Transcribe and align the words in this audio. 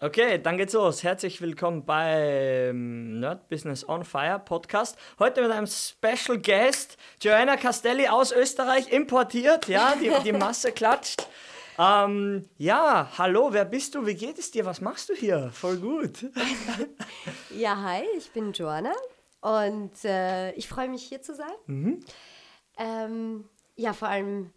Okay, 0.00 0.40
dann 0.40 0.56
geht's 0.58 0.74
los. 0.74 1.02
Herzlich 1.02 1.40
willkommen 1.40 1.84
beim 1.84 3.18
Nerd 3.18 3.48
Business 3.48 3.88
on 3.88 4.04
Fire 4.04 4.38
Podcast. 4.38 4.96
Heute 5.18 5.42
mit 5.42 5.50
einem 5.50 5.66
Special 5.66 6.38
Guest, 6.38 6.96
Joanna 7.20 7.56
Castelli 7.56 8.06
aus 8.06 8.30
Österreich, 8.30 8.92
importiert. 8.92 9.66
Ja, 9.66 9.96
die, 10.00 10.12
die 10.22 10.30
Masse 10.30 10.70
klatscht. 10.70 11.26
Ähm, 11.80 12.48
ja, 12.58 13.10
hallo, 13.18 13.48
wer 13.50 13.64
bist 13.64 13.96
du? 13.96 14.06
Wie 14.06 14.14
geht 14.14 14.38
es 14.38 14.52
dir? 14.52 14.64
Was 14.64 14.80
machst 14.80 15.08
du 15.08 15.14
hier? 15.14 15.50
Voll 15.52 15.78
gut. 15.78 16.30
ja, 17.50 17.82
hi, 17.82 18.04
ich 18.16 18.30
bin 18.30 18.52
Joanna 18.52 18.94
und 19.40 20.04
äh, 20.04 20.52
ich 20.52 20.68
freue 20.68 20.88
mich 20.88 21.02
hier 21.02 21.22
zu 21.22 21.34
sein. 21.34 21.56
Mhm. 21.66 22.00
Ähm, 22.78 23.48
ja, 23.74 23.92
vor 23.92 24.06
allem 24.06 24.52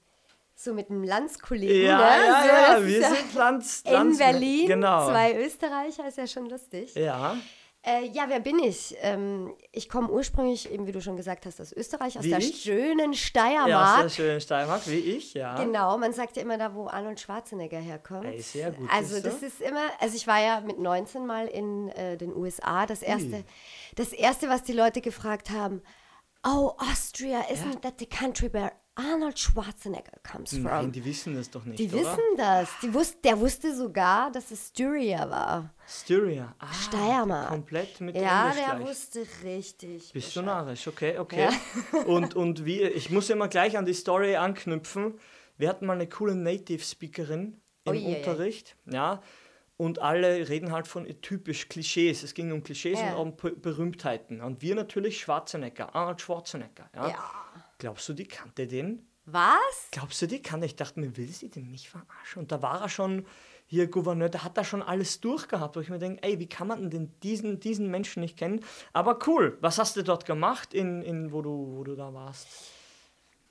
so 0.64 0.74
mit 0.74 0.90
einem 0.90 1.04
Landskollegen. 1.04 1.88
Ja, 1.88 1.98
ne? 1.98 2.26
ja, 2.26 2.42
so, 2.42 2.48
ja, 2.48 2.88
wir 2.88 3.16
sind 3.16 3.34
Lands, 3.34 3.82
in 3.86 3.94
Lands 3.94 4.18
Berlin. 4.18 4.68
Genau. 4.68 5.08
Zwei 5.10 5.38
Österreicher, 5.38 6.08
ist 6.08 6.18
ja 6.18 6.28
schon 6.28 6.50
lustig. 6.50 6.96
Ja. 6.96 7.38
Äh, 7.84 8.10
ja, 8.10 8.26
wer 8.28 8.40
bin 8.40 8.60
ich? 8.60 8.96
Ähm, 9.02 9.56
ich 9.72 9.90
komme 9.90 10.08
ursprünglich, 10.12 10.72
eben 10.72 10.86
wie 10.86 10.92
du 10.92 11.02
schon 11.02 11.18
gesagt 11.18 11.48
hast, 11.48 11.60
aus 11.60 11.72
Österreich, 11.72 12.16
aus 12.16 12.24
Wie 12.24 12.30
der 12.30 12.38
ich? 12.38 12.62
schönen 12.62 13.16
Steiermark. 13.16 13.70
Ja, 13.70 13.96
aus 13.96 14.02
der 14.04 14.10
schönen 14.10 14.42
Steiermark, 14.42 14.88
wie 14.88 15.00
ich, 15.00 15.34
ja. 15.34 15.56
Genau, 15.56 15.98
man 15.98 16.14
sagt 16.14 16.36
ja 16.36 16.44
immer 16.44 16.60
da, 16.60 16.76
wo 16.76 16.86
Arnold 16.86 17.20
Schwarzenegger 17.20 17.80
herkommt. 17.80 18.26
Ey, 18.26 18.40
sehr 18.40 18.72
gut, 18.72 18.88
Also 18.92 19.20
das 19.20 19.42
ist 19.42 19.62
immer, 19.62 19.82
also 20.00 20.16
ich 20.16 20.28
war 20.28 20.40
ja 20.40 20.62
mit 20.62 20.78
19 20.78 21.26
mal 21.26 21.48
in 21.48 21.90
äh, 21.90 22.18
den 22.18 22.36
USA. 22.36 22.86
Das 22.86 23.02
erste, 23.02 23.44
das 23.96 24.14
erste, 24.14 24.48
was 24.48 24.62
die 24.62 24.74
Leute 24.74 25.02
gefragt 25.02 25.50
haben, 25.50 25.82
oh, 26.46 26.74
Austria, 26.78 27.42
isn't 27.52 27.82
that 27.82 27.96
the 27.98 28.06
country 28.06 28.54
where 28.54 28.72
Arnold 29.12 29.38
Schwarzenegger 29.40 30.12
comes 30.24 30.52
from? 30.52 30.64
Nein, 30.64 30.92
die 30.92 31.04
wissen 31.04 31.36
das 31.36 31.50
doch 31.50 31.64
nicht, 31.66 31.80
Die 31.80 31.88
oder? 31.88 31.98
wissen 32.02 32.20
das. 32.38 32.70
Die 32.82 32.94
wus 32.94 33.20
der 33.22 33.40
wusste 33.40 33.76
sogar, 33.76 34.32
dass 34.32 34.52
es 34.52 34.68
Styria 34.70 35.30
war. 35.30 35.74
Styria. 35.88 36.56
Ah, 36.60 36.72
Steiermark. 36.74 37.50
Komplett 37.50 38.00
mit 38.02 38.16
Ja, 38.16 38.52
der 38.54 38.76
gleich. 38.76 38.88
wusste 38.88 39.26
richtig. 39.44 40.12
Bist 40.14 40.36
du 40.36 40.42
narrisch, 40.42 40.88
okay, 40.88 41.18
okay. 41.18 41.50
Und, 42.06 42.36
und 42.36 42.66
wie, 42.66 42.82
ich 42.82 43.10
muss 43.10 43.30
immer 43.30 43.48
gleich 43.48 43.78
an 43.78 43.86
die 43.86 43.94
Story 43.94 44.36
anknüpfen. 44.36 45.20
Wir 45.58 45.70
hatten 45.70 45.86
mal 45.86 45.94
eine 45.94 46.08
coole 46.08 46.36
Native-Speakerin 46.36 47.60
im 47.86 47.92
Ui, 47.94 47.98
ui, 47.98 48.06
ui. 48.08 48.16
Unterricht, 48.18 48.76
ja. 48.86 49.22
Und 49.78 49.98
alle 50.00 50.48
reden 50.48 50.72
halt 50.72 50.88
von 50.88 51.06
typisch 51.22 51.68
Klischees. 51.68 52.22
Es 52.22 52.36
ging 52.36 52.52
um 52.52 52.62
Klischees 52.64 53.00
Ja. 53.00 53.16
und 53.16 53.44
um 53.44 53.62
Berühmtheiten. 53.62 54.40
Und 54.42 54.62
wir 54.62 54.76
natürlich 54.76 55.20
Schwarzenegger, 55.20 55.96
Arnold 55.96 56.22
Schwarzenegger, 56.22 56.88
ja. 56.96 57.08
Ja. 57.10 57.32
Glaubst 57.82 58.08
du, 58.08 58.14
die 58.14 58.28
kannte 58.28 58.68
den? 58.68 59.08
Was? 59.26 59.88
Glaubst 59.90 60.22
du, 60.22 60.28
die 60.28 60.40
kannte? 60.40 60.68
Ich 60.68 60.76
dachte 60.76 61.00
mir, 61.00 61.18
will 61.18 61.28
sie 61.28 61.50
denn 61.50 61.72
nicht 61.72 61.90
verarschen? 61.90 62.44
Und 62.44 62.52
da 62.52 62.62
war 62.62 62.80
er 62.80 62.90
schon 62.90 63.26
hier 63.66 63.88
Gouverneur, 63.88 64.30
der 64.30 64.44
hat 64.44 64.56
da 64.56 64.64
schon 64.64 64.84
alles 64.84 65.20
durchgehabt, 65.20 65.76
wo 65.76 65.80
ich 65.80 65.90
mir 65.90 65.98
denke, 65.98 66.22
ey, 66.22 66.38
wie 66.38 66.48
kann 66.48 66.68
man 66.68 66.92
denn 66.92 67.12
diesen, 67.24 67.60
diesen 67.60 67.90
Menschen 67.90 68.22
nicht 68.22 68.38
kennen? 68.38 68.64
Aber 68.94 69.18
cool, 69.26 69.58
was 69.62 69.80
hast 69.80 69.96
du 69.96 70.04
dort 70.04 70.28
gemacht, 70.28 70.76
in, 70.76 71.02
in, 71.02 71.32
wo, 71.32 71.42
du, 71.42 71.76
wo 71.76 71.84
du 71.84 71.96
da 71.96 72.14
warst? 72.14 72.48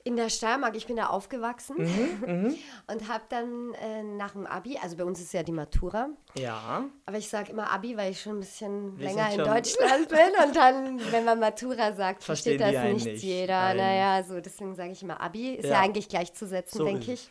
In 0.03 0.15
der 0.15 0.29
Steiermark, 0.29 0.75
ich 0.75 0.87
bin 0.87 0.95
da 0.95 1.07
aufgewachsen 1.07 1.75
Mhm, 1.77 2.55
und 2.87 3.07
habe 3.07 3.23
dann 3.29 3.73
äh, 3.75 4.01
nach 4.01 4.31
dem 4.31 4.47
Abi, 4.47 4.77
also 4.81 4.97
bei 4.97 5.03
uns 5.03 5.19
ist 5.19 5.31
ja 5.33 5.43
die 5.43 5.51
Matura, 5.51 6.09
Ja, 6.35 6.85
aber 7.05 7.17
ich 7.17 7.29
sage 7.29 7.51
immer 7.51 7.69
Abi, 7.71 7.95
weil 7.97 8.11
ich 8.11 8.19
schon 8.21 8.37
ein 8.37 8.39
bisschen 8.39 8.97
Wir 8.97 9.07
länger 9.07 9.31
in 9.31 9.37
Deutschland 9.37 10.09
bin 10.09 10.47
und 10.47 10.55
dann, 10.55 10.99
wenn 11.11 11.23
man 11.23 11.39
Matura 11.39 11.93
sagt, 11.93 12.23
Verstehen 12.23 12.57
versteht 12.59 12.77
das 12.83 12.93
nicht, 12.93 13.05
nicht. 13.05 13.23
jeder. 13.23 13.59
Nein. 13.75 13.77
Naja, 13.77 14.23
so 14.23 14.39
deswegen 14.41 14.73
sage 14.75 14.91
ich 14.91 15.03
immer 15.03 15.21
Abi, 15.21 15.53
ist 15.55 15.65
ja, 15.65 15.71
Ja. 15.73 15.79
eigentlich 15.81 16.09
gleichzusetzen, 16.09 16.79
So 16.79 16.85
denke 16.85 17.13
ich. 17.13 17.29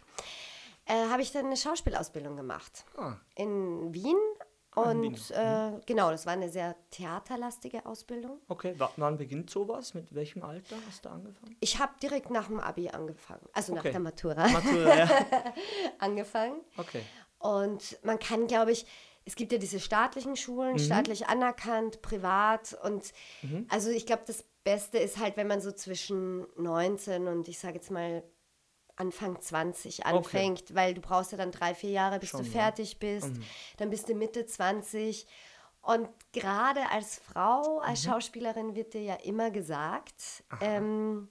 Äh, 0.86 1.08
habe 1.10 1.22
ich 1.22 1.30
dann 1.32 1.46
eine 1.46 1.56
Schauspielausbildung 1.56 2.36
gemacht 2.36 2.84
Ah. 2.96 3.14
in 3.36 3.92
Wien 3.94 4.16
und 4.74 5.30
äh, 5.32 5.72
genau, 5.86 6.10
das 6.10 6.26
war 6.26 6.32
eine 6.34 6.48
sehr 6.48 6.76
theaterlastige 6.90 7.84
Ausbildung. 7.86 8.40
okay. 8.48 8.74
W 8.78 8.84
wann 8.96 9.16
beginnt 9.18 9.50
sowas? 9.50 9.94
Mit 9.94 10.14
welchem 10.14 10.42
Alter 10.42 10.76
hast 10.86 11.04
du 11.04 11.08
angefangen? 11.08 11.56
Ich 11.60 11.78
habe 11.78 11.92
direkt 12.02 12.30
nach 12.30 12.46
dem 12.46 12.60
Abi 12.60 12.88
angefangen, 12.88 13.46
also 13.52 13.74
nach 13.74 13.80
Okay. 13.80 13.90
der 13.92 14.00
Matura 14.00 14.48
Matura, 14.48 14.96
ja. 14.96 15.08
angefangen. 15.98 16.60
Okay. 16.76 17.02
Und 17.38 17.98
man 18.04 18.18
kann, 18.18 18.46
glaube 18.46 18.72
ich, 18.72 18.86
es 19.24 19.34
gibt 19.34 19.52
ja 19.52 19.58
diese 19.58 19.80
staatlichen 19.80 20.36
Schulen, 20.36 20.78
staatlich 20.78 21.26
anerkannt, 21.28 22.02
privat. 22.02 22.76
Und 22.82 23.12
also 23.68 23.90
ich 23.90 24.06
glaube, 24.06 24.22
das 24.26 24.44
Beste 24.64 24.98
ist 24.98 25.18
halt, 25.18 25.36
wenn 25.36 25.46
man 25.46 25.60
so 25.60 25.72
zwischen 25.72 26.46
19 26.56 27.28
und 27.28 27.48
ich 27.48 27.58
sage 27.58 27.74
jetzt 27.76 27.90
mal 27.90 28.22
Anfang 29.00 29.40
20 29.40 30.06
anfängt, 30.06 30.74
weil 30.74 30.94
du 30.94 31.00
brauchst 31.00 31.32
ja 31.32 31.38
dann 31.38 31.50
drei, 31.50 31.74
vier 31.74 31.90
Jahre, 31.90 32.18
bis 32.18 32.30
Schon, 32.30 32.42
du 32.42 32.46
ja. 32.46 32.52
fertig 32.52 32.98
bist. 32.98 33.32
Dann 33.78 33.90
bist 33.90 34.08
du 34.08 34.14
Mitte 34.14 34.46
20. 34.46 35.26
Und 35.82 36.08
gerade 36.32 36.90
als 36.90 37.18
Frau, 37.18 37.78
als 37.78 38.02
Schauspielerin 38.04 38.74
wird 38.74 38.92
dir 38.92 39.02
ja 39.02 39.14
immer 39.14 39.50
gesagt, 39.50 40.44
ähm, 40.60 41.28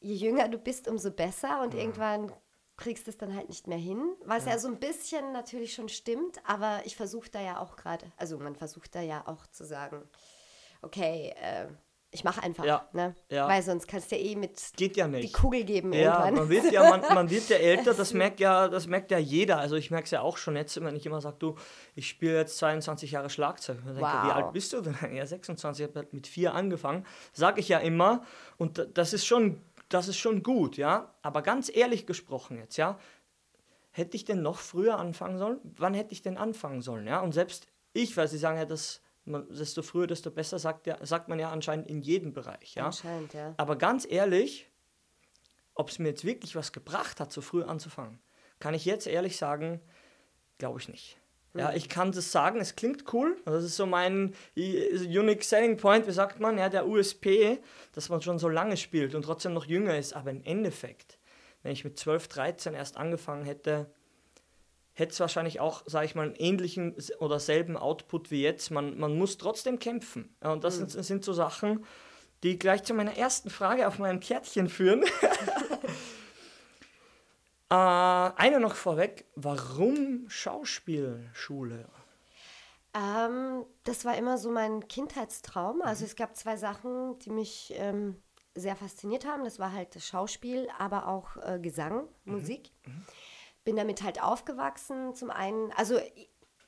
je 0.00 0.14
jünger 0.14 0.48
du 0.48 0.58
bist, 0.58 0.88
umso 0.88 1.12
besser. 1.12 1.62
Und 1.62 1.74
irgendwann 1.74 2.32
kriegst 2.76 3.06
du 3.06 3.10
es 3.10 3.18
dann 3.18 3.34
halt 3.34 3.48
nicht 3.48 3.66
mehr 3.66 3.78
hin. 3.78 4.16
Was 4.24 4.46
ja. 4.46 4.58
so 4.58 4.68
ein 4.68 4.80
bisschen 4.80 5.32
natürlich 5.32 5.74
schon 5.74 5.88
stimmt, 5.88 6.40
aber 6.44 6.80
ich 6.84 6.96
versuche 6.96 7.30
da 7.30 7.40
ja 7.40 7.60
auch 7.60 7.76
gerade, 7.76 8.10
also 8.16 8.38
man 8.38 8.56
versucht 8.56 8.94
da 8.94 9.00
ja 9.00 9.26
auch 9.26 9.46
zu 9.46 9.64
sagen, 9.64 10.08
okay, 10.82 11.34
äh, 11.40 11.68
ich 12.10 12.24
mache 12.24 12.42
einfach, 12.42 12.64
Ja, 12.64 12.88
ne? 12.92 13.14
ja. 13.30 13.46
Weil 13.48 13.62
sonst 13.62 13.86
kannst 13.86 14.10
du 14.10 14.16
ja 14.16 14.22
eh 14.22 14.34
mit 14.34 14.58
Geht 14.76 14.96
ja 14.96 15.06
die 15.06 15.16
nicht. 15.16 15.34
Kugel 15.34 15.64
geben 15.64 15.92
Ja, 15.92 16.24
irgendwann. 16.24 16.34
man 16.34 16.48
wird 16.48 16.72
ja, 16.72 16.88
man, 16.88 17.00
man 17.14 17.28
wird 17.30 17.48
ja 17.50 17.56
älter, 17.58 17.92
das 17.92 18.14
merkt 18.14 18.40
ja, 18.40 18.68
das 18.68 18.86
merkt 18.86 19.10
ja 19.10 19.18
jeder. 19.18 19.58
Also 19.58 19.76
ich 19.76 19.90
merke 19.90 20.06
es 20.06 20.10
ja 20.12 20.22
auch 20.22 20.38
schon 20.38 20.56
jetzt, 20.56 20.80
wenn 20.82 20.96
ich 20.96 21.04
immer 21.04 21.20
sage, 21.20 21.36
du, 21.38 21.56
ich 21.94 22.08
spiele 22.08 22.36
jetzt 22.36 22.56
22 22.58 23.10
Jahre 23.12 23.28
Schlagzeug. 23.28 23.76
Ich 23.80 23.84
denke, 23.84 24.00
Wow. 24.00 24.24
wie 24.24 24.30
alt 24.30 24.52
bist 24.52 24.72
du 24.72 24.80
denn? 24.80 24.96
Ja, 25.14 25.26
26, 25.26 25.84
ich 25.84 25.90
habe 25.90 25.98
halt 26.00 26.12
mit 26.14 26.26
vier 26.26 26.54
angefangen. 26.54 27.04
Sage 27.34 27.60
ich 27.60 27.68
ja 27.68 27.78
immer. 27.78 28.22
Und 28.56 28.78
da- 28.78 28.84
das 28.86 29.12
ist 29.12 29.26
schon, 29.26 29.60
das 29.90 30.08
ist 30.08 30.16
schon 30.18 30.42
gut, 30.42 30.76
ja. 30.78 31.12
Aber 31.22 31.42
ganz 31.42 31.70
ehrlich 31.74 32.06
gesprochen 32.06 32.56
jetzt, 32.58 32.78
ja, 32.78 32.98
hätte 33.90 34.16
ich 34.16 34.24
denn 34.24 34.40
noch 34.42 34.58
früher 34.60 34.98
anfangen 34.98 35.38
sollen? 35.38 35.58
Wann 35.76 35.92
hätte 35.92 36.12
ich 36.12 36.22
denn 36.22 36.38
anfangen 36.38 36.80
sollen, 36.80 37.06
ja? 37.06 37.20
Und 37.20 37.32
selbst 37.32 37.66
ich, 37.92 38.16
weil 38.16 38.28
sie 38.28 38.38
sagen 38.38 38.56
ja, 38.58 38.64
dass 38.64 39.02
man, 39.28 39.46
desto 39.48 39.82
früher, 39.82 40.06
desto 40.06 40.30
besser, 40.30 40.58
sagt, 40.58 40.86
ja, 40.86 41.04
sagt 41.04 41.28
man 41.28 41.38
ja 41.38 41.50
anscheinend 41.50 41.88
in 41.88 42.00
jedem 42.00 42.32
Bereich, 42.32 42.74
ja. 42.74 42.86
Anscheinend, 42.86 43.32
ja. 43.34 43.54
Aber 43.56 43.76
ganz 43.76 44.06
ehrlich, 44.08 44.70
ob 45.74 45.90
es 45.90 45.98
mir 45.98 46.08
jetzt 46.08 46.24
wirklich 46.24 46.56
was 46.56 46.72
gebracht 46.72 47.20
hat, 47.20 47.32
so 47.32 47.40
früh 47.40 47.62
anzufangen, 47.62 48.18
kann 48.58 48.74
ich 48.74 48.84
jetzt 48.84 49.06
ehrlich 49.06 49.36
sagen, 49.36 49.80
glaube 50.58 50.80
ich 50.80 50.88
nicht. 50.88 51.18
Ja, 51.54 51.72
ich 51.72 51.88
kann 51.88 52.12
das 52.12 52.30
sagen, 52.30 52.60
es 52.60 52.76
klingt 52.76 53.12
cool. 53.12 53.36
Das 53.44 53.64
ist 53.64 53.76
so 53.76 53.86
mein 53.86 54.34
Unique 54.56 55.42
Selling 55.42 55.76
Point, 55.76 56.06
wie 56.06 56.12
sagt 56.12 56.38
man, 56.40 56.58
ja, 56.58 56.68
der 56.68 56.86
USP, 56.86 57.58
dass 57.92 58.08
man 58.10 58.22
schon 58.22 58.38
so 58.38 58.48
lange 58.48 58.76
spielt 58.76 59.14
und 59.14 59.22
trotzdem 59.22 59.54
noch 59.54 59.64
jünger 59.64 59.98
ist. 59.98 60.14
Aber 60.14 60.30
im 60.30 60.42
Endeffekt, 60.44 61.18
wenn 61.62 61.72
ich 61.72 61.84
mit 61.84 61.98
12, 61.98 62.28
13 62.28 62.74
erst 62.74 62.96
angefangen 62.96 63.44
hätte, 63.44 63.90
hätte 64.98 65.12
es 65.12 65.20
wahrscheinlich 65.20 65.60
auch, 65.60 65.84
sage 65.86 66.06
ich 66.06 66.16
mal, 66.16 66.26
einen 66.26 66.34
ähnlichen 66.34 66.96
oder 67.20 67.38
selben 67.38 67.76
Output 67.76 68.32
wie 68.32 68.42
jetzt. 68.42 68.70
Man, 68.70 68.98
man 68.98 69.16
muss 69.16 69.38
trotzdem 69.38 69.78
kämpfen. 69.78 70.34
Und 70.40 70.64
das 70.64 70.76
sind, 70.76 70.90
sind 70.90 71.24
so 71.24 71.32
Sachen, 71.32 71.84
die 72.42 72.58
gleich 72.58 72.82
zu 72.82 72.94
meiner 72.94 73.16
ersten 73.16 73.48
Frage 73.48 73.86
auf 73.86 74.00
meinem 74.00 74.18
Kärtchen 74.18 74.68
führen. 74.68 75.02
äh, 77.70 77.74
eine 77.74 78.58
noch 78.58 78.74
vorweg, 78.74 79.24
warum 79.36 80.28
Schauspielschule? 80.28 81.86
Ähm, 82.94 83.64
das 83.84 84.04
war 84.04 84.16
immer 84.16 84.36
so 84.36 84.50
mein 84.50 84.88
Kindheitstraum. 84.88 85.80
Also 85.82 86.04
es 86.04 86.16
gab 86.16 86.36
zwei 86.36 86.56
Sachen, 86.56 87.16
die 87.20 87.30
mich 87.30 87.72
ähm, 87.76 88.20
sehr 88.56 88.74
fasziniert 88.74 89.26
haben. 89.26 89.44
Das 89.44 89.60
war 89.60 89.72
halt 89.72 89.94
das 89.94 90.08
Schauspiel, 90.08 90.66
aber 90.76 91.06
auch 91.06 91.36
äh, 91.36 91.60
Gesang, 91.60 92.08
Musik. 92.24 92.72
Bin 93.68 93.76
damit 93.76 94.02
halt 94.02 94.22
aufgewachsen. 94.22 95.14
Zum 95.14 95.30
einen, 95.30 95.70
also 95.72 96.00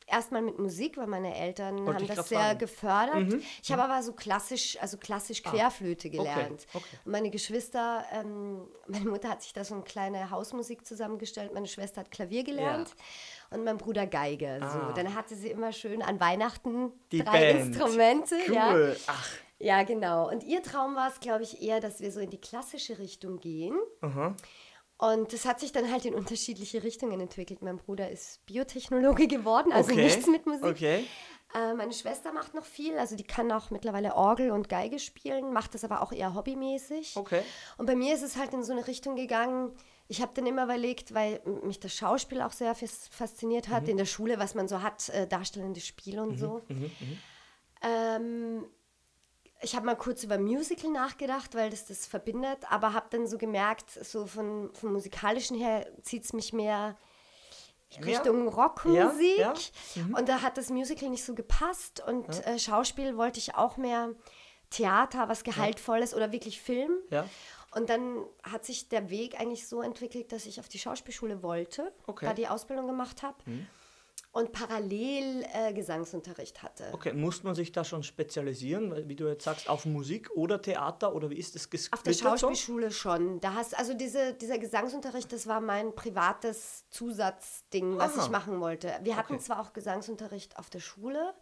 erstmal 0.07 0.43
mit 0.43 0.59
Musik, 0.59 0.99
weil 0.99 1.07
meine 1.07 1.35
Eltern 1.35 1.87
Wollte 1.87 2.01
haben 2.01 2.07
das 2.15 2.29
sehr 2.29 2.39
fragen. 2.41 2.59
gefördert. 2.59 3.43
Ich 3.63 3.73
habe 3.73 3.83
aber 3.83 4.03
so 4.03 4.13
klassisch, 4.13 4.77
also 4.83 4.99
klassisch 4.99 5.43
Querflöte 5.43 6.11
gelernt. 6.11 6.67
okay. 6.75 6.85
Und 7.07 7.13
meine 7.13 7.31
Geschwister, 7.31 8.05
ähm, 8.13 8.69
meine 8.87 9.07
Mutter 9.07 9.31
hat 9.31 9.41
sich 9.41 9.55
da 9.55 9.65
so 9.65 9.75
eine 9.75 9.85
kleine 9.85 10.31
Hausmusik 10.31 10.85
zusammengestellt, 10.85 11.55
meine 11.55 11.69
Schwester 11.69 12.01
hat 12.03 12.11
Klavier 12.11 12.45
gelernt 12.45 12.95
und 13.51 13.65
mein 13.65 13.79
Bruder 13.79 14.07
Geige. 14.07 14.59
So. 14.61 14.67
Ah. 14.67 14.93
Dann 14.95 15.15
hatte 15.15 15.35
sie 15.35 15.49
immer 15.49 15.73
schön 15.73 16.03
an 16.03 16.21
Weihnachten 16.21 16.93
Die 17.13 17.25
drei 17.25 17.53
Band. 17.55 17.69
Instrumente. 17.69 18.37
Ja. 18.53 18.75
Cool. 18.75 18.97
Ach, 19.07 19.29
ja, 19.59 19.83
genau. 19.85 20.29
Und 20.29 20.43
ihr 20.43 20.63
Traum 20.63 20.97
war 20.97 21.09
es, 21.09 21.21
glaube 21.21 21.45
ich, 21.45 21.63
eher, 21.63 21.81
dass 21.81 22.01
wir 22.01 22.11
so 22.13 22.21
in 22.21 22.31
die 22.31 22.41
klassische 22.41 22.99
Richtung 22.99 23.41
gehen. 23.41 23.75
aha. 24.01 24.35
Und 25.01 25.33
das 25.33 25.47
hat 25.47 25.61
sich 25.61 25.73
dann 25.73 25.91
halt 25.91 26.05
in 26.05 26.15
unterschiedliche 26.15 26.83
Richtungen 26.83 27.21
entwickelt. 27.21 27.63
Mein 27.63 27.79
Bruder 27.79 28.11
ist 28.11 28.45
Biotechnologe 28.45 29.27
geworden, 29.29 29.73
also 29.73 29.93
okay. 29.93 30.05
nichts 30.05 30.27
mit 30.27 30.45
Musik. 30.45 30.65
Okay. 30.65 31.07
Äh, 31.55 31.73
meine 31.73 31.95
Schwester 31.95 32.33
macht 32.33 32.53
noch 32.53 32.67
viel, 32.67 32.99
also 32.99 33.17
die 33.17 33.25
kann 33.25 33.51
auch 33.51 33.71
mittlerweile 33.71 34.15
Orgel 34.15 34.51
und 34.51 34.69
Geige 34.69 34.99
spielen, 34.99 35.55
macht 35.55 35.75
das 35.75 35.85
aber 35.85 36.03
auch 36.03 36.13
eher 36.13 36.35
hobbymäßig. 36.35 37.17
Okay. 37.17 37.41
Und 37.79 37.87
bei 37.87 37.97
mir 37.97 38.15
ist 38.15 38.23
es 38.23 38.37
halt 38.37 38.53
in 38.53 38.63
so 38.63 38.73
eine 38.73 38.87
Richtung 38.87 39.17
gegangen, 39.17 39.73
ich 40.07 40.21
habe 40.21 40.33
dann 40.35 40.45
immer 40.47 40.65
überlegt, 40.65 41.15
weil 41.15 41.41
mich 41.63 41.81
das 41.81 41.95
Schauspiel 41.95 42.43
auch 42.43 42.53
sehr 42.53 42.75
fasziniert 42.75 43.69
hat, 43.69 43.85
mhm. 43.85 43.91
in 43.91 43.97
der 43.97 44.05
Schule, 44.05 44.39
was 44.39 44.55
man 44.55 44.69
so 44.69 44.83
hat, 44.83 45.09
äh, 45.09 45.27
darstellendes 45.27 45.87
Spiel 45.87 46.21
und 46.21 46.33
mhm. 46.33 46.39
so. 46.39 46.63
Mhm. 46.69 46.77
mhm. 46.83 47.19
Ähm, 47.83 48.65
ich 49.63 49.77
habe 49.77 49.87
mal 49.87 49.97
kurz 49.97 50.25
über 50.25 50.39
Musical 50.39 50.91
nachgedacht, 50.91 51.55
weil 51.55 51.71
das 51.71 51.87
das 51.87 52.07
verbindet, 52.07 52.59
aber 52.71 52.95
habe 52.95 53.07
dann 53.11 53.27
so 53.27 53.39
gemerkt, 53.39 53.91
so 53.91 54.27
von, 54.27 54.71
vom 54.75 54.93
musikalischen 54.93 55.57
her 55.57 55.87
zieht 56.03 56.25
es 56.25 56.33
mich 56.33 56.53
mehr 56.53 56.97
Richtung 58.05 58.45
ja. 58.45 58.51
Rockmusik. 58.51 59.39
Ja, 59.39 59.55
ja. 59.95 60.03
Mhm. 60.03 60.15
Und 60.15 60.29
da 60.29 60.43
hat 60.43 60.57
das 60.57 60.71
Musical 60.71 61.09
nicht 61.09 61.25
so 61.25 61.35
gepasst. 61.35 62.03
Und 62.07 62.47
äh, 62.47 62.59
Schauspiel 62.59 63.17
wollte 63.17 63.39
ich 63.39 63.55
auch 63.57 63.77
mehr 63.77 64.11
Theater, 64.71 65.29
was 65.29 65.43
Gehaltvolles 65.43 66.15
oder 66.15 66.33
wirklich 66.33 66.61
Film. 66.61 66.93
Und 67.75 67.91
dann 67.91 68.25
hat 68.43 68.65
sich 68.65 68.89
der 68.89 69.11
Weg 69.11 69.39
eigentlich 69.39 69.69
so 69.69 69.83
entwickelt, 69.83 70.33
dass 70.33 70.47
ich 70.47 70.61
auf 70.61 70.69
die 70.69 70.79
Schauspielschule 70.79 71.43
wollte, 71.43 71.93
okay. 72.07 72.27
da 72.27 72.35
die 72.35 72.49
Ausbildung 72.49 72.87
gemacht 72.87 73.23
habe. 73.23 73.37
Mhm 73.45 73.67
und 74.33 74.53
parallel 74.53 75.45
äh, 75.53 75.73
Gesangsunterricht 75.73 76.63
hatte. 76.63 76.85
Okay, 76.93 77.13
muss 77.13 77.43
man 77.43 77.55
sich 77.57 77.73
da 77.73 77.83
schon 77.83 78.05
spezialisieren, 78.05 79.09
wie 79.09 79.17
du 79.17 79.27
jetzt 79.27 79.45
sagst, 79.45 79.69
auf 79.69 79.87
Musik 79.87 80.31
oder 80.37 80.63
Theater 80.63 81.15
oder 81.15 81.31
wie 81.31 81.37
ist 81.37 81.57
das 81.57 81.69
gesplittet 81.69 81.99
Auf 81.99 82.03
der 82.05 82.13
Schauspielschule 82.13 82.91
so? 82.91 82.97
schon. 82.97 83.41
Da 83.41 83.55
hast 83.55 83.77
also 83.77 83.93
diese, 83.95 84.35
dieser 84.35 84.59
Gesangsunterricht, 84.59 85.33
das 85.33 85.49
war 85.49 85.61
mein 85.61 85.95
privates 85.97 86.85
Zusatzding, 86.91 87.99
was 87.99 88.17
Aha. 88.17 88.25
ich 88.25 88.31
machen 88.31 88.61
wollte. 88.61 88.93
Wir 89.03 89.17
hatten 89.17 89.35
okay. 89.35 89.43
zwar 89.43 89.61
auch 89.61 89.73
Gesangsunterricht 89.73 90.59
auf 90.59 90.71
der 90.71 90.81
Schule, 90.81 91.35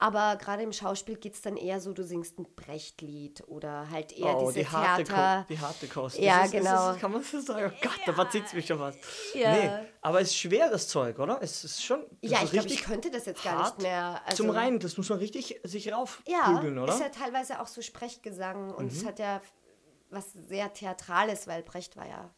aber 0.00 0.36
gerade 0.36 0.62
im 0.62 0.72
Schauspiel 0.72 1.16
geht 1.16 1.34
es 1.34 1.42
dann 1.42 1.56
eher 1.56 1.80
so, 1.80 1.92
du 1.92 2.04
singst 2.04 2.38
ein 2.38 2.46
Brechtlied 2.54 3.42
oder 3.48 3.90
halt 3.90 4.12
eher 4.12 4.36
oh, 4.36 4.46
diese 4.46 4.60
die 4.60 4.68
harte 4.68 5.04
Theater. 5.04 5.46
die 5.48 5.58
harte 5.58 5.88
Kost. 5.88 6.18
Ja, 6.18 6.44
ist, 6.44 6.52
genau. 6.52 6.92
Ist, 6.92 7.00
kann 7.00 7.10
man 7.10 7.22
so 7.24 7.40
sagen? 7.40 7.72
Oh 7.74 7.80
Gott, 7.82 7.98
ja. 7.98 8.04
da 8.06 8.12
verzieht 8.12 8.46
es 8.46 8.52
mich 8.52 8.66
schon 8.66 8.78
was. 8.78 8.96
Ja. 9.34 9.52
Nee, 9.52 9.70
aber 10.00 10.20
es 10.20 10.28
ist 10.28 10.38
schweres 10.38 10.86
Zeug, 10.86 11.18
oder? 11.18 11.38
Es 11.42 11.64
ist 11.64 11.82
schon. 11.82 12.04
Ja, 12.22 12.44
ich 12.44 12.52
glaube, 12.52 12.68
ich 12.68 12.84
könnte 12.84 13.10
das 13.10 13.26
jetzt 13.26 13.42
gar 13.42 13.64
nicht 13.64 13.82
mehr. 13.82 14.22
Also, 14.24 14.44
zum 14.44 14.50
Reinen, 14.50 14.78
das 14.78 14.96
muss 14.96 15.08
man 15.08 15.18
richtig 15.18 15.60
sich 15.64 15.92
raufprügeln, 15.92 16.76
ja, 16.76 16.82
oder? 16.82 16.94
ist 16.94 17.00
ja 17.00 17.08
teilweise 17.08 17.60
auch 17.60 17.66
so 17.66 17.82
Sprechgesang 17.82 18.70
und 18.70 18.92
es 18.92 19.02
mhm. 19.02 19.08
hat 19.08 19.18
ja 19.18 19.40
was 20.10 20.32
sehr 20.32 20.72
Theatrales, 20.72 21.48
weil 21.48 21.62
Brecht 21.62 21.96
war 21.96 22.06
ja 22.06 22.30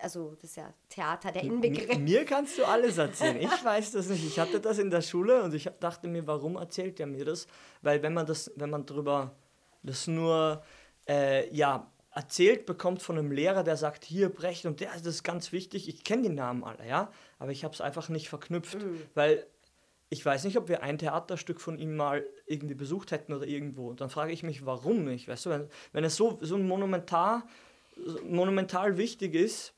also 0.00 0.34
das 0.34 0.50
ist 0.50 0.56
ja 0.56 0.72
Theater, 0.88 1.32
der 1.32 1.42
Inbegriff. 1.42 1.98
Mir 1.98 2.24
kannst 2.24 2.58
du 2.58 2.64
alles 2.64 2.98
erzählen. 2.98 3.40
Ich 3.40 3.64
weiß 3.64 3.92
das 3.92 4.08
nicht. 4.08 4.26
Ich 4.26 4.38
hatte 4.38 4.60
das 4.60 4.78
in 4.78 4.90
der 4.90 5.02
Schule 5.02 5.42
und 5.42 5.54
ich 5.54 5.70
dachte 5.80 6.08
mir, 6.08 6.26
warum 6.26 6.56
erzählt 6.56 7.00
er 7.00 7.06
mir 7.06 7.24
das? 7.24 7.46
Weil 7.82 8.02
wenn 8.02 8.14
man 8.14 8.26
das, 8.26 8.52
wenn 8.56 8.70
man 8.70 8.84
drüber 8.86 9.34
das 9.82 10.06
nur 10.06 10.62
äh, 11.08 11.52
ja, 11.54 11.90
erzählt 12.12 12.66
bekommt 12.66 13.02
von 13.02 13.18
einem 13.18 13.32
Lehrer, 13.32 13.62
der 13.62 13.76
sagt, 13.76 14.04
hier 14.04 14.28
Brecht 14.28 14.66
und 14.66 14.80
der, 14.80 14.90
das 14.92 15.06
ist 15.06 15.22
ganz 15.22 15.52
wichtig. 15.52 15.88
Ich 15.88 16.04
kenne 16.04 16.22
die 16.22 16.28
Namen 16.34 16.64
alle, 16.64 16.86
ja, 16.86 17.10
aber 17.38 17.52
ich 17.52 17.64
habe 17.64 17.74
es 17.74 17.80
einfach 17.80 18.08
nicht 18.08 18.28
verknüpft, 18.28 18.82
mhm. 18.82 19.02
weil 19.14 19.46
ich 20.10 20.24
weiß 20.24 20.44
nicht, 20.44 20.56
ob 20.56 20.68
wir 20.68 20.82
ein 20.82 20.98
Theaterstück 20.98 21.60
von 21.60 21.78
ihm 21.78 21.94
mal 21.96 22.26
irgendwie 22.46 22.74
besucht 22.74 23.12
hätten 23.12 23.32
oder 23.34 23.46
irgendwo. 23.46 23.88
Und 23.88 24.00
dann 24.00 24.08
frage 24.08 24.32
ich 24.32 24.42
mich, 24.42 24.64
warum 24.64 25.04
nicht? 25.04 25.28
Weißt 25.28 25.46
du, 25.46 25.50
wenn, 25.50 25.68
wenn 25.92 26.04
es 26.04 26.16
so, 26.16 26.38
so 26.40 26.56
monumental, 26.56 27.42
monumental 28.24 28.96
wichtig 28.96 29.34
ist, 29.34 29.74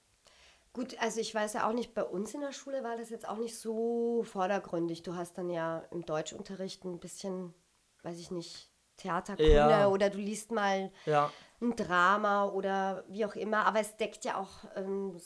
Gut, 0.72 0.96
also 1.00 1.20
ich 1.20 1.34
weiß 1.34 1.54
ja 1.54 1.68
auch 1.68 1.72
nicht, 1.72 1.94
bei 1.94 2.04
uns 2.04 2.32
in 2.32 2.42
der 2.42 2.52
Schule 2.52 2.84
war 2.84 2.96
das 2.96 3.10
jetzt 3.10 3.28
auch 3.28 3.38
nicht 3.38 3.58
so 3.58 4.22
vordergründig. 4.22 5.02
Du 5.02 5.16
hast 5.16 5.36
dann 5.36 5.50
ja 5.50 5.80
im 5.90 6.04
Deutschunterricht 6.04 6.84
ein 6.84 7.00
bisschen, 7.00 7.54
weiß 8.02 8.18
ich 8.18 8.30
nicht, 8.30 8.70
Theaterkunde 8.96 9.52
ja. 9.52 9.88
oder 9.88 10.10
du 10.10 10.18
liest 10.18 10.52
mal 10.52 10.92
ja. 11.06 11.32
ein 11.60 11.74
Drama 11.74 12.44
oder 12.46 13.04
wie 13.08 13.24
auch 13.24 13.34
immer. 13.34 13.66
Aber 13.66 13.80
es 13.80 13.96
deckt 13.96 14.24
ja 14.24 14.38
auch 14.38 14.64
ein 14.76 15.20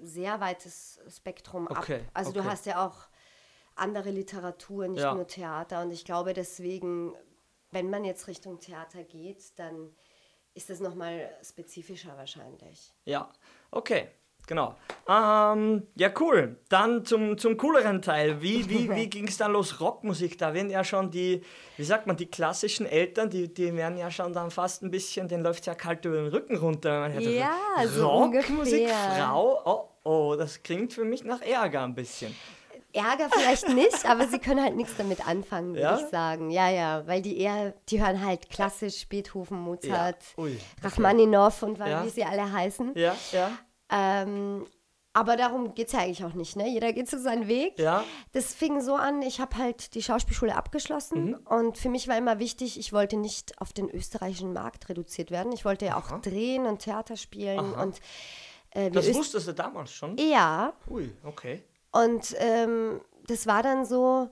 sehr 0.00 0.40
weites 0.40 1.00
Spektrum 1.08 1.66
okay. 1.68 2.00
ab. 2.00 2.10
Also 2.14 2.30
okay. 2.30 2.38
du 2.38 2.44
hast 2.44 2.66
ja 2.66 2.86
auch 2.86 3.08
andere 3.74 4.10
Literatur, 4.10 4.86
nicht 4.86 5.02
ja. 5.02 5.14
nur 5.14 5.26
Theater. 5.26 5.82
Und 5.82 5.90
ich 5.90 6.04
glaube 6.04 6.34
deswegen, 6.34 7.16
wenn 7.72 7.90
man 7.90 8.04
jetzt 8.04 8.28
Richtung 8.28 8.60
Theater 8.60 9.02
geht, 9.02 9.58
dann 9.58 9.94
ist 10.54 10.70
das 10.70 10.78
nochmal 10.78 11.36
spezifischer 11.42 12.16
wahrscheinlich. 12.16 12.92
Ja, 13.04 13.32
okay. 13.72 14.08
Genau. 14.46 14.74
Ähm, 15.08 15.86
ja, 15.94 16.10
cool. 16.20 16.56
Dann 16.68 17.04
zum, 17.04 17.38
zum 17.38 17.56
cooleren 17.56 18.02
Teil. 18.02 18.42
Wie, 18.42 18.68
wie, 18.68 18.90
wie 18.94 19.08
ging 19.08 19.28
es 19.28 19.36
dann 19.36 19.52
los? 19.52 19.80
Rockmusik, 19.80 20.38
da 20.38 20.54
werden 20.54 20.70
ja 20.70 20.84
schon 20.84 21.10
die, 21.10 21.42
wie 21.76 21.84
sagt 21.84 22.06
man, 22.06 22.16
die 22.16 22.26
klassischen 22.26 22.86
Eltern, 22.86 23.30
die, 23.30 23.52
die 23.52 23.74
werden 23.74 23.98
ja 23.98 24.10
schon 24.10 24.32
dann 24.32 24.50
fast 24.50 24.82
ein 24.82 24.90
bisschen, 24.90 25.28
den 25.28 25.42
läuft 25.42 25.66
ja 25.66 25.74
kalt 25.74 26.04
über 26.04 26.16
den 26.16 26.28
Rücken 26.28 26.56
runter. 26.56 27.08
ja, 27.20 27.56
so 27.86 28.08
Rockmusik, 28.08 28.88
Frau, 28.90 29.60
oh, 29.64 30.08
oh, 30.08 30.36
das 30.36 30.62
klingt 30.62 30.92
für 30.92 31.04
mich 31.04 31.24
nach 31.24 31.40
Ärger 31.40 31.82
ein 31.82 31.94
bisschen. 31.94 32.34
Ärger 32.94 33.28
vielleicht 33.28 33.68
nicht, 33.70 34.04
aber 34.08 34.28
sie 34.28 34.38
können 34.38 34.62
halt 34.62 34.76
nichts 34.76 34.96
damit 34.96 35.26
anfangen, 35.26 35.70
würde 35.70 35.80
ja? 35.80 35.98
ich 35.98 36.06
sagen. 36.06 36.50
Ja, 36.50 36.70
ja, 36.70 37.06
weil 37.06 37.22
die 37.22 37.38
eher, 37.38 37.74
die 37.88 38.02
hören 38.02 38.24
halt 38.24 38.48
klassisch 38.50 39.06
Beethoven, 39.08 39.58
Mozart, 39.58 40.22
ja. 40.36 40.42
Ui, 40.42 40.58
Rachmaninoff 40.82 41.62
und 41.64 41.78
ja. 41.78 42.04
wie 42.04 42.10
sie 42.10 42.24
alle 42.24 42.50
heißen. 42.50 42.92
Ja, 42.94 43.16
ja. 43.32 43.50
Ähm, 43.94 44.66
aber 45.16 45.36
darum 45.36 45.74
geht 45.74 45.86
es 45.86 45.92
ja 45.92 46.00
eigentlich 46.00 46.24
auch 46.24 46.34
nicht. 46.34 46.56
Ne? 46.56 46.68
Jeder 46.68 46.92
geht 46.92 47.08
so 47.08 47.18
seinen 47.18 47.46
Weg. 47.46 47.78
Ja. 47.78 48.04
Das 48.32 48.52
fing 48.52 48.80
so 48.80 48.96
an, 48.96 49.22
ich 49.22 49.40
habe 49.40 49.56
halt 49.56 49.94
die 49.94 50.02
Schauspielschule 50.02 50.56
abgeschlossen 50.56 51.26
mhm. 51.26 51.34
und 51.46 51.78
für 51.78 51.88
mich 51.88 52.08
war 52.08 52.18
immer 52.18 52.40
wichtig, 52.40 52.78
ich 52.80 52.92
wollte 52.92 53.16
nicht 53.16 53.60
auf 53.60 53.72
den 53.72 53.88
österreichischen 53.88 54.52
Markt 54.52 54.88
reduziert 54.88 55.30
werden. 55.30 55.52
Ich 55.52 55.64
wollte 55.64 55.86
ja 55.86 55.96
auch 55.96 56.10
Aha. 56.10 56.18
drehen 56.18 56.66
und 56.66 56.80
Theater 56.80 57.16
spielen. 57.16 57.60
Aha. 57.60 57.82
und 57.84 58.00
äh, 58.70 58.90
Das 58.90 59.06
Öst 59.06 59.16
wusstest 59.16 59.46
du 59.46 59.52
damals 59.54 59.92
schon? 59.92 60.16
Ja. 60.18 60.72
Ui, 60.88 61.12
okay. 61.22 61.62
Und 61.92 62.34
ähm, 62.38 63.00
das 63.28 63.46
war 63.46 63.62
dann 63.62 63.84
so, 63.84 64.28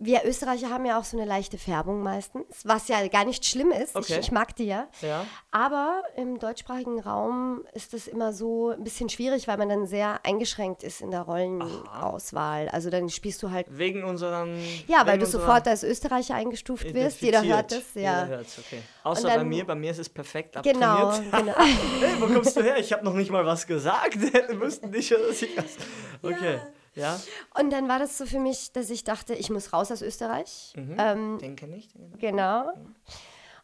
wir 0.00 0.24
Österreicher 0.24 0.70
haben 0.70 0.84
ja 0.84 0.98
auch 0.98 1.04
so 1.04 1.16
eine 1.16 1.26
leichte 1.26 1.58
Färbung 1.58 2.02
meistens, 2.02 2.62
was 2.64 2.88
ja 2.88 3.06
gar 3.08 3.24
nicht 3.24 3.44
schlimm 3.44 3.70
ist. 3.70 3.96
Okay. 3.96 4.14
Ich, 4.14 4.18
ich, 4.26 4.32
mag 4.32 4.54
die 4.54 4.66
ja. 4.66 4.88
ja. 5.02 5.24
Aber 5.50 6.02
im 6.16 6.38
deutschsprachigen 6.38 7.00
Raum 7.00 7.64
ist 7.72 7.94
das 7.94 8.06
immer 8.06 8.32
so 8.32 8.70
ein 8.70 8.84
bisschen 8.84 9.08
schwierig, 9.08 9.48
weil 9.48 9.56
man 9.56 9.68
dann 9.68 9.86
sehr 9.86 10.24
eingeschränkt 10.24 10.82
ist 10.82 11.00
in 11.00 11.10
der 11.10 11.22
Rollenauswahl. 11.22 12.68
Also 12.68 12.90
dann 12.90 13.08
spielst 13.08 13.42
du 13.42 13.50
halt. 13.50 13.66
Wegen 13.70 14.04
unseren. 14.04 14.58
Ja, 14.86 15.06
weil 15.06 15.18
du 15.18 15.26
sofort 15.26 15.66
als 15.66 15.82
Österreicher 15.82 16.34
eingestuft 16.34 16.94
wirst. 16.94 17.20
Jeder 17.20 17.44
hört 17.44 17.72
es, 17.72 17.94
ja. 17.94 18.24
Jeder 18.24 18.36
hört's, 18.36 18.58
okay. 18.58 18.82
Außer 19.02 19.28
dann, 19.28 19.38
bei 19.38 19.44
mir, 19.44 19.66
bei 19.66 19.74
mir 19.74 19.90
ist 19.90 19.98
es 19.98 20.08
perfekt 20.08 20.62
genau, 20.62 21.08
abtrainiert. 21.08 21.28
Genau, 21.38 21.54
hey, 21.56 22.14
wo 22.20 22.26
kommst 22.26 22.56
du 22.56 22.62
her? 22.62 22.78
Ich 22.78 22.92
habe 22.92 23.04
noch 23.04 23.14
nicht 23.14 23.30
mal 23.30 23.44
was 23.44 23.66
gesagt. 23.66 24.20
Wir 24.32 24.60
wüssten 24.60 24.90
nicht, 24.90 25.10
dass 25.10 25.42
ich 25.42 25.54
das. 25.54 25.76
Okay. 26.22 26.54
Ja. 26.54 26.77
Ja. 26.98 27.20
Und 27.58 27.70
dann 27.70 27.88
war 27.88 27.98
das 27.98 28.18
so 28.18 28.26
für 28.26 28.38
mich, 28.38 28.72
dass 28.72 28.90
ich 28.90 29.04
dachte, 29.04 29.34
ich 29.34 29.50
muss 29.50 29.72
raus 29.72 29.90
aus 29.90 30.02
Österreich. 30.02 30.72
Mhm, 30.76 30.96
ähm, 30.98 31.38
denke 31.38 31.66
nicht. 31.66 31.94
Denke 31.94 32.18
genau. 32.18 32.74
Mhm. 32.74 32.94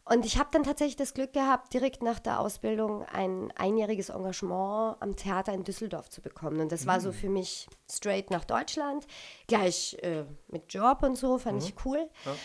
Und 0.07 0.23
ich 0.23 0.37
habe 0.37 0.49
dann 0.51 0.63
tatsächlich 0.63 0.95
das 0.95 1.15
Glück 1.15 1.33
gehabt, 1.33 1.73
direkt 1.73 2.03
nach 2.03 2.19
der 2.19 2.39
Ausbildung 2.39 3.03
ein 3.05 3.51
einjähriges 3.55 4.09
Engagement 4.09 4.97
am 4.99 5.15
Theater 5.15 5.51
in 5.51 5.63
Düsseldorf 5.63 6.09
zu 6.09 6.21
bekommen. 6.21 6.61
Und 6.61 6.71
das 6.71 6.83
mhm. 6.83 6.87
war 6.87 6.99
so 7.01 7.09
mhm. 7.09 7.13
für 7.13 7.29
mich 7.29 7.67
straight 7.89 8.29
nach 8.29 8.45
Deutschland, 8.45 9.07
gleich 9.47 9.97
äh, 10.03 10.25
mit 10.47 10.71
Job 10.71 11.01
und 11.01 11.15
so, 11.15 11.39
fand 11.39 11.61
mhm. 11.61 11.67
ich 11.67 11.85
cool. 11.85 12.07
Ja. 12.23 12.35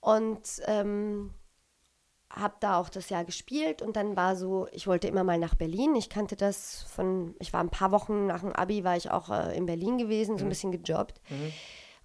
Und 0.00 0.42
ähm, 0.66 1.34
habe 2.30 2.54
da 2.60 2.78
auch 2.78 2.88
das 2.88 3.08
Jahr 3.08 3.24
gespielt 3.24 3.80
und 3.80 3.96
dann 3.96 4.16
war 4.16 4.36
so, 4.36 4.68
ich 4.72 4.86
wollte 4.86 5.08
immer 5.08 5.24
mal 5.24 5.38
nach 5.38 5.54
Berlin. 5.54 5.94
Ich 5.96 6.10
kannte 6.10 6.36
das 6.36 6.84
von, 6.94 7.34
ich 7.38 7.52
war 7.52 7.60
ein 7.60 7.70
paar 7.70 7.90
Wochen 7.90 8.26
nach 8.26 8.40
dem 8.40 8.52
Abi, 8.52 8.84
war 8.84 8.96
ich 8.96 9.10
auch 9.10 9.30
äh, 9.30 9.56
in 9.56 9.66
Berlin 9.66 9.98
gewesen, 9.98 10.36
so 10.36 10.44
ein 10.44 10.46
mhm. 10.46 10.50
bisschen 10.50 10.72
gejobbt, 10.72 11.20
mhm. 11.30 11.52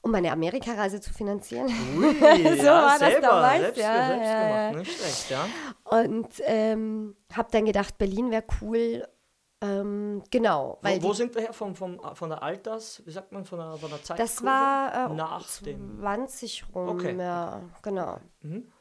um 0.01 0.11
meine 0.11 0.31
Amerikareise 0.31 1.01
zu 1.01 1.13
finanzieren. 1.13 1.67
Ui, 1.67 2.13
so 2.57 2.65
ja, 2.65 2.83
war 2.83 2.97
selber, 2.97 3.21
das 3.21 3.29
damals. 3.29 3.61
Selbst, 3.61 3.81
ja, 3.81 4.07
selbst 4.07 4.25
ja, 4.25 4.47
gemacht, 4.47 4.75
nicht 4.75 4.99
schlecht, 4.99 5.29
ja. 5.29 5.47
Und 5.83 6.29
ähm, 6.45 7.15
habe 7.33 7.49
dann 7.51 7.65
gedacht, 7.65 7.97
Berlin 7.97 8.31
wäre 8.31 8.43
cool. 8.61 9.07
Ähm, 9.61 10.23
genau. 10.29 10.77
Weil 10.81 11.01
wo, 11.01 11.09
wo 11.09 11.13
sind 11.13 11.33
wir 11.35 11.41
her? 11.41 11.53
Vom, 11.53 11.73
vom, 11.73 11.99
von 12.15 12.29
der 12.29 12.43
Alters, 12.43 13.01
wie 13.05 13.11
sagt 13.11 13.31
man, 13.31 13.45
von 13.45 13.59
der, 13.59 13.77
von 13.77 13.89
der 13.89 14.03
Zeit? 14.03 14.19
Das 14.19 14.43
war 14.43 15.09
äh, 15.09 15.13
nach 15.13 15.45
20 15.47 16.63
dem. 16.65 16.73
rum, 16.73 16.89
okay. 16.89 17.15
ja, 17.17 17.61
genau. 17.81 18.19
Mhm. 18.41 18.72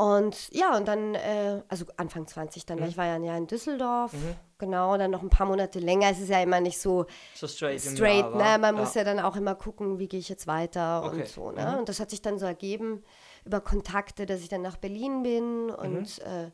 Und 0.00 0.52
ja, 0.52 0.76
und 0.76 0.86
dann, 0.86 1.16
äh, 1.16 1.60
also 1.68 1.84
Anfang 1.96 2.24
20 2.24 2.64
dann, 2.64 2.78
mhm. 2.78 2.86
ich 2.86 2.96
war 2.96 3.06
ja 3.06 3.14
ein 3.16 3.24
Jahr 3.24 3.36
in 3.36 3.48
Düsseldorf, 3.48 4.12
mhm. 4.12 4.36
genau, 4.56 4.96
dann 4.96 5.10
noch 5.10 5.22
ein 5.22 5.28
paar 5.28 5.46
Monate 5.46 5.80
länger. 5.80 6.08
Es 6.08 6.20
ist 6.20 6.28
ja 6.28 6.40
immer 6.40 6.60
nicht 6.60 6.78
so, 6.78 7.06
so 7.34 7.48
straight, 7.48 7.80
straight 7.80 8.32
ne? 8.32 8.58
Man 8.58 8.62
ja. 8.62 8.72
muss 8.72 8.94
ja 8.94 9.02
dann 9.02 9.18
auch 9.18 9.34
immer 9.34 9.56
gucken, 9.56 9.98
wie 9.98 10.06
gehe 10.06 10.20
ich 10.20 10.28
jetzt 10.28 10.46
weiter 10.46 11.02
okay. 11.04 11.22
und 11.22 11.26
so, 11.26 11.50
ne? 11.50 11.72
Mhm. 11.72 11.78
Und 11.80 11.88
das 11.88 11.98
hat 11.98 12.10
sich 12.10 12.22
dann 12.22 12.38
so 12.38 12.46
ergeben 12.46 13.02
über 13.44 13.60
Kontakte, 13.60 14.24
dass 14.24 14.40
ich 14.40 14.48
dann 14.48 14.62
nach 14.62 14.76
Berlin 14.76 15.24
bin 15.24 15.70
und, 15.70 16.18
mhm. 16.18 16.24
äh, 16.24 16.50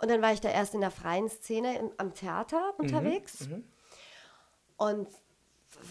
und 0.00 0.10
dann 0.10 0.20
war 0.20 0.32
ich 0.32 0.40
da 0.40 0.48
erst 0.48 0.74
in 0.74 0.80
der 0.80 0.90
freien 0.90 1.28
Szene 1.28 1.78
im, 1.78 1.92
am 1.96 2.12
Theater 2.12 2.72
mhm. 2.76 2.84
unterwegs. 2.84 3.46
Mhm. 3.46 3.64
Und 4.78 5.08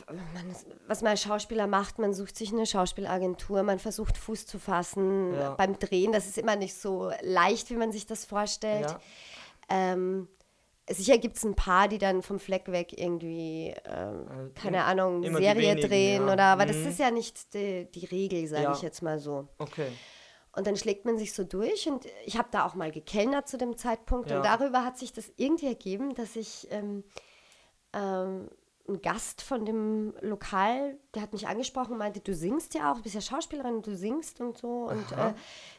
man, 0.08 0.56
was 0.88 1.02
man 1.02 1.12
als 1.12 1.22
Schauspieler 1.22 1.68
macht, 1.68 2.00
man 2.00 2.14
sucht 2.14 2.36
sich 2.36 2.52
eine 2.52 2.66
Schauspielagentur, 2.66 3.64
man 3.64 3.80
versucht 3.80 4.18
Fuß 4.18 4.46
zu 4.46 4.60
fassen 4.60 5.34
ja. 5.34 5.54
beim 5.56 5.78
Drehen. 5.80 6.12
Das 6.12 6.26
ist 6.26 6.38
immer 6.38 6.56
nicht 6.56 6.76
so 6.76 7.12
leicht, 7.22 7.70
wie 7.70 7.76
man 7.76 7.92
sich 7.92 8.06
das 8.06 8.26
vorstellt. 8.26 8.90
Ja. 8.90 9.00
Ähm, 9.70 10.28
sicher 10.90 11.18
gibt 11.18 11.38
es 11.38 11.44
ein 11.44 11.56
paar, 11.56 11.88
die 11.88 11.98
dann 11.98 12.22
vom 12.22 12.40
Fleck 12.40 12.72
weg 12.72 12.98
irgendwie, 12.98 13.74
ähm, 13.86 14.52
keine 14.56 14.84
Ahnung, 14.86 15.22
die 15.22 15.34
Serie 15.34 15.72
wenigen, 15.72 15.88
drehen 15.88 16.28
ja. 16.28 16.34
oder, 16.34 16.44
aber 16.46 16.66
das 16.66 16.78
Mhm. 16.78 16.88
ist 16.88 17.00
ja 17.00 17.12
nicht 17.12 17.54
die, 17.54 17.90
die 17.92 18.06
Regel, 18.06 18.48
sage 18.48 18.72
ich 18.74 18.82
jetzt 18.82 19.02
mal 19.02 19.20
so. 19.20 19.48
Okay. 19.58 19.88
Und 20.54 20.66
dann 20.66 20.76
schlägt 20.76 21.06
man 21.06 21.20
sich 21.20 21.34
so 21.34 21.44
durch 21.44 21.88
und 21.88 22.08
ich 22.26 22.38
habe 22.38 22.48
da 22.52 22.66
auch 22.66 22.74
mal 22.74 22.92
gekellnert 22.92 23.48
zu 23.48 23.58
dem 23.58 23.78
Zeitpunkt 23.78 24.32
und 24.32 24.44
darüber 24.44 24.84
hat 24.84 24.98
sich 24.98 25.14
das 25.14 25.32
irgendwie 25.36 25.68
ergeben, 25.68 26.16
dass 26.16 26.36
ich 26.36 26.68
ähm, 26.72 27.04
ähm, 27.94 28.50
ein 28.88 29.01
Gast 29.01 29.41
von 29.41 29.65
dem 29.65 30.13
Lokal, 30.22 30.98
der 31.13 31.22
hat 31.22 31.34
mich 31.34 31.48
angesprochen 31.48 31.94
und 31.94 31.98
meinte, 31.98 32.20
du 32.20 32.34
singst 32.34 32.74
ja 32.74 32.91
auch, 32.91 32.98
du 32.98 33.03
bist 33.03 33.15
ja 33.15 33.22
Schauspielerin, 33.22 33.82
du 33.82 33.96
singst 33.96 34.39
und 34.39 34.58
so 34.58 34.89
und 34.89 35.12
äh, 35.12 35.34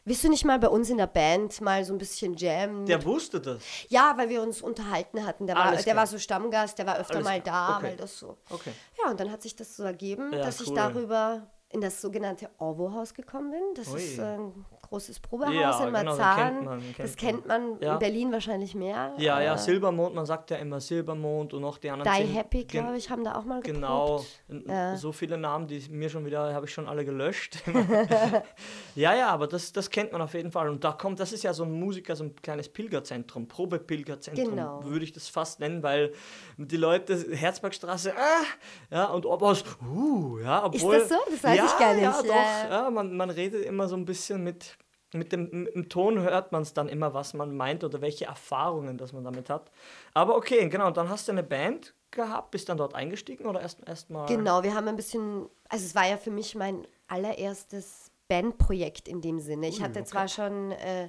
willst 0.04 0.24
du 0.24 0.28
nicht 0.28 0.44
mal 0.44 0.58
bei 0.58 0.68
uns 0.68 0.90
in 0.90 0.98
der 0.98 1.06
Band 1.06 1.60
mal 1.60 1.84
so 1.84 1.94
ein 1.94 1.98
bisschen 1.98 2.34
jammen? 2.36 2.86
Der 2.86 3.04
wusste 3.04 3.40
das. 3.40 3.62
ja, 3.88 4.12
weil 4.16 4.28
wir 4.28 4.42
uns 4.42 4.60
unterhalten 4.60 5.24
hatten. 5.24 5.46
Der, 5.46 5.56
war, 5.56 5.70
der 5.72 5.82
klar. 5.82 5.96
war 5.96 6.06
so 6.06 6.18
Stammgast, 6.18 6.78
der 6.78 6.86
war 6.86 6.98
öfter 6.98 7.16
Alles 7.16 7.26
mal 7.26 7.40
da, 7.40 7.76
okay. 7.76 7.86
weil 7.86 7.96
das 7.96 8.18
so. 8.18 8.36
Okay. 8.50 8.72
Ja, 9.02 9.10
und 9.10 9.18
dann 9.18 9.30
hat 9.32 9.42
sich 9.42 9.56
das 9.56 9.76
so 9.76 9.84
ergeben, 9.84 10.32
Ja, 10.32 10.40
dass 10.40 10.60
ich 10.60 10.68
cool. 10.68 10.76
darüber 10.76 11.46
in 11.70 11.80
das 11.80 12.00
sogenannte 12.00 12.48
Orwo-Haus 12.58 13.14
gekommen 13.14 13.50
bin. 13.50 13.60
Das 13.74 13.88
Ui. 13.88 13.96
ist 14.00 14.18
äh, 14.18 14.22
ein 14.22 14.64
großes 14.88 15.20
Probehaus 15.20 15.54
Ja, 15.54 15.78
in 15.86 15.92
genau, 15.94 16.04
das 16.04 16.18
Marzahn. 16.18 16.36
kennt 16.54 16.64
man, 16.64 16.80
kennt 16.80 16.98
das 16.98 17.16
kennt 17.16 17.46
man 17.46 17.80
Ja. 17.80 17.92
in 17.94 17.98
Berlin 17.98 18.32
wahrscheinlich 18.32 18.74
mehr. 18.74 19.12
Ja, 19.18 19.40
ja, 19.40 19.54
Äh, 19.54 19.58
Silbermond, 19.58 20.14
man 20.14 20.26
sagt 20.26 20.50
ja 20.50 20.56
immer 20.58 20.80
Silbermond 20.80 21.54
und 21.54 21.64
auch 21.64 21.78
die 21.78 21.90
anderen. 21.90 22.12
Die 22.16 22.24
Happy, 22.24 22.64
glaube 22.64 22.96
ich, 22.96 23.10
haben 23.10 23.24
da 23.24 23.34
auch 23.36 23.44
mal. 23.44 23.60
Genau, 23.60 24.24
Ja. 24.48 24.96
so 24.96 25.12
viele 25.12 25.36
Namen, 25.38 25.66
die 25.66 25.86
mir 25.90 26.08
schon 26.08 26.24
wieder, 26.24 26.52
habe 26.54 26.66
ich 26.66 26.72
schon 26.72 26.88
alle 26.88 27.04
gelöscht. 27.04 27.58
ja, 28.94 29.14
ja, 29.14 29.28
aber 29.28 29.46
das, 29.46 29.72
das 29.72 29.90
kennt 29.90 30.12
man 30.12 30.22
auf 30.22 30.34
jeden 30.34 30.50
Fall. 30.50 30.68
Und 30.68 30.82
da 30.84 30.92
kommt, 30.92 31.20
das 31.20 31.32
ist 31.32 31.42
ja 31.42 31.52
so 31.52 31.64
ein 31.64 31.72
Musiker, 31.72 32.16
so 32.16 32.24
ein 32.24 32.34
kleines 32.36 32.68
Pilgerzentrum, 32.68 33.46
Probepilgerzentrum, 33.48 34.50
Genau. 34.50 34.84
würde 34.84 35.04
ich 35.04 35.12
das 35.12 35.28
fast 35.28 35.60
nennen, 35.60 35.82
weil 35.82 36.12
die 36.56 36.76
Leute, 36.76 37.16
Herzbergstraße, 37.36 38.14
ah, 38.16 38.44
ja, 38.90 39.04
und 39.06 39.26
Oberhaus, 39.26 39.64
uh, 39.86 40.38
ja, 40.38 40.64
obwohl. 40.64 40.98
das 41.00 41.08
so? 41.08 41.16
Das 41.30 41.44
weiß 41.44 41.56
ja, 41.58 41.64
ich 41.66 41.78
gar 41.78 41.94
Ja, 41.94 42.08
nicht. 42.10 42.20
doch, 42.20 42.34
Ja. 42.34 42.68
ja, 42.84 42.90
man, 42.90 43.16
man 43.16 43.30
redet 43.30 43.64
immer 43.64 43.86
so 43.88 43.96
ein 43.96 44.04
bisschen 44.04 44.42
mit. 44.42 44.77
Mit 45.14 45.32
dem, 45.32 45.48
mit 45.64 45.74
dem 45.74 45.88
Ton 45.88 46.20
hört 46.20 46.52
man 46.52 46.62
es 46.62 46.74
dann 46.74 46.88
immer, 46.88 47.14
was 47.14 47.32
man 47.32 47.56
meint 47.56 47.82
oder 47.82 48.02
welche 48.02 48.26
Erfahrungen 48.26 48.98
das 48.98 49.14
man 49.14 49.24
damit 49.24 49.48
hat. 49.48 49.70
Aber 50.12 50.36
okay, 50.36 50.68
genau, 50.68 50.90
dann 50.90 51.08
hast 51.08 51.28
du 51.28 51.32
eine 51.32 51.42
Band 51.42 51.94
gehabt, 52.10 52.50
bist 52.50 52.68
dann 52.68 52.76
dort 52.76 52.94
eingestiegen 52.94 53.46
oder 53.46 53.60
erst 53.60 53.80
erst 53.86 54.10
mal. 54.10 54.26
Genau, 54.26 54.62
wir 54.62 54.74
haben 54.74 54.86
ein 54.86 54.96
bisschen, 54.96 55.48
also 55.68 55.84
es 55.84 55.94
war 55.94 56.06
ja 56.06 56.18
für 56.18 56.30
mich 56.30 56.54
mein 56.54 56.86
allererstes 57.06 58.10
Bandprojekt 58.28 59.08
in 59.08 59.20
dem 59.20 59.40
Sinne. 59.40 59.68
Ich 59.68 59.82
hatte 59.82 60.00
okay. 60.00 60.08
zwar 60.08 60.28
schon, 60.28 60.72
äh, 60.72 61.08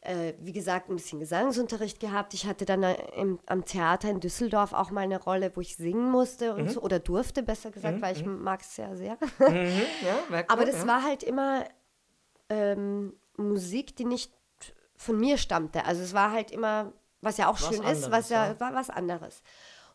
äh, 0.00 0.32
wie 0.40 0.52
gesagt, 0.52 0.88
ein 0.88 0.96
bisschen 0.96 1.20
Gesangsunterricht 1.20 2.00
gehabt. 2.00 2.32
Ich 2.32 2.46
hatte 2.46 2.64
dann 2.64 2.82
äh, 2.82 2.96
im, 3.16 3.38
am 3.46 3.64
Theater 3.64 4.08
in 4.08 4.20
Düsseldorf 4.20 4.72
auch 4.72 4.90
mal 4.90 5.02
eine 5.02 5.22
Rolle, 5.22 5.52
wo 5.54 5.60
ich 5.60 5.76
singen 5.76 6.10
musste 6.10 6.54
und 6.54 6.70
so, 6.70 6.80
oder 6.80 6.98
durfte, 6.98 7.42
besser 7.42 7.70
gesagt, 7.70 8.00
weil 8.00 8.16
ich 8.16 8.24
mag 8.24 8.62
es 8.62 8.76
ja 8.78 8.94
sehr. 8.96 9.18
Mhm, 9.38 9.82
ja, 10.04 10.44
Aber 10.48 10.64
das 10.64 10.80
ja. 10.80 10.86
war 10.86 11.02
halt 11.02 11.22
immer 11.22 11.64
ähm, 12.48 13.14
Musik, 13.36 13.96
die 13.96 14.04
nicht 14.04 14.32
von 14.96 15.18
mir 15.18 15.36
stammte. 15.38 15.84
Also 15.84 16.02
es 16.02 16.14
war 16.14 16.32
halt 16.32 16.50
immer, 16.50 16.92
was 17.20 17.36
ja 17.36 17.48
auch 17.48 17.60
Was 17.60 17.68
schön 17.68 17.82
ist, 17.82 18.10
was 18.10 18.28
anderes, 18.28 18.28
ja, 18.30 18.46
ja. 18.48 18.60
war 18.60 18.74
was 18.74 18.90
anderes. 18.90 19.42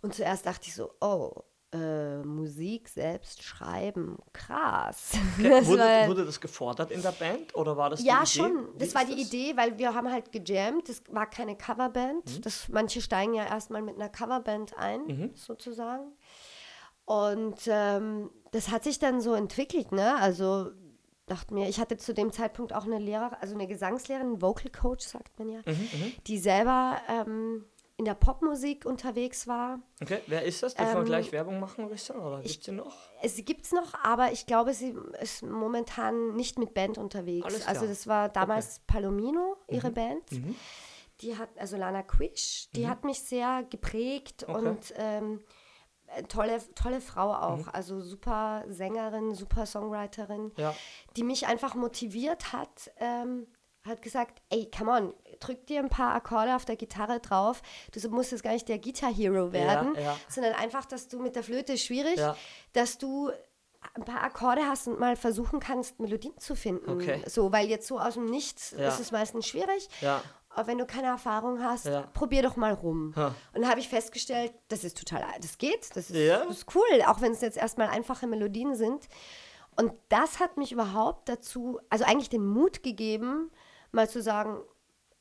Und 0.01 0.13
zuerst 0.15 0.45
dachte 0.45 0.67
ich 0.67 0.75
so, 0.75 0.91
oh, 1.01 1.31
äh, 1.73 2.17
Musik 2.23 2.89
selbst 2.89 3.41
schreiben, 3.43 4.17
krass. 4.33 5.11
Das 5.41 5.65
Wurde, 5.67 5.81
war- 5.83 6.07
wurde 6.09 6.25
das 6.25 6.41
gefordert 6.41 6.91
in 6.91 7.01
der 7.01 7.13
Band 7.13 7.55
oder 7.55 7.77
war 7.77 7.89
das 7.89 8.01
die 8.01 8.07
ja, 8.07 8.17
Idee? 8.17 8.25
schon. 8.27 8.67
Wie 8.73 8.77
Das 8.79 8.93
war 8.93 9.05
die 9.05 9.21
Idee, 9.21 9.55
weil 9.55 9.77
wir 9.79 9.93
haben 9.95 10.11
halt 10.11 10.31
gejammt. 10.33 10.89
Das 10.89 11.01
war 11.09 11.29
keine 11.29 11.55
Coverband. 11.57 12.25
Mhm. 12.37 12.41
Das, 12.41 12.67
manche 12.69 13.01
steigen 13.01 13.33
ja 13.35 13.45
erstmal 13.45 13.81
mit 13.81 13.95
einer 13.95 14.09
Coverband 14.09 14.77
ein, 14.77 15.05
Mhm. 15.05 15.31
sozusagen. 15.35 16.11
Und 17.05 17.59
ähm, 17.67 18.29
das 18.51 18.69
hat 18.69 18.83
sich 18.83 18.99
dann 18.99 19.21
so 19.21 19.33
entwickelt, 19.33 19.91
ne? 19.91 20.15
Also 20.17 20.71
dachte 21.27 21.53
mir, 21.53 21.69
ich 21.69 21.79
hatte 21.79 21.97
zu 21.97 22.13
dem 22.13 22.31
Zeitpunkt 22.31 22.73
auch 22.73 22.85
eine 22.85 22.99
Lehrerin, 22.99 23.37
also 23.39 23.53
eine 23.55 23.67
Gesangslehrerin, 23.67 24.41
Vocal 24.41 24.71
Coach, 24.71 25.05
sagt 25.05 25.37
man 25.39 25.49
ja, 25.49 25.59
Mhm, 25.65 25.71
mhm. 25.73 26.13
die 26.27 26.37
selber 26.39 26.99
ähm, 27.09 27.65
in 27.97 28.05
der 28.05 28.15
Popmusik 28.15 28.85
unterwegs 28.85 29.47
war. 29.47 29.79
Okay, 30.01 30.21
wer 30.25 30.43
ist 30.43 30.63
das? 30.63 30.73
Dürfen 30.73 30.93
wir 30.93 30.99
Ähm, 31.01 31.05
gleich 31.05 31.31
Werbung 31.31 31.59
machen, 31.59 31.85
Rissa? 31.85 32.15
Oder 32.15 32.41
gibt 32.41 32.57
es 32.59 32.65
sie 32.65 32.71
noch? 32.71 32.95
Es 33.21 33.35
gibt 33.45 33.65
es 33.65 33.71
noch, 33.73 33.93
aber 34.03 34.31
ich 34.31 34.45
glaube, 34.47 34.73
sie 34.73 34.95
ist 35.21 35.43
momentan 35.43 36.35
nicht 36.35 36.57
mit 36.57 36.73
Band 36.73 36.97
unterwegs. 36.97 37.45
Alles 37.45 37.67
Also 37.67 37.81
klar. 37.81 37.89
das 37.89 38.07
war 38.07 38.29
damals 38.29 38.79
Palomino, 38.87 39.55
ihre 39.67 39.91
Band. 39.91 40.31
Mhm. 40.31 40.55
Die 41.21 41.37
hat, 41.37 41.49
also 41.59 41.77
Lana 41.77 42.01
Quish, 42.01 42.69
die 42.75 42.87
hat 42.87 43.03
mich 43.03 43.19
sehr 43.21 43.63
geprägt 43.69 44.45
Okay. 44.47 44.67
und 44.67 44.93
ähm, 44.97 45.39
äh, 45.39 45.43
tolle, 46.27 46.59
tolle 46.75 47.01
Frau 47.01 47.33
auch. 47.33 47.57
Mhm. 47.57 47.69
Also 47.73 48.01
super 48.01 48.63
Sängerin, 48.67 49.33
super 49.35 49.65
Songwriterin, 49.65 50.51
Ja. 50.57 50.73
die 51.15 51.23
mich 51.23 51.47
einfach 51.47 51.75
motiviert 51.75 52.53
hat, 52.53 52.91
ähm, 52.97 53.47
hat 53.83 54.01
gesagt, 54.03 54.41
ey, 54.49 54.69
come 54.69 54.91
on, 54.91 55.13
drück 55.39 55.65
dir 55.65 55.79
ein 55.79 55.89
paar 55.89 56.13
Akkorde 56.13 56.55
auf 56.55 56.65
der 56.65 56.75
Gitarre 56.75 57.19
drauf. 57.19 57.61
Du 57.91 58.09
musst 58.09 58.31
jetzt 58.31 58.43
gar 58.43 58.53
nicht 58.53 58.69
der 58.69 58.77
Guitar 58.77 59.11
Hero 59.11 59.51
werden, 59.53 59.95
ja. 59.95 60.15
sondern 60.29 60.53
einfach, 60.53 60.85
dass 60.85 61.07
du 61.07 61.19
mit 61.19 61.35
der 61.35 61.43
Flöte 61.43 61.73
ist 61.73 61.83
schwierig, 61.85 62.17
Ja. 62.17 62.35
dass 62.73 62.97
du 62.99 63.31
ein 63.95 64.05
paar 64.05 64.21
Akkorde 64.23 64.61
hast 64.67 64.87
und 64.87 64.99
mal 64.99 65.15
versuchen 65.15 65.59
kannst, 65.59 65.99
Melodien 65.99 66.37
zu 66.37 66.55
finden. 66.55 66.91
Okay. 66.91 67.23
So, 67.27 67.51
weil 67.51 67.67
jetzt 67.67 67.87
so 67.87 67.99
aus 67.99 68.13
dem 68.13 68.25
Nichts 68.25 68.75
Ja. 68.77 68.87
ist 68.89 68.99
es 68.99 69.11
meistens 69.11 69.47
schwierig. 69.47 69.89
Wenn 70.65 70.77
du 70.77 70.85
keine 70.85 71.07
Erfahrung 71.07 71.63
hast, 71.63 71.85
Ja. 71.85 72.01
probier 72.13 72.43
doch 72.43 72.55
mal 72.55 72.73
rum. 72.73 73.13
Ha. 73.15 73.27
Und 73.53 73.61
dann 73.61 73.69
habe 73.69 73.79
ich 73.79 73.87
festgestellt, 73.89 74.53
das 74.67 74.83
ist 74.83 74.97
total, 74.97 75.23
das 75.41 75.57
geht, 75.57 75.95
das 75.95 76.09
ist, 76.09 76.15
Ja. 76.17 76.45
das 76.45 76.57
ist 76.57 76.75
cool, 76.75 77.01
auch 77.07 77.21
wenn 77.21 77.31
es 77.31 77.41
jetzt 77.41 77.57
erstmal 77.57 77.87
einfache 77.87 78.27
Melodien 78.27 78.75
sind. 78.75 79.07
Und 79.77 79.93
das 80.09 80.39
hat 80.39 80.57
mich 80.57 80.71
überhaupt 80.71 81.29
dazu, 81.29 81.79
also 81.89 82.03
eigentlich 82.05 82.29
den 82.29 82.45
Mut 82.45 82.83
gegeben, 82.83 83.49
mal 83.91 84.09
zu 84.09 84.21
sagen, 84.21 84.59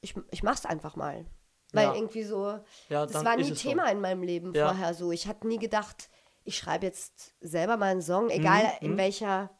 ich, 0.00 0.14
ich 0.30 0.42
mach's 0.42 0.66
einfach 0.66 0.96
mal. 0.96 1.24
Weil 1.72 1.86
Ja. 1.86 1.94
irgendwie 1.94 2.24
so, 2.24 2.58
Ja, 2.88 3.06
das 3.06 3.24
war 3.24 3.36
nie 3.36 3.42
es 3.42 3.48
so. 3.48 3.54
Thema 3.54 3.86
in 3.92 4.00
meinem 4.00 4.22
Leben 4.24 4.52
vorher 4.52 4.92
so. 4.94 5.12
Ich 5.12 5.28
hatte 5.28 5.46
nie 5.46 5.58
gedacht, 5.58 6.08
ich 6.42 6.56
schreibe 6.58 6.86
jetzt 6.86 7.34
selber 7.40 7.76
mal 7.76 7.90
einen 7.92 8.02
Song, 8.02 8.28
egal 8.30 8.64
Mhm, 8.80 8.86
in 8.92 8.96
welcher, 8.96 9.50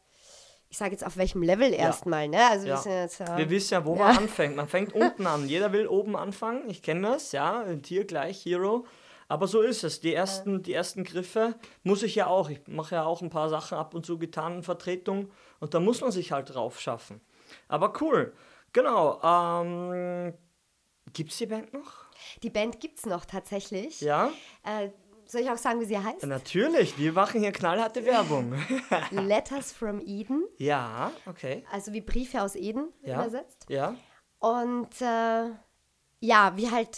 ich 0.71 0.77
sage 0.77 0.91
jetzt 0.91 1.05
auf 1.05 1.17
welchem 1.17 1.43
Level 1.43 1.73
erstmal, 1.73 2.29
ne? 2.29 2.39
Also 2.49 2.63
wir 2.65 2.71
Ja. 2.71 2.77
sind 2.77 2.93
jetzt, 2.93 3.19
ja, 3.19 3.37
Wir 3.37 3.49
wissen 3.49 3.73
ja, 3.73 3.85
wo 3.85 3.93
man 3.95 4.17
anfängt. 4.17 4.55
Man 4.55 4.69
fängt 4.69 4.93
unten 4.93 5.27
an. 5.27 5.47
Jeder 5.47 5.73
will 5.73 5.85
oben 5.85 6.15
anfangen. 6.15 6.69
Ich 6.69 6.81
kenne 6.81 7.09
das, 7.09 7.33
ja. 7.33 7.65
Tier 7.83 8.05
gleich 8.05 8.45
Hero. 8.45 8.85
Aber 9.27 9.47
so 9.47 9.61
ist 9.61 9.83
es. 9.83 9.99
Die 9.99 10.13
ersten, 10.13 10.63
die 10.63 10.73
ersten 10.73 11.03
Griffe 11.03 11.55
muss 11.83 12.03
ich 12.03 12.15
ja 12.15 12.27
auch. 12.27 12.49
Ich 12.49 12.61
mache 12.67 12.95
ja 12.95 13.03
auch 13.03 13.21
ein 13.21 13.29
paar 13.29 13.49
Sachen 13.49 13.77
ab 13.77 13.93
und 13.93 14.05
zu, 14.05 14.17
Gitarrenvertretung. 14.17 15.29
Und 15.59 15.73
da 15.73 15.81
muss 15.81 15.99
man 15.99 16.11
sich 16.11 16.31
halt 16.31 16.53
drauf 16.53 16.79
schaffen. 16.79 17.19
Aber 17.67 17.91
cool. 18.01 18.33
Genau. 18.71 19.21
Ähm, 19.21 20.33
Gibt 21.11 21.31
es 21.31 21.37
die 21.37 21.47
Band 21.47 21.73
noch? 21.73 22.05
Die 22.43 22.49
Band 22.49 22.79
gibt's 22.79 23.05
noch 23.05 23.25
tatsächlich. 23.25 23.99
Ja? 23.99 24.31
Äh, 24.63 24.89
soll 25.31 25.41
ich 25.41 25.49
auch 25.49 25.57
sagen, 25.57 25.79
wie 25.79 25.85
sie 25.85 25.97
heißt? 25.97 26.25
Natürlich. 26.25 26.97
Wir 26.97 27.13
machen 27.13 27.41
hier 27.41 27.51
knallharte 27.51 28.05
Werbung. 28.05 28.53
Letters 29.11 29.71
from 29.71 30.01
Eden, 30.05 30.43
ja, 30.57 31.11
okay. 31.25 31.63
also 31.71 31.93
wie 31.93 32.01
Briefe 32.01 32.41
aus 32.41 32.55
Eden 32.55 32.91
Ja. 33.03 33.21
übersetzt. 33.21 33.65
Ja. 33.69 33.95
Und 34.39 34.89
äh, 35.01 35.45
ja, 36.19 36.51
wie 36.55 36.69
halt 36.69 36.97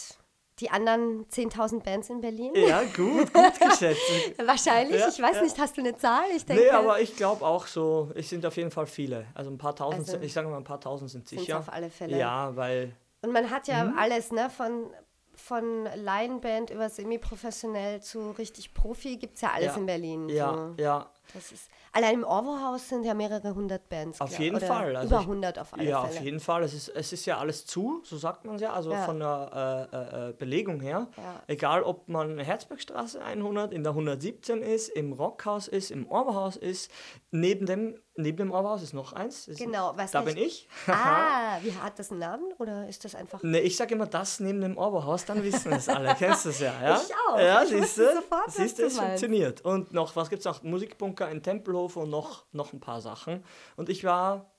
die 0.60 0.70
anderen 0.70 1.26
10.000 1.28 1.84
Bands 1.84 2.10
in 2.10 2.22
Berlin. 2.22 2.52
Ja, 2.56 2.84
gut, 2.96 3.34
gut 3.34 3.60
geschätzt. 3.60 4.00
Wahrscheinlich, 4.46 5.00
Ja, 5.00 5.08
ich 5.10 5.20
weiß 5.22 5.38
ja. 5.38 5.42
nicht, 5.42 5.58
hast 5.58 5.76
du 5.76 5.82
eine 5.82 5.96
Zahl? 5.98 6.26
Ich 6.36 6.46
denke, 6.46 6.64
Nee, 6.64 6.70
aber 6.70 7.02
ich 7.02 7.16
glaube 7.16 7.44
auch 7.46 7.66
so, 7.66 8.12
es 8.16 8.30
sind 8.30 8.46
auf 8.46 8.56
jeden 8.56 8.70
Fall 8.72 8.86
viele. 8.86 9.26
Also 9.34 9.50
ein 9.50 9.58
paar 9.58 9.76
tausend, 9.76 10.08
Also 10.08 10.20
ich 10.22 10.32
sage 10.32 10.48
mal 10.48 10.58
ein 10.58 10.64
paar 10.64 10.80
tausend 10.80 11.10
sind 11.10 11.28
sicher. 11.28 11.58
auf 11.60 11.74
alle 11.74 11.90
Fälle. 11.90 12.18
Ja, 12.18 12.56
weil, 12.56 12.94
Und 13.24 13.32
man 13.32 13.50
hat 13.50 13.68
ja 13.68 13.84
Mhm. 13.84 13.98
alles, 13.98 14.32
ne, 14.32 14.50
von, 14.50 14.92
von 15.36 15.86
Laienband 15.96 16.70
über 16.70 16.90
semi-professionell 16.90 18.02
zu 18.02 18.32
richtig 18.32 18.74
Profi, 18.74 19.18
gibt 19.18 19.36
es 19.36 19.42
ja 19.42 19.52
alles 19.52 19.74
Ja. 19.74 19.78
in 19.78 19.86
Berlin. 19.86 20.30
ja, 20.30 20.54
So. 20.78 20.82
ja, 20.84 21.10
Das 21.34 21.52
ist, 21.52 21.70
allein 21.92 22.16
im 22.16 22.24
Orwo-Haus 22.24 22.88
sind 22.90 23.04
ja 23.06 23.14
mehrere 23.14 23.56
hundert 23.56 23.90
Bands. 23.90 24.22
Auf 24.22 24.30
glaub- 24.30 24.40
jeden 24.42 24.56
oder 24.58 24.68
Fall, 24.68 24.96
also 24.96 25.08
über 25.08 25.22
ich- 25.22 25.28
100 25.28 25.60
auf 25.60 25.74
alle 25.74 25.84
ja, 25.84 26.02
Fälle. 26.04 26.18
auf 26.20 26.24
jeden 26.24 26.40
Fall. 26.40 26.64
Es 26.64 26.74
ist, 26.74 26.90
es 26.90 27.12
ist 27.14 27.26
ja 27.26 27.38
alles 27.40 27.66
zu, 27.66 28.02
so 28.04 28.18
sagt 28.18 28.46
man 28.46 28.56
es 28.56 28.62
ja, 28.62 28.72
also 28.74 28.92
Ja. 28.92 29.06
von 29.06 29.20
der 29.20 29.90
äh, 29.92 29.96
äh, 29.96 30.30
äh, 30.30 30.34
Belegung 30.34 30.80
her. 30.80 31.08
Ja. 31.18 31.42
Egal, 31.48 31.84
ob 31.84 32.08
man 32.08 32.38
Herzbergstraße 32.40 33.24
100, 33.24 33.74
in 33.74 33.84
der 33.84 33.94
117 33.94 34.62
ist, 34.62 34.90
im 34.90 35.14
Rockhaus 35.14 35.68
ist, 35.68 35.92
im 35.92 36.08
Orberhaus 36.08 36.56
ist, 36.56 36.92
neben 37.32 37.66
dem, 37.66 37.96
neben 38.16 38.38
dem 38.38 38.52
Orberhaus 38.52 38.84
ist 38.84 38.94
noch 38.94 39.14
eins. 39.14 39.48
Ist- 39.48 39.58
Genau, 39.60 39.94
was 39.96 40.12
Da 40.12 40.22
nicht- 40.22 40.36
bin 40.36 40.44
ich. 40.44 40.68
Ah, 40.88 41.58
wie 41.62 41.72
hat 41.74 41.98
das 41.98 42.12
einen 42.12 42.20
Namen 42.20 42.52
oder 42.60 42.88
ist 42.88 43.04
das 43.06 43.16
einfach. 43.16 43.42
Ne, 43.44 43.60
ich 43.62 43.76
sage 43.76 43.96
immer 43.96 44.06
das 44.06 44.40
neben 44.40 44.62
dem 44.62 44.78
Orberhaus, 44.78 45.26
dann 45.26 45.44
wissen 45.44 45.72
es 45.74 45.90
alle. 45.90 46.14
Kennst 46.20 46.46
du 46.46 46.50
es 46.50 46.60
ja, 46.60 46.74
ja? 46.82 46.96
Ich 47.04 47.14
auch. 47.28 47.40
Ja, 47.40 47.66
siehst 47.66 47.98
du? 47.98 48.04
Siehst 48.50 48.78
du, 48.80 48.86
es 48.86 49.00
funktioniert. 49.00 49.62
Und 49.62 49.94
noch, 49.94 50.16
was 50.16 50.30
gibt 50.30 50.40
es 50.40 50.46
noch? 50.46 50.62
Musikbunker 50.64 51.23
in 51.30 51.44
Tempelhof 51.44 51.98
und 51.98 52.10
noch, 52.10 52.46
noch 52.52 52.74
ein 52.74 52.80
paar 52.80 53.02
Sachen. 53.02 53.44
Und 53.76 53.90
ich 53.90 54.04
war, 54.04 54.52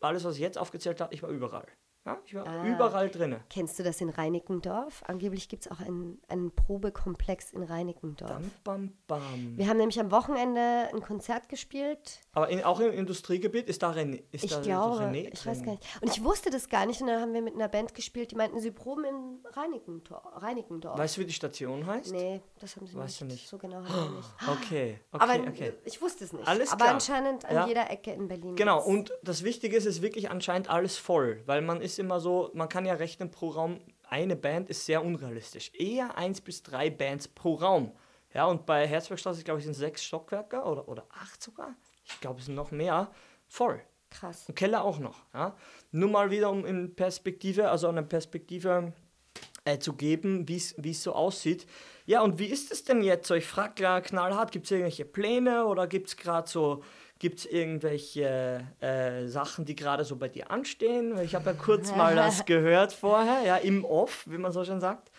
alles, 0.00 0.24
was 0.24 0.34
ich 0.34 0.40
jetzt 0.40 0.58
aufgezählt 0.58 1.00
habe, 1.00 1.14
ich 1.14 1.22
war 1.22 1.30
überall. 1.30 1.66
Ja, 2.08 2.18
ich 2.24 2.34
war 2.34 2.46
ah. 2.46 2.64
überall 2.64 3.10
drin. 3.10 3.36
Kennst 3.50 3.78
du 3.78 3.82
das 3.82 4.00
in 4.00 4.08
Reinickendorf? 4.08 5.02
Angeblich 5.06 5.48
gibt 5.48 5.66
es 5.66 5.70
auch 5.70 5.80
einen, 5.80 6.18
einen 6.28 6.50
Probekomplex 6.54 7.52
in 7.52 7.62
Reinickendorf. 7.62 8.30
Bam, 8.64 8.92
bam, 9.06 9.20
bam. 9.20 9.58
Wir 9.58 9.68
haben 9.68 9.76
nämlich 9.76 10.00
am 10.00 10.10
Wochenende 10.10 10.88
ein 10.90 11.02
Konzert 11.02 11.50
gespielt. 11.50 12.20
Aber 12.32 12.48
in, 12.48 12.64
auch 12.64 12.80
im 12.80 12.92
Industriegebiet 12.92 13.68
ist 13.68 13.82
da 13.82 13.90
René? 13.90 14.22
Ist 14.32 14.44
ich 14.44 14.50
da 14.50 14.60
glaube, 14.60 15.04
René 15.04 15.30
ich 15.30 15.44
weiß 15.44 15.62
gar 15.62 15.72
nicht. 15.72 15.84
Und 16.00 16.10
ich 16.10 16.24
wusste 16.24 16.48
das 16.48 16.70
gar 16.70 16.86
nicht. 16.86 17.02
Und 17.02 17.08
dann 17.08 17.20
haben 17.20 17.34
wir 17.34 17.42
mit 17.42 17.54
einer 17.54 17.68
Band 17.68 17.94
gespielt, 17.94 18.30
die 18.30 18.36
meinten, 18.36 18.58
sie 18.58 18.70
proben 18.70 19.04
in 19.04 19.44
Reinickendorf. 19.44 20.24
Reinickendorf. 20.42 20.98
Weißt 20.98 21.18
du, 21.18 21.20
wie 21.20 21.26
die 21.26 21.34
Station 21.34 21.86
heißt? 21.86 22.12
Nee, 22.12 22.40
das 22.58 22.76
haben 22.76 22.86
sie 22.86 22.96
weißt 22.96 23.20
nicht. 23.20 23.20
Du 23.20 23.26
nicht. 23.26 23.48
So 23.48 23.58
genau 23.58 23.84
haben 23.84 24.12
wir 24.12 24.16
nicht. 24.16 24.28
Okay, 24.48 25.00
okay, 25.12 25.22
Aber 25.22 25.48
okay. 25.48 25.72
ich 25.84 26.00
wusste 26.00 26.24
es 26.24 26.32
nicht. 26.32 26.48
Alles 26.48 26.72
Aber 26.72 26.84
klar. 26.84 26.94
anscheinend 26.94 27.44
an 27.44 27.54
ja. 27.54 27.66
jeder 27.66 27.90
Ecke 27.90 28.12
in 28.12 28.28
Berlin. 28.28 28.56
Genau, 28.56 28.82
und 28.82 29.12
das 29.22 29.44
Wichtige 29.44 29.76
ist, 29.76 29.84
es 29.84 29.96
ist 29.96 30.02
wirklich 30.02 30.30
anscheinend 30.30 30.70
alles 30.70 30.96
voll. 30.96 31.42
Weil 31.46 31.60
man 31.60 31.80
ist 31.80 31.97
immer 31.98 32.20
so, 32.20 32.50
man 32.54 32.68
kann 32.68 32.86
ja 32.86 32.94
rechnen 32.94 33.30
pro 33.30 33.50
Raum, 33.50 33.80
eine 34.08 34.36
Band 34.36 34.70
ist 34.70 34.86
sehr 34.86 35.04
unrealistisch. 35.04 35.70
Eher 35.74 36.16
eins 36.16 36.40
bis 36.40 36.62
drei 36.62 36.90
Bands 36.90 37.28
pro 37.28 37.54
Raum. 37.54 37.92
Ja, 38.34 38.46
und 38.46 38.66
bei 38.66 38.86
Herzbergstraße, 38.86 39.42
glaube 39.44 39.60
ich, 39.60 39.64
sind 39.64 39.74
sechs 39.74 40.04
Stockwerke 40.04 40.62
oder, 40.62 40.88
oder 40.88 41.06
acht 41.10 41.42
sogar. 41.42 41.74
Ich 42.04 42.20
glaube, 42.20 42.40
es 42.40 42.46
sind 42.46 42.54
noch 42.54 42.70
mehr. 42.70 43.10
Voll. 43.46 43.82
Krass. 44.10 44.48
Und 44.48 44.54
Keller 44.54 44.84
auch 44.84 44.98
noch. 44.98 45.26
Ja. 45.34 45.56
Nur 45.90 46.10
mal 46.10 46.30
wieder 46.30 46.50
um 46.50 46.64
in 46.64 46.94
Perspektive, 46.94 47.70
also 47.70 47.88
eine 47.88 48.02
Perspektive 48.02 48.92
äh, 49.64 49.78
zu 49.78 49.92
geben, 49.92 50.48
wie 50.48 50.56
es 50.56 51.02
so 51.02 51.12
aussieht. 51.12 51.66
Ja, 52.06 52.22
und 52.22 52.38
wie 52.38 52.46
ist 52.46 52.72
es 52.72 52.84
denn 52.84 53.02
jetzt? 53.02 53.28
So, 53.28 53.34
ich 53.34 53.46
frage 53.46 53.74
klar 53.74 54.00
knallhart, 54.00 54.50
gibt 54.50 54.64
es 54.64 54.70
irgendwelche 54.70 55.04
Pläne 55.04 55.66
oder 55.66 55.86
gibt 55.86 56.08
es 56.08 56.16
gerade 56.16 56.48
so 56.48 56.82
Gibt 57.18 57.40
es 57.40 57.46
irgendwelche 57.46 58.66
äh, 58.80 59.26
Sachen, 59.26 59.64
die 59.64 59.74
gerade 59.74 60.04
so 60.04 60.16
bei 60.16 60.28
dir 60.28 60.50
anstehen? 60.50 61.18
Ich 61.18 61.34
habe 61.34 61.50
ja 61.50 61.52
kurz 61.54 61.94
mal 61.94 62.14
das 62.14 62.44
gehört 62.46 62.92
vorher, 62.92 63.42
ja, 63.44 63.56
im 63.56 63.84
Off, 63.84 64.24
wie 64.28 64.38
man 64.38 64.52
so 64.52 64.64
schon 64.64 64.80
sagt. 64.80 65.10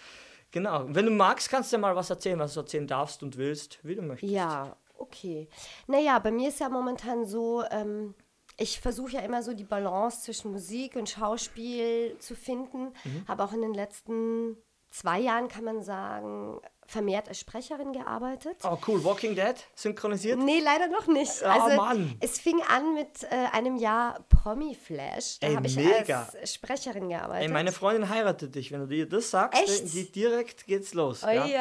Genau. 0.51 0.85
Wenn 0.87 1.05
du 1.05 1.11
magst, 1.11 1.49
kannst 1.49 1.71
du 1.71 1.75
ja 1.75 1.81
mal 1.81 1.95
was 1.95 2.09
erzählen, 2.09 2.39
was 2.39 2.53
du 2.53 2.61
erzählen 2.61 2.87
darfst 2.87 3.21
und 3.21 3.37
willst, 3.37 3.79
wie 3.83 3.95
du 3.95 4.01
möchtest. 4.01 4.31
Ja, 4.31 4.75
okay. 4.97 5.47
Naja, 5.87 6.19
bei 6.19 6.31
mir 6.31 6.49
ist 6.49 6.59
ja 6.59 6.69
momentan 6.69 7.25
so, 7.25 7.63
ähm, 7.69 8.15
ich 8.57 8.79
versuche 8.79 9.13
ja 9.13 9.19
immer 9.21 9.43
so 9.43 9.53
die 9.53 9.63
Balance 9.63 10.21
zwischen 10.21 10.51
Musik 10.51 10.95
und 10.95 11.09
Schauspiel 11.09 12.17
zu 12.19 12.35
finden. 12.35 12.93
Mhm. 13.03 13.27
Habe 13.27 13.43
auch 13.43 13.53
in 13.53 13.61
den 13.61 13.73
letzten 13.73 14.57
zwei 14.89 15.19
Jahren, 15.19 15.47
kann 15.47 15.63
man 15.63 15.83
sagen, 15.83 16.59
vermehrt 16.89 17.29
als 17.29 17.39
Sprecherin 17.39 17.93
gearbeitet. 17.93 18.57
Oh, 18.63 18.77
cool. 18.87 19.03
Walking 19.03 19.35
Dead 19.35 19.55
synchronisiert? 19.75 20.39
Nee, 20.39 20.59
leider 20.59 20.87
noch 20.87 21.07
nicht. 21.07 21.31
Oh, 21.43 21.45
also, 21.45 21.75
Mann. 21.75 22.15
Es 22.19 22.39
fing 22.39 22.61
an 22.67 22.95
mit 22.95 23.23
äh, 23.23 23.27
einem 23.51 23.77
Jahr 23.77 24.25
Promi-Flash. 24.29 25.39
Da 25.39 25.55
habe 25.55 25.67
ich 25.67 25.77
als 25.77 26.53
Sprecherin 26.53 27.09
gearbeitet. 27.09 27.47
Ey, 27.47 27.53
meine 27.53 27.71
Freundin 27.71 28.09
heiratet 28.09 28.55
dich. 28.55 28.71
Wenn 28.71 28.81
du 28.81 28.87
dir 28.87 29.07
das 29.07 29.29
sagst, 29.29 29.61
Echt? 29.61 29.93
Die, 29.93 30.11
direkt 30.11 30.65
geht's 30.65 30.93
los. 30.93 31.23
Oi, 31.23 31.35
ja? 31.35 31.43
oi, 31.43 31.55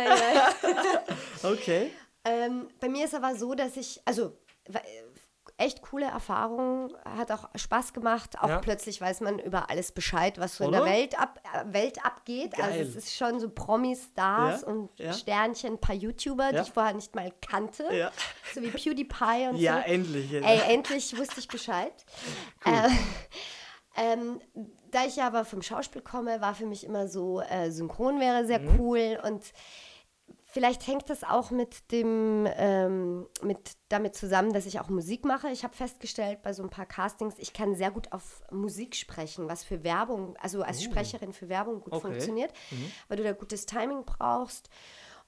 oi. 1.44 1.52
okay. 1.52 1.90
Ähm, 2.24 2.68
bei 2.80 2.88
mir 2.88 3.04
ist 3.04 3.14
aber 3.14 3.34
so, 3.36 3.54
dass 3.54 3.76
ich, 3.76 4.00
also 4.04 4.32
echt 5.58 5.82
coole 5.82 6.06
Erfahrung, 6.06 6.94
hat 7.04 7.32
auch 7.32 7.48
Spaß 7.54 7.92
gemacht. 7.92 8.38
Auch 8.40 8.48
ja. 8.48 8.58
plötzlich 8.58 9.00
weiß 9.00 9.20
man 9.20 9.40
über 9.40 9.68
alles 9.68 9.92
Bescheid, 9.92 10.38
was 10.38 10.56
so 10.56 10.64
Oder? 10.64 10.78
in 10.78 10.84
der 10.84 10.92
Welt, 10.92 11.20
ab, 11.20 11.40
äh, 11.52 11.72
Welt 11.72 12.04
abgeht. 12.04 12.54
Also 12.54 12.62
Geil. 12.62 12.78
Also 12.78 12.90
es 12.90 13.04
ist 13.04 13.16
schon 13.16 13.40
so 13.40 13.50
Promis, 13.50 14.08
Stars 14.12 14.62
ja. 14.62 14.68
und 14.68 14.90
ja. 14.98 15.12
Sternchen, 15.12 15.74
ein 15.74 15.80
paar 15.80 15.96
YouTuber, 15.96 16.52
die 16.52 16.60
ich 16.60 16.72
vorher 16.72 16.94
nicht 16.94 17.14
mal 17.14 17.32
kannte. 17.46 18.10
So 18.54 18.62
wie 18.62 18.70
PewDiePie 18.70 19.48
und 19.50 19.56
ja, 19.56 19.82
so. 19.84 19.92
Endlich, 19.92 20.32
Ey, 20.32 20.72
endlich 20.72 21.18
wusste 21.18 21.40
ich 21.40 21.48
Bescheid. 21.48 21.92
Cool. 22.64 22.72
Äh, 22.72 22.88
ähm, 23.96 24.40
da 24.90 25.04
ich 25.04 25.20
aber 25.20 25.44
vom 25.44 25.60
Schauspiel 25.60 26.02
komme, 26.02 26.40
war 26.40 26.54
für 26.54 26.66
mich 26.66 26.84
immer 26.84 27.08
so, 27.08 27.40
äh, 27.40 27.70
Synchron 27.70 28.20
wäre 28.20 28.46
sehr 28.46 28.60
mhm. 28.60 28.78
cool 28.78 29.18
und 29.24 29.42
Vielleicht 30.50 30.86
hängt 30.86 31.10
das 31.10 31.24
auch 31.24 31.50
mit 31.50 31.92
dem, 31.92 32.48
ähm, 32.56 33.26
mit 33.42 33.72
damit 33.90 34.14
zusammen, 34.14 34.54
dass 34.54 34.64
ich 34.64 34.80
auch 34.80 34.88
Musik 34.88 35.26
mache. 35.26 35.50
Ich 35.50 35.62
habe 35.62 35.76
festgestellt 35.76 36.40
bei 36.40 36.54
so 36.54 36.62
ein 36.62 36.70
paar 36.70 36.86
Castings, 36.86 37.34
ich 37.38 37.52
kann 37.52 37.74
sehr 37.74 37.90
gut 37.90 38.12
auf 38.12 38.42
Musik 38.50 38.96
sprechen, 38.96 39.46
was 39.46 39.62
für 39.62 39.84
Werbung, 39.84 40.38
also 40.38 40.62
als 40.62 40.78
uh. 40.78 40.84
Sprecherin 40.84 41.34
für 41.34 41.50
Werbung 41.50 41.82
gut 41.82 41.92
okay. 41.92 42.00
funktioniert, 42.00 42.50
mhm. 42.70 42.90
weil 43.08 43.18
du 43.18 43.24
da 43.24 43.32
gutes 43.32 43.66
Timing 43.66 44.04
brauchst. 44.06 44.70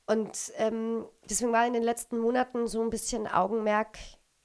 Und 0.07 0.53
ähm, 0.57 1.05
deswegen 1.29 1.53
war 1.53 1.67
in 1.67 1.75
den 1.75 1.83
letzten 1.83 2.19
Monaten 2.19 2.67
so 2.67 2.81
ein 2.81 2.89
bisschen 2.89 3.27
Augenmerk 3.27 3.99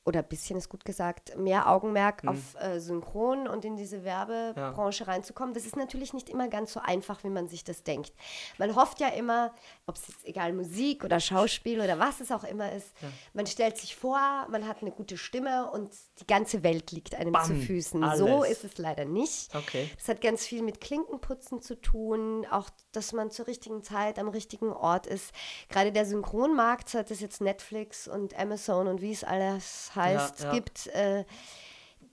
oder 0.06 0.20
ein 0.20 0.28
bisschen 0.28 0.58
ist 0.58 0.70
gut 0.70 0.86
gesagt, 0.86 1.36
mehr 1.36 1.68
Augenmerk 1.68 2.24
mhm. 2.24 2.30
auf 2.30 2.62
äh, 2.62 2.80
Synchron 2.80 3.48
und 3.48 3.66
in 3.66 3.76
diese 3.76 4.04
Werbebranche 4.04 5.04
ja. 5.04 5.12
reinzukommen. 5.12 5.54
Das 5.56 5.66
ist 5.66 5.76
natürlich 5.76 6.14
nicht 6.14 6.30
immer 6.30 6.48
ganz 6.48 6.74
so 6.74 6.80
einfach, 6.80 7.24
wie 7.24 7.30
man 7.30 7.48
sich 7.48 7.64
das 7.64 7.84
denkt. 7.84 8.14
Man 8.60 8.76
hofft 8.76 9.00
ja 9.00 9.08
immer, 9.08 9.52
ob 9.88 9.96
es 9.96 10.08
jetzt 10.08 10.26
egal 10.26 10.54
Musik 10.54 11.04
oder 11.04 11.20
Schauspiel 11.20 11.82
oder 11.82 11.98
was 11.98 12.22
es 12.22 12.32
auch 12.32 12.44
immer 12.44 12.72
ist, 12.72 12.94
ja. 13.02 13.10
man 13.34 13.48
stellt 13.48 13.78
sich 13.78 13.96
vor, 13.96 14.20
man 14.50 14.68
hat 14.68 14.82
eine 14.82 14.92
gute 14.92 15.18
Stimme 15.18 15.72
und 15.72 15.92
die 16.20 16.28
ganze 16.28 16.62
Welt 16.62 16.92
liegt 16.92 17.16
einem 17.16 17.32
Bam, 17.32 17.46
zu 17.46 17.56
Füßen. 17.56 18.04
Alles. 18.04 18.20
So 18.20 18.44
ist 18.44 18.64
es 18.64 18.78
leider 18.78 19.06
nicht. 19.06 19.56
Okay. 19.56 19.90
Das 19.98 20.08
hat 20.08 20.22
ganz 20.22 20.46
viel 20.46 20.62
mit 20.62 20.82
Klinkenputzen 20.82 21.62
zu 21.62 21.82
tun, 21.82 22.46
auch 22.52 22.70
dass 22.96 23.14
man 23.14 23.32
zur 23.32 23.48
richtigen 23.48 23.84
Zeit 23.84 24.20
am 24.20 24.30
richtigen 24.30 24.72
Ort 24.72 25.08
ist. 25.08 25.32
Gerade 25.70 25.92
der 25.92 26.06
Synchronmarkt, 26.06 26.94
hat 26.94 27.12
das 27.12 27.20
jetzt 27.20 27.42
Netflix 27.42 28.08
und 28.08 28.38
Amazon 28.38 28.88
und 28.88 29.02
wie 29.02 29.12
es 29.12 29.24
alles 29.24 29.92
heißt, 29.96 30.40
ja, 30.40 30.46
ja. 30.46 30.52
gibt. 30.54 30.88
Äh, 30.88 31.26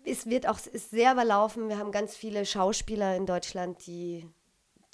es 0.05 0.27
wird 0.27 0.49
auch 0.49 0.59
ist 0.73 0.91
sehr 0.91 1.13
überlaufen. 1.13 1.69
Wir 1.69 1.79
haben 1.79 1.93
ganz 1.93 2.17
viele 2.17 2.45
Schauspieler 2.45 3.17
in 3.17 3.27
Deutschland, 3.27 3.87
die 3.87 4.29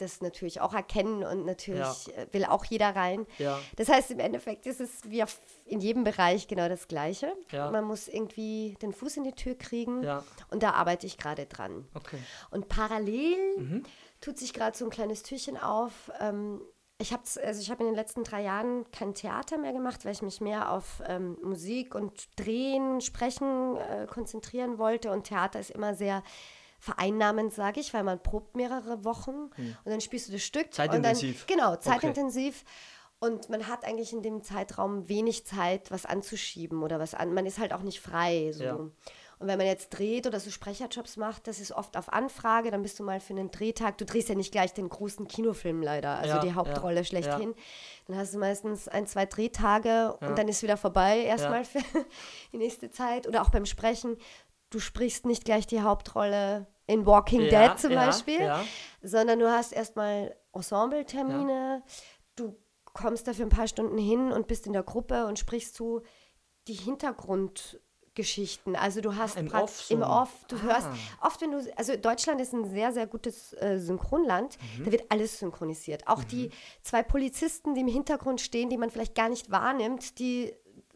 das 0.01 0.21
natürlich 0.21 0.61
auch 0.61 0.75
erkennen 0.75 1.25
und 1.25 1.45
natürlich 1.45 2.07
ja. 2.07 2.15
Äh, 2.15 2.33
will 2.33 2.45
auch 2.45 2.65
jeder 2.65 2.95
rein. 2.95 3.27
Ja. 3.39 3.59
Das 3.77 3.89
heißt, 3.89 4.11
im 4.13 4.21
Endeffekt 4.21 4.67
ist 4.67 4.81
es 4.81 5.03
wie 5.05 5.25
in 5.67 5.81
jedem 5.81 6.05
Bereich 6.05 6.49
genau 6.49 6.69
das 6.69 6.89
Gleiche. 6.89 7.35
Ja. 7.51 7.71
Man 7.71 7.85
muss 7.85 8.09
irgendwie 8.09 8.77
den 8.81 8.93
Fuß 8.93 9.19
in 9.19 9.25
die 9.25 9.33
Tür 9.33 9.57
kriegen 9.57 10.07
und 10.51 10.63
da 10.63 10.73
arbeite 10.73 11.07
ich 11.07 11.19
gerade 11.19 11.47
dran. 11.47 11.87
Okay. 11.95 12.19
Und 12.51 12.69
parallel 12.69 13.59
mhm. 13.59 13.83
Tut 14.21 14.39
sich 14.39 14.53
gerade 14.53 14.77
so 14.77 14.85
ein 14.85 14.91
kleines 14.91 15.23
Türchen 15.23 15.57
auf. 15.57 16.11
Ähm, 16.21 16.61
ich 17.01 17.13
habe 17.13 17.23
also 17.45 17.61
ich 17.61 17.71
in 17.71 17.87
den 17.87 17.95
letzten 17.95 18.25
drei 18.25 18.43
Jahren 18.43 18.85
kein 18.91 19.15
Theater 19.15 19.57
mehr 19.57 19.73
gemacht, 19.73 20.05
weil 20.05 20.13
ich 20.13 20.23
mich 20.23 20.41
mehr 20.41 20.73
auf 20.73 21.01
ähm, 21.07 21.39
Musik 21.43 21.95
und 21.95 22.29
Drehen, 22.37 23.01
Sprechen 23.01 23.77
äh, 23.77 24.07
konzentrieren 24.09 24.79
wollte. 24.79 25.13
Und 25.13 25.25
Theater 25.25 25.61
ist 25.61 25.71
immer 25.71 25.95
sehr 25.95 26.25
vereinnahmend, 26.81 27.53
sage 27.53 27.81
ich, 27.81 27.95
weil 27.95 28.03
man 28.03 28.21
probt 28.21 28.57
mehrere 28.57 29.05
Wochen 29.05 29.51
hm. 29.55 29.77
und 29.85 29.91
dann 29.91 30.01
spielst 30.01 30.29
du 30.29 30.33
das 30.33 30.43
Stück. 30.43 30.73
Zeitintensiv. 30.73 31.47
Dann, 31.47 31.57
genau, 31.57 31.77
zeitintensiv. 31.77 32.63
Okay. 32.63 32.71
Und 33.21 33.49
man 33.49 33.67
hat 33.67 33.85
eigentlich 33.85 34.13
in 34.13 34.23
dem 34.23 34.43
Zeitraum 34.43 35.09
wenig 35.09 35.45
Zeit, 35.45 35.91
was 35.91 36.07
anzuschieben 36.07 36.83
oder 36.85 37.01
was 37.01 37.15
an. 37.15 37.35
Man 37.35 37.47
ist 37.47 37.59
halt 37.59 37.73
auch 37.73 37.83
nicht 37.83 38.01
frei. 38.01 38.53
So. 38.53 38.65
Ja. 38.65 38.79
Und 39.39 39.47
wenn 39.47 39.59
man 39.59 39.67
jetzt 39.67 39.91
dreht 39.91 40.27
oder 40.27 40.41
so 40.41 40.51
Sprecherjobs 40.51 41.17
macht, 41.17 41.47
das 41.47 41.61
ist 41.61 41.71
oft 41.73 41.97
auf 41.97 42.13
Anfrage, 42.13 42.71
dann 42.71 42.83
bist 42.83 42.99
du 42.99 43.05
mal 43.05 43.21
für 43.21 43.35
einen 43.35 43.51
Drehtag, 43.51 43.97
du 43.99 44.05
drehst 44.05 44.29
ja 44.29 44.35
nicht 44.35 44.51
gleich 44.51 44.75
den 44.75 44.89
großen 44.89 45.29
Kinofilm 45.29 45.81
leider, 45.81 46.17
also 46.17 46.37
ja, 46.37 46.41
die 46.41 46.55
Hauptrolle 46.55 46.97
ja, 46.97 47.05
schlechthin. 47.05 47.51
Ja. 47.51 47.57
Dann 48.09 48.17
hast 48.17 48.35
du 48.35 48.39
meistens 48.39 48.89
ein, 48.89 49.07
zwei 49.07 49.27
Drehtage 49.27 50.17
und 50.21 50.37
dann 50.37 50.49
ist 50.49 50.63
wieder 50.63 50.77
vorbei 50.77 51.19
erstmal 51.21 51.65
für 51.65 51.81
die 52.53 52.59
nächste 52.59 52.91
Zeit. 52.91 53.29
Oder 53.29 53.43
auch 53.43 53.51
beim 53.51 53.67
Sprechen, 53.67 54.17
du 54.71 54.81
sprichst 54.81 55.25
nicht 55.25 55.45
gleich 55.45 55.67
die 55.67 55.83
Hauptrolle 55.83 56.67
in 56.87 57.07
Walking 57.07 57.49
Dead 57.49 57.79
zum 57.79 57.95
Beispiel, 57.95 58.51
sondern 59.03 59.39
du 59.39 59.51
hast 59.51 59.73
erstmal 59.73 60.35
Ensemble-Termine, 60.53 61.83
du 62.35 62.57
kommst 62.93 63.29
da 63.29 63.33
für 63.35 63.43
ein 63.43 63.51
paar 63.51 63.69
Stunden 63.69 63.99
hin 63.99 64.33
und 64.33 64.49
bist 64.49 64.67
in 64.67 64.73
der 64.73 64.83
Gruppe 64.83 65.27
und 65.27 65.39
sprichst 65.39 65.75
zu 65.75 66.03
die 66.67 66.75
Hintergrund 66.75 67.81
Geschichten. 68.19 68.75
Also 68.75 69.01
du 69.01 69.15
hast 69.15 69.39
Im 69.39 69.53
Off, 69.53 69.81
so. 69.81 69.95
im 69.95 70.03
Off, 70.03 70.31
du 70.49 70.57
ah. 70.57 70.63
hörst 70.63 70.89
oft, 71.21 71.41
wenn 71.41 71.53
du, 71.53 71.65
also 71.77 71.97
Deutschland 71.97 72.41
ist 72.41 72.53
ein 72.53 72.69
sehr, 72.69 72.93
sehr 72.93 73.07
gutes 73.07 73.53
äh, 73.53 73.79
Synchronland, 73.79 74.59
mhm. 74.77 74.85
da 74.85 74.93
wird 74.93 75.05
alles 75.09 75.39
synchronisiert. 75.39 76.09
Auch 76.09 76.25
mhm. 76.25 76.29
die 76.29 76.51
zwei 76.83 77.05
Polizisten, 77.05 77.75
die 77.75 77.83
im 77.83 77.87
Hintergrund 77.87 78.41
stehen, 78.41 78.71
die 78.71 78.77
man 78.77 78.91
vielleicht 78.91 79.15
gar 79.15 79.29
nicht 79.29 79.53
wahrnimmt, 79.53 80.19
die 80.19 80.53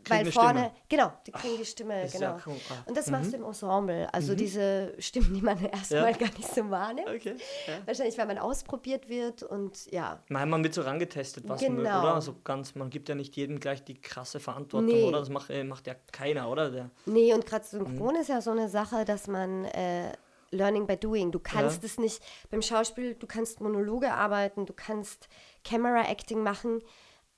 weil 0.09 0.33
vorne, 0.33 0.51
Stimme. 0.51 0.73
genau, 0.89 1.13
die 1.27 1.33
kriegen 1.33 1.55
Ach, 1.55 1.61
die 1.61 1.65
Stimme, 1.65 2.09
genau. 2.11 2.39
Cool. 2.47 2.57
Ah. 2.71 2.83
Und 2.87 2.97
das 2.97 3.07
mhm. 3.07 3.13
machst 3.13 3.33
du 3.33 3.37
im 3.37 3.45
Ensemble. 3.45 4.13
Also 4.13 4.33
mhm. 4.33 4.37
diese 4.37 4.95
Stimmen, 4.99 5.35
die 5.35 5.43
man 5.43 5.65
erstmal 5.73 6.11
ja. 6.11 6.17
gar 6.17 6.31
nicht 6.37 6.55
so 6.55 6.71
wahrnimmt. 6.71 7.09
Okay. 7.09 7.37
Ja. 7.67 7.75
Wahrscheinlich, 7.87 8.19
weil 8.19 8.27
man 8.27 8.39
ausprobiert 8.39 9.09
wird 9.09 9.43
und 9.43 9.91
ja. 9.91 10.23
Nein, 10.29 10.51
man 10.51 10.63
wird 10.63 10.75
so 10.75 10.83
rangetestet, 10.83 11.49
was 11.49 11.61
genau. 11.61 11.83
man 11.83 12.03
oder? 12.03 12.15
Also 12.15 12.37
ganz, 12.45 12.75
man 12.75 12.91
gibt 12.91 13.09
ja 13.09 13.15
nicht 13.15 13.37
jedem 13.37 13.61
gleich 13.61 13.85
die 13.85 14.01
krasse 14.01 14.41
Verantwortung, 14.41 14.89
nee. 14.89 15.05
oder? 15.05 15.21
Das 15.21 15.29
macht, 15.29 15.51
äh, 15.51 15.65
macht 15.65 15.87
ja 15.87 15.95
keiner, 16.13 16.51
oder? 16.51 16.71
Der, 16.71 16.91
nee, 17.07 17.33
und 17.33 17.47
gerade 17.47 17.65
Synchron 17.65 18.15
mhm. 18.15 18.21
ist 18.21 18.29
ja 18.29 18.41
so 18.41 18.51
eine 18.51 18.69
Sache, 18.69 19.05
dass 19.05 19.27
man 19.27 19.65
äh, 19.67 20.13
Learning 20.53 20.87
by 20.87 20.97
Doing. 20.97 21.33
Du 21.33 21.41
kannst 21.41 21.83
ja. 21.83 21.87
es 21.87 21.99
nicht 21.99 22.23
beim 22.51 22.63
Schauspiel, 22.63 23.15
du 23.15 23.27
kannst 23.27 23.61
Monologe 23.61 24.13
arbeiten, 24.13 24.67
du 24.67 24.73
kannst 24.73 25.29
Camera 25.65 26.09
Acting 26.09 26.43
machen, 26.43 26.83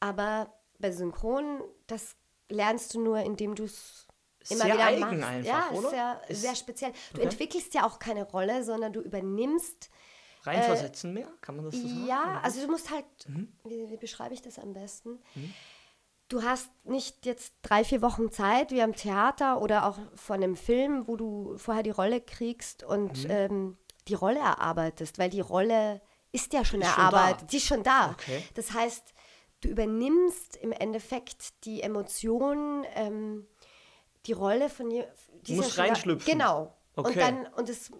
aber 0.01 0.53
bei 0.79 0.91
Synchron, 0.91 1.63
das 1.87 2.17
lernst 2.49 2.95
du 2.95 3.01
nur, 3.01 3.19
indem 3.21 3.55
du 3.55 3.65
es 3.65 4.07
immer 4.51 4.65
sehr 4.65 4.75
wieder 4.75 4.85
eigen 4.87 5.01
machst. 5.01 5.23
einfach, 5.25 5.47
ja, 5.47 5.71
oder? 5.79 5.91
sehr, 5.91 6.21
Ist- 6.29 6.41
sehr 6.43 6.55
speziell. 6.57 6.93
Du 7.13 7.19
Okay. 7.19 7.25
entwickelst 7.29 7.75
ja 7.75 7.87
auch 7.87 7.99
keine 7.99 8.25
Rolle, 8.25 8.63
sondern 8.65 8.93
du 8.93 9.01
übernimmst. 9.01 9.91
Reinversetzen 10.43 11.15
mehr? 11.15 11.29
Kann 11.41 11.57
man 11.57 11.65
das 11.65 11.75
so 11.75 11.89
sagen? 11.89 12.07
Ja, 12.07 12.41
also 12.43 12.61
du 12.61 12.71
musst 12.71 12.91
halt, 12.91 13.07
Mhm. 13.27 13.49
wie, 13.65 13.89
wie 13.89 13.97
beschreibe 13.97 14.35
ich 14.35 14.43
das 14.43 14.59
am 14.59 14.75
besten? 14.75 15.23
Du 16.29 16.43
hast 16.43 16.71
nicht 16.85 17.25
jetzt 17.27 17.55
drei, 17.63 17.85
vier 17.85 18.03
Wochen 18.03 18.31
Zeit 18.31 18.71
wie 18.71 18.83
am 18.83 18.95
Theater 18.95 19.61
oder 19.63 19.87
auch 19.87 19.99
von 20.15 20.43
einem 20.43 20.57
Film, 20.57 21.07
wo 21.07 21.17
du 21.17 21.57
vorher 21.57 21.83
die 21.83 21.91
Rolle 21.91 22.21
kriegst 22.21 22.83
und 22.83 23.25
Mhm. 23.25 23.31
ähm, 23.31 23.79
die 24.09 24.15
Rolle 24.15 24.39
erarbeitest, 24.41 25.19
weil 25.19 25.31
die 25.31 25.41
Rolle 25.41 26.03
ist 26.33 26.53
ja 26.53 26.65
schon 26.65 26.83
Ist 26.83 26.89
schon 26.91 26.99
erarbeitet, 26.99 27.43
da. 27.43 27.47
die 27.47 27.57
ist 27.57 27.67
schon 27.67 27.83
da. 27.83 28.11
Okay. 28.11 28.43
Das 28.55 28.73
heißt, 28.73 29.15
du 29.65 29.69
übernimmst 29.69 30.57
im 30.57 30.73
Endeffekt 30.73 31.65
die 31.65 31.83
Emotionen, 31.83 32.85
ähm, 32.95 33.47
die 34.27 34.33
Rolle 34.33 34.69
von 34.69 34.91
dir. 34.91 35.09
ist 35.53 35.57
musst 35.59 35.79
da. 35.79 35.83
reinschlüpfen. 35.83 36.31
Genau. 36.33 36.75
Und 36.95 37.07
Okay. 37.07 37.19
dann, 37.21 37.47
und 37.55 37.69
es 37.69 37.91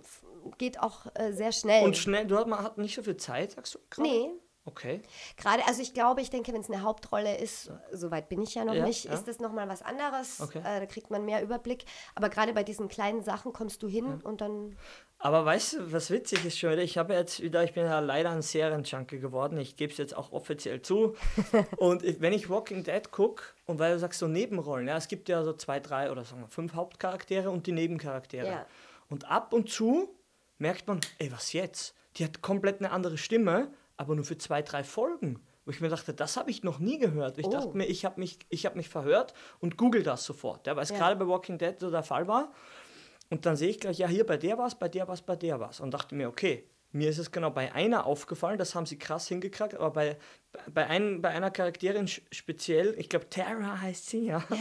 geht 0.59 0.79
auch 0.81 1.07
äh, 1.15 1.33
sehr 1.33 1.53
schnell. 1.53 1.85
Und 1.85 1.97
schnell, 1.97 2.27
du 2.27 2.37
man 2.47 2.63
hat 2.63 2.79
nicht 2.79 2.95
so 2.95 3.03
viel 3.03 3.17
Zeit, 3.17 3.53
sagst 3.53 3.75
du? 3.75 3.79
gerade? 3.91 4.09
nee, 4.09 4.31
Okay. 4.67 5.03
Gerade, 5.37 5.67
also 5.67 5.83
ich 5.83 5.93
glaube, 5.93 6.23
ich 6.23 6.31
denke, 6.31 6.53
wenn 6.55 6.63
es 6.63 6.71
eine 6.71 6.83
Hauptrolle 6.83 7.37
ist, 7.37 7.71
soweit 7.93 8.31
bin 8.31 8.41
ich 8.41 8.55
ja 8.55 8.65
noch 8.65 8.75
Ja, 8.75 8.87
nicht, 8.87 9.05
ja. 9.05 9.13
ist 9.13 9.29
das 9.29 9.39
nochmal 9.39 9.69
was 9.69 9.83
anderes. 9.83 10.41
Okay. 10.41 10.61
Äh, 10.61 10.81
da 10.81 10.87
kriegt 10.87 11.11
man 11.11 11.25
mehr 11.27 11.43
Überblick. 11.43 11.85
Aber 12.15 12.31
gerade 12.31 12.55
bei 12.55 12.63
diesen 12.65 12.89
kleinen 12.89 13.23
Sachen 13.23 13.53
kommst 13.53 13.83
du 13.83 13.89
hin 13.89 14.23
und 14.23 14.41
dann. 14.41 14.77
Aber 15.19 15.45
weißt 15.45 15.75
du, 15.75 15.93
was 15.93 16.11
witzig 16.11 16.45
ist 16.47 16.59
schon 16.59 16.73
wieder? 16.73 16.83
Ich 16.83 16.97
habe 16.97 17.13
jetzt 17.13 17.43
wieder, 17.43 17.63
ich 17.63 17.75
bin 17.75 17.85
ja 17.85 18.01
leider 18.01 18.31
ein 18.31 18.41
Serienjunkie 18.41 19.19
geworden. 19.19 19.59
Ich 19.59 19.77
gebe 19.77 19.93
es 19.93 19.99
jetzt 19.99 20.17
auch 20.17 20.33
offiziell 20.33 20.81
zu. 20.81 21.15
und 21.77 22.03
ich, 22.03 22.23
wenn 22.23 22.33
ich 22.33 22.49
Walking 22.49 22.85
Dead 22.85 23.11
gucke, 23.11 23.45
und 23.67 23.79
weil 23.79 23.93
du 23.93 23.99
sagst 23.99 24.19
so 24.19 24.29
Nebenrollen, 24.29 24.89
ja, 24.89 24.97
es 24.97 25.09
gibt 25.09 25.29
ja 25.29 25.45
so 25.45 25.53
zwei, 25.53 25.79
drei 25.79 26.11
oder 26.11 26.25
sagen 26.25 26.41
wir 26.41 26.49
fünf 26.49 26.75
Hauptcharaktere 26.75 27.51
und 27.51 27.67
die 27.67 27.73
Nebencharaktere. 27.73 28.47
Ja. 28.47 28.67
Und 29.11 29.31
ab 29.31 29.53
und 29.53 29.69
zu 29.71 30.09
merkt 30.59 30.89
man, 30.89 31.01
ey, 31.19 31.31
was 31.31 31.53
jetzt? 31.53 31.95
Die 32.17 32.25
hat 32.25 32.41
komplett 32.43 32.81
eine 32.81 32.91
andere 32.93 33.19
Stimme, 33.19 33.69
aber 33.97 34.15
nur 34.15 34.25
für 34.25 34.39
zwei, 34.39 34.63
drei 34.63 34.85
Folgen. 34.85 35.41
Wo 35.65 35.71
ich 35.71 35.81
mir 35.81 35.89
dachte, 35.89 36.13
das 36.13 36.37
habe 36.37 36.51
ich 36.51 36.63
noch 36.63 36.79
nie 36.79 36.99
gehört. 36.99 37.39
Ich 37.39 37.47
Oh. 37.47 37.51
dachte 37.51 37.77
mir, 37.77 37.87
ich 37.87 38.05
habe 38.05 38.21
mich, 38.21 38.39
ich 38.51 38.67
hab 38.67 38.77
mich 38.77 38.89
verhört 38.91 39.33
und 39.61 39.79
google 39.79 40.03
das 40.03 40.25
sofort. 40.25 40.67
Ja, 40.67 40.77
weil 40.77 40.83
es 40.83 40.91
Ja. 40.91 40.99
gerade 40.99 41.17
bei 41.17 41.27
Walking 41.27 41.57
Dead 41.59 41.79
so 41.79 41.91
der 41.91 42.03
Fall 42.03 42.29
war. 42.29 42.53
Und 43.31 43.47
dann 43.47 43.57
sehe 43.57 43.71
ich 43.71 43.81
gleich, 43.81 43.99
ja, 43.99 44.07
hier 44.07 44.27
bei 44.27 44.37
der 44.37 44.59
was, 44.59 44.79
bei 44.79 44.89
der 44.89 45.09
was, 45.09 45.23
bei 45.23 45.37
der 45.37 45.59
was. 45.61 45.81
Und 45.81 45.93
dachte 45.95 46.15
mir, 46.15 46.29
okay, 46.29 46.69
mir 46.95 47.11
ist 47.11 47.19
es 47.19 47.33
genau 47.33 47.51
bei 47.51 47.73
einer 47.73 48.07
aufgefallen, 48.07 48.57
das 48.57 48.75
haben 48.75 48.87
sie 48.87 48.99
krass 48.99 49.27
hingekriegt, 49.29 49.75
aber 49.75 49.91
bei, 49.91 50.17
bei, 50.73 50.87
ein, 50.87 51.21
bei 51.21 51.31
einer 51.31 51.51
Charakterin 51.51 52.09
speziell, 52.09 52.95
ich 52.99 53.09
glaube, 53.09 53.29
Tara 53.29 53.81
heißt 53.81 54.09
sie, 54.11 54.27
ja. 54.27 54.45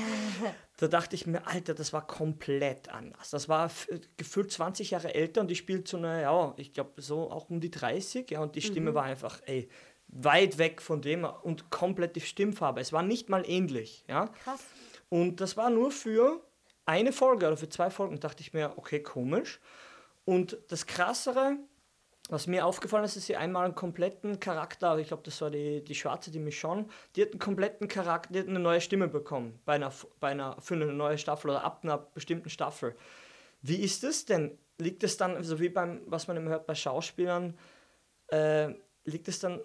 Da 0.77 0.87
dachte 0.87 1.15
ich 1.15 1.27
mir, 1.27 1.47
Alter, 1.47 1.75
das 1.75 1.93
war 1.93 2.05
komplett 2.05 2.89
anders. 2.89 3.29
Das 3.29 3.47
war 3.47 3.69
gefühlt 4.17 4.51
20 4.51 4.91
Jahre 4.91 5.13
älter 5.13 5.41
und 5.41 5.47
die 5.47 5.55
spielt 5.55 5.87
so 5.87 5.97
eine, 5.97 6.23
ja, 6.23 6.53
ich 6.57 6.73
glaube, 6.73 6.99
so 6.99 7.29
auch 7.29 7.49
um 7.51 7.61
die 7.61 7.69
30, 7.69 8.31
ja, 8.31 8.41
und 8.41 8.55
die 8.55 8.61
Stimme 8.61 8.95
war 8.95 9.03
einfach, 9.03 9.39
ey, 9.45 9.69
weit 10.07 10.57
weg 10.57 10.81
von 10.81 11.01
dem 11.01 11.25
und 11.25 11.69
komplett 11.69 12.15
die 12.15 12.21
Stimmfarbe. 12.21 12.81
Es 12.81 12.91
war 12.91 13.03
nicht 13.03 13.29
mal 13.29 13.47
ähnlich, 13.47 14.03
ja. 14.07 14.27
Krass. 14.43 14.61
Und 15.09 15.41
das 15.41 15.55
war 15.55 15.69
nur 15.69 15.91
für 15.91 16.41
eine 16.85 17.13
Folge 17.13 17.47
oder 17.47 17.57
für 17.57 17.69
zwei 17.69 17.91
Folgen. 17.91 18.19
dachte 18.19 18.41
ich 18.41 18.53
mir, 18.53 18.73
okay, 18.77 18.99
komisch. 19.01 19.59
Und 20.25 20.57
das 20.69 20.87
Krassere, 20.87 21.57
was 22.29 22.47
mir 22.47 22.65
aufgefallen 22.65 23.03
ist, 23.03 23.17
ist 23.17 23.25
sie 23.25 23.35
einmal 23.35 23.65
einen 23.65 23.75
kompletten 23.75 24.39
Charakter, 24.39 24.97
ich 24.97 25.07
glaube, 25.07 25.23
das 25.23 25.41
war 25.41 25.51
die, 25.51 25.83
die 25.83 25.95
Schwarze, 25.95 26.31
die 26.31 26.39
Michonne, 26.39 26.85
die 27.15 27.21
hat 27.21 27.31
einen 27.31 27.39
kompletten 27.39 27.87
Charakter, 27.87 28.33
die 28.33 28.39
hat 28.39 28.47
eine 28.47 28.59
neue 28.59 28.79
Stimme 28.81 29.07
bekommen 29.09 29.59
bei 29.65 29.73
einer, 29.73 29.91
bei 30.19 30.29
einer, 30.29 30.59
für 30.61 30.75
eine 30.75 30.85
neue 30.85 31.17
Staffel 31.17 31.49
oder 31.49 31.63
ab 31.63 31.81
einer 31.83 31.97
bestimmten 31.97 32.49
Staffel. 32.49 32.95
Wie 33.61 33.75
ist 33.75 34.03
es 34.03 34.25
denn? 34.25 34.57
Liegt 34.79 35.03
es 35.03 35.17
dann, 35.17 35.43
so 35.43 35.59
wie 35.59 35.69
beim, 35.69 36.01
was 36.05 36.27
man 36.27 36.37
immer 36.37 36.51
hört 36.51 36.65
bei 36.65 36.75
Schauspielern, 36.75 37.57
äh, 38.27 38.69
liegt 39.05 39.27
es 39.27 39.39
dann 39.39 39.59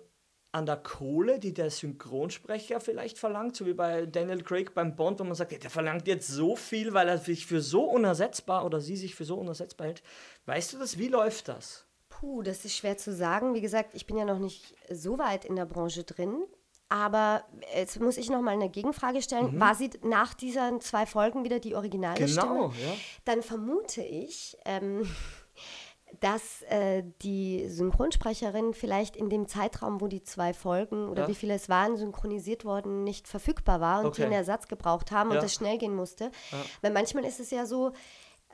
an 0.50 0.66
der 0.66 0.76
Kohle, 0.76 1.38
die 1.38 1.54
der 1.54 1.70
Synchronsprecher 1.70 2.80
vielleicht 2.80 3.18
verlangt, 3.18 3.54
so 3.54 3.66
wie 3.66 3.74
bei 3.74 4.06
Daniel 4.06 4.42
Craig 4.42 4.74
beim 4.74 4.96
Bond, 4.96 5.20
wo 5.20 5.24
man 5.24 5.34
sagt, 5.34 5.52
der 5.52 5.70
verlangt 5.70 6.06
jetzt 6.08 6.28
so 6.28 6.56
viel, 6.56 6.94
weil 6.94 7.08
er 7.08 7.18
sich 7.18 7.46
für 7.46 7.60
so 7.60 7.84
unersetzbar 7.84 8.64
oder 8.64 8.80
sie 8.80 8.96
sich 8.96 9.14
für 9.14 9.24
so 9.24 9.36
unersetzbar 9.36 9.88
hält. 9.88 10.02
Weißt 10.46 10.72
du 10.72 10.78
das? 10.78 10.98
Wie 10.98 11.08
läuft 11.08 11.48
das? 11.48 11.87
Puh, 12.20 12.42
das 12.42 12.64
ist 12.64 12.76
schwer 12.76 12.96
zu 12.96 13.12
sagen. 13.14 13.54
Wie 13.54 13.60
gesagt, 13.60 13.90
ich 13.94 14.06
bin 14.06 14.16
ja 14.16 14.24
noch 14.24 14.38
nicht 14.38 14.74
so 14.90 15.18
weit 15.18 15.44
in 15.44 15.56
der 15.56 15.66
Branche 15.66 16.04
drin. 16.04 16.42
Aber 16.90 17.44
jetzt 17.76 18.00
muss 18.00 18.16
ich 18.16 18.30
noch 18.30 18.40
mal 18.40 18.52
eine 18.52 18.70
Gegenfrage 18.70 19.20
stellen. 19.20 19.60
War 19.60 19.74
sie 19.74 19.90
nach 20.02 20.32
diesen 20.32 20.80
zwei 20.80 21.04
Folgen 21.04 21.44
wieder 21.44 21.60
die 21.60 21.74
originale 21.74 22.26
Stimme? 22.26 22.46
Genau, 22.54 22.66
ja. 22.70 22.94
Dann 23.26 23.42
vermute 23.42 24.00
ich, 24.02 24.56
ähm, 24.64 25.06
dass 26.20 26.62
äh, 26.62 27.04
die 27.20 27.68
Synchronsprecherin 27.68 28.72
vielleicht 28.72 29.14
in 29.16 29.28
dem 29.28 29.46
Zeitraum, 29.46 30.00
wo 30.00 30.06
die 30.06 30.22
zwei 30.22 30.54
Folgen 30.54 31.10
oder 31.10 31.24
Ja. 31.24 31.28
wie 31.28 31.34
viele 31.34 31.52
es 31.54 31.68
waren, 31.68 31.98
synchronisiert 31.98 32.64
worden, 32.64 33.04
nicht 33.04 33.28
verfügbar 33.28 33.80
war 33.82 34.00
und 34.00 34.06
Okay. 34.06 34.16
die 34.16 34.24
einen 34.24 34.32
Ersatz 34.32 34.66
gebraucht 34.68 35.10
haben 35.12 35.28
Ja. 35.30 35.36
und 35.36 35.42
das 35.42 35.52
schnell 35.54 35.76
gehen 35.76 35.94
musste. 35.94 36.30
Weil 36.80 36.92
manchmal 36.92 37.26
ist 37.26 37.38
es 37.38 37.50
ja 37.50 37.66
so, 37.66 37.92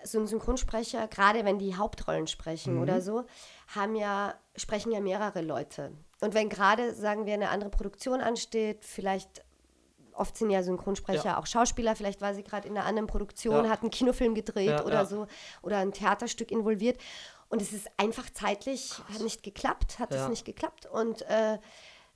so 0.02 0.18
ein 0.18 0.26
Synchronsprecher, 0.26 1.06
gerade 1.06 1.44
wenn 1.44 1.60
die 1.60 1.76
Hauptrollen 1.76 2.26
sprechen 2.26 2.74
Mhm. 2.74 2.82
oder 2.82 3.00
so, 3.00 3.22
haben 3.68 3.96
ja, 3.96 4.34
sprechen 4.56 4.92
ja 4.92 5.00
mehrere 5.00 5.40
Leute. 5.42 5.92
Und 6.20 6.34
wenn 6.34 6.48
gerade, 6.48 6.94
sagen 6.94 7.26
wir, 7.26 7.34
eine 7.34 7.50
andere 7.50 7.70
Produktion 7.70 8.20
ansteht, 8.20 8.84
vielleicht 8.84 9.44
oft 10.12 10.36
sind 10.36 10.50
ja 10.50 10.62
Synchronsprecher 10.62 11.24
Ja. 11.24 11.38
auch 11.38 11.46
Schauspieler, 11.46 11.96
vielleicht 11.96 12.20
war 12.20 12.34
sie 12.34 12.44
gerade 12.44 12.68
in 12.68 12.76
einer 12.76 12.86
anderen 12.86 13.08
Produktion, 13.08 13.64
Ja. 13.64 13.70
hat 13.70 13.82
einen 13.82 13.90
Kinofilm 13.90 14.34
gedreht 14.34 14.68
Ja, 14.68 14.84
oder 14.84 15.06
so 15.06 15.26
oder 15.62 15.78
ein 15.78 15.92
Theaterstück 15.92 16.50
involviert. 16.50 16.98
Und 17.48 17.60
es 17.60 17.72
ist 17.72 17.88
einfach 17.98 18.30
zeitlich, 18.30 18.92
hat 19.12 19.20
nicht 19.20 19.42
geklappt, 19.42 19.98
hat 19.98 20.12
es 20.12 20.28
nicht 20.28 20.44
geklappt. 20.44 20.86
Und 20.86 21.22
äh, 21.22 21.58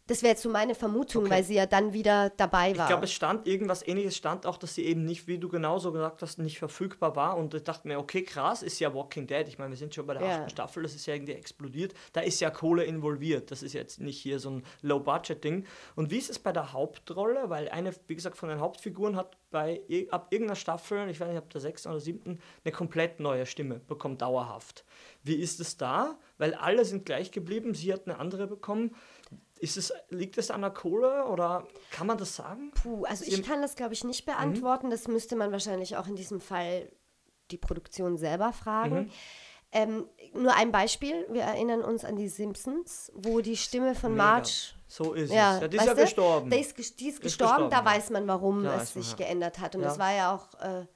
das 0.09 0.23
wäre 0.23 0.31
jetzt 0.33 0.43
so 0.43 0.49
meine 0.49 0.75
Vermutung, 0.75 1.23
Okay. 1.25 1.31
weil 1.35 1.45
sie 1.45 1.55
ja 1.55 1.67
dann 1.67 1.93
wieder 1.93 2.31
dabei 2.31 2.77
war. 2.77 2.85
Ich 2.87 2.89
glaube, 2.89 3.05
es 3.05 3.13
stand 3.13 3.47
irgendwas 3.47 3.87
ähnliches, 3.87 4.17
stand 4.17 4.47
auch, 4.47 4.57
dass 4.57 4.75
sie 4.75 4.85
eben 4.87 5.05
nicht, 5.05 5.29
wie 5.29 5.39
du 5.39 5.49
genauso 5.49 5.93
gesagt 5.93 6.23
hast, 6.23 6.39
nicht 6.39 6.59
verfügbar 6.59 7.15
war. 7.15 7.37
Und 7.37 7.55
ich 7.55 7.63
dachte 7.63 7.87
mir, 7.87 7.99
okay, 7.99 8.23
krass, 8.23 8.63
ist 8.63 8.81
ja 8.81 8.93
Walking 8.93 9.27
Dead. 9.27 9.47
Ich 9.47 9.59
meine, 9.59 9.71
wir 9.71 9.77
sind 9.77 9.95
schon 9.95 10.07
bei 10.07 10.15
der 10.15 10.23
Ja. 10.27 10.37
achten 10.39 10.51
Staffel, 10.51 10.83
das 10.83 10.95
ist 10.95 11.07
ja 11.07 11.15
irgendwie 11.15 11.35
explodiert. 11.35 11.95
Da 12.13 12.23
ist 12.23 12.41
ja 12.41 12.51
Kohle 12.51 12.85
involviert. 12.85 13.51
Das 13.51 13.63
ist 13.63 13.75
jetzt 13.75 14.01
nicht 14.01 14.19
hier 14.19 14.41
so 14.41 14.51
ein 14.51 14.65
Low-Budget-Ding. 14.83 15.65
Und 15.95 16.11
wie 16.11 16.19
ist 16.19 16.31
es 16.31 16.39
bei 16.39 16.53
der 16.53 16.73
Hauptrolle? 16.73 17.51
Weil 17.51 17.69
eine, 17.69 17.93
wie 18.09 18.15
gesagt, 18.17 18.37
von 18.37 18.49
den 18.49 18.61
Hauptfiguren 18.61 19.15
hat 19.15 19.37
bei 19.51 19.83
ab 20.11 20.29
irgendeiner 20.31 20.57
Staffel, 20.57 21.09
ich 21.09 21.21
weiß 21.21 21.29
nicht, 21.29 21.39
ab 21.39 21.51
der 21.51 21.61
sechsten 21.61 21.89
oder 21.91 22.01
siebten, 22.01 22.39
eine 22.65 22.73
komplett 22.73 23.21
neue 23.21 23.47
Stimme 23.47 23.81
bekommen, 23.81 24.19
dauerhaft. 24.19 24.85
Wie 25.23 25.37
ist 25.37 25.61
es 25.61 25.77
da? 25.77 26.19
Weil 26.39 26.55
alle 26.55 26.85
sind 26.85 27.05
gleich 27.07 27.31
geblieben, 27.31 27.75
sie 27.75 27.93
hat 27.93 28.07
eine 28.07 28.19
andere 28.19 28.47
bekommen. 28.47 28.95
Ist 29.61 29.77
es, 29.77 29.93
liegt 30.11 30.39
es 30.39 30.51
an 30.51 30.61
der 30.63 30.71
Kohle 30.71 31.27
oder 31.27 31.67
kann 31.91 32.07
man 32.07 32.17
das 32.19 32.37
sagen? 32.37 32.71
Puh, 32.83 33.05
also 33.05 33.25
Sie- 33.25 33.31
ich 33.33 33.43
kann 33.43 33.61
das, 33.63 33.75
glaube 33.77 33.93
ich, 33.95 34.05
nicht 34.05 34.27
Mhm. 34.27 34.33
beantworten. 34.33 34.91
Das 34.91 35.09
müsste 35.09 35.37
man 35.37 35.51
wahrscheinlich 35.53 35.97
auch 35.97 36.07
in 36.07 36.17
diesem 36.17 36.41
Fall 36.41 36.91
die 37.51 37.59
Produktion 37.59 38.17
selber 38.17 38.53
fragen. 38.53 38.95
Mhm. 39.05 39.11
Ähm, 39.71 40.05
nur 40.33 40.55
ein 40.55 40.73
Beispiel, 40.73 41.27
wir 41.29 41.43
erinnern 41.43 41.83
uns 41.83 42.05
an 42.05 42.17
die 42.17 42.29
Simpsons, 42.29 43.13
wo 43.15 43.41
die 43.41 43.57
Stimme 43.57 43.95
von 43.95 44.13
Mega. 44.13 44.25
Marge 44.25 44.51
So 44.87 45.13
ist 45.13 45.31
Ja, 45.33 45.57
es. 45.57 45.61
Ja, 45.63 45.69
die 45.69 45.77
ist 45.77 45.85
ja 45.87 45.95
du, 45.95 46.01
gestorben. 46.01 46.51
Die 46.51 46.59
ist, 46.59 47.01
die 47.01 47.09
ist 47.09 47.21
gestorben, 47.21 47.69
da 47.69 47.81
ja. 47.81 47.85
weiß 47.85 48.09
man, 48.11 48.27
warum 48.27 48.65
Da 48.65 48.81
es 48.81 48.95
sich 48.95 49.11
ja. 49.11 49.17
geändert 49.17 49.59
hat. 49.59 49.75
Und 49.75 49.83
Ja. 49.83 49.89
das 49.89 49.99
war 49.99 50.13
ja 50.15 50.35
auch 50.35 50.55
äh, 50.63 50.87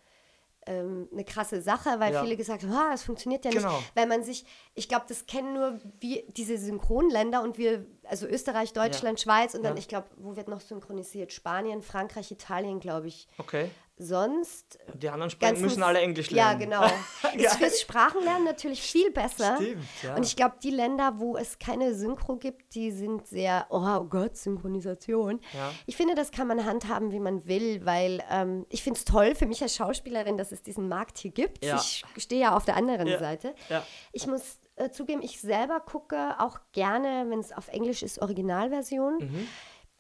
ähm, 0.64 1.08
eine 1.12 1.24
krasse 1.24 1.60
Sache, 1.60 1.98
weil 1.98 2.12
Ja. 2.14 2.22
viele 2.22 2.36
gesagt 2.36 2.62
haben, 2.62 2.72
ah, 2.72 2.92
das 2.92 3.02
funktioniert 3.02 3.44
ja 3.44 3.50
nicht. 3.50 3.62
Genau. 3.62 3.78
Weil 3.94 4.06
man 4.06 4.22
sich, 4.22 4.44
ich 4.74 4.88
glaube, 4.88 5.04
das 5.08 5.26
kennen 5.26 5.54
nur 5.54 5.78
wir, 6.00 6.22
diese 6.28 6.56
Synchronländer 6.56 7.42
und 7.42 7.58
wir, 7.58 7.84
also 8.04 8.26
Österreich, 8.26 8.72
Deutschland, 8.72 9.20
Schweiz 9.20 9.54
und 9.54 9.62
dann, 9.62 9.74
Ja. 9.74 9.78
ich 9.80 9.88
glaube, 9.88 10.08
wo 10.16 10.36
wird 10.36 10.48
noch 10.48 10.60
synchronisiert? 10.60 11.32
Spanien, 11.32 11.82
Frankreich, 11.82 12.30
Italien, 12.30 12.80
glaube 12.80 13.08
ich. 13.08 13.26
Okay. 13.38 13.70
Sonst 13.98 14.78
Die 14.94 15.08
anderen 15.08 15.30
sprechen, 15.30 15.52
ganzen- 15.52 15.64
müssen 15.64 15.82
alle 15.82 16.00
Englisch 16.00 16.30
Ja, 16.30 16.52
lernen. 16.52 16.60
genau. 16.60 16.84
ist 17.36 17.54
fürs 17.56 17.80
Sprachenlernen 17.80 18.44
natürlich 18.44 18.82
viel 18.82 19.10
besser. 19.12 19.56
Stimmt, 19.56 19.84
ja. 20.02 20.16
Und 20.16 20.24
ich 20.26 20.34
glaube, 20.34 20.56
die 20.62 20.70
Länder, 20.70 21.14
wo 21.18 21.36
es 21.36 21.58
keine 21.58 21.94
Synchro 21.94 22.36
gibt, 22.36 22.74
die 22.74 22.90
sind 22.90 23.26
sehr, 23.28 23.66
oh 23.70 24.02
Gott, 24.04 24.36
Synchronisation. 24.36 25.40
Ja. 25.52 25.72
Ich 25.86 25.96
finde, 25.96 26.14
das 26.14 26.30
kann 26.32 26.48
man 26.48 26.64
handhaben, 26.64 27.12
wie 27.12 27.20
man 27.20 27.46
will, 27.46 27.84
weil 27.84 28.24
ähm, 28.30 28.66
ich 28.70 28.82
finde 28.82 28.98
es 28.98 29.04
toll 29.04 29.34
für 29.34 29.46
mich 29.46 29.62
als 29.62 29.76
Schauspielerin, 29.76 30.36
dass 30.36 30.52
es 30.52 30.62
diesen 30.62 30.88
Markt 30.88 31.18
hier 31.18 31.30
gibt. 31.30 31.64
Ja. 31.64 31.76
Ich 31.76 32.02
stehe 32.18 32.40
ja 32.40 32.56
auf 32.56 32.64
der 32.64 32.76
anderen 32.76 33.06
Ja. 33.06 33.18
Seite. 33.18 33.54
Ja. 33.68 33.86
Ich 34.12 34.26
muss 34.26 34.58
äh, 34.76 34.90
zugeben, 34.90 35.22
ich 35.22 35.40
selber 35.40 35.80
gucke 35.80 36.36
auch 36.38 36.58
gerne, 36.72 37.26
wenn 37.28 37.40
es 37.40 37.52
auf 37.52 37.68
Englisch 37.68 38.02
ist, 38.02 38.20
Originalversion. 38.20 39.18
Mhm. 39.18 39.48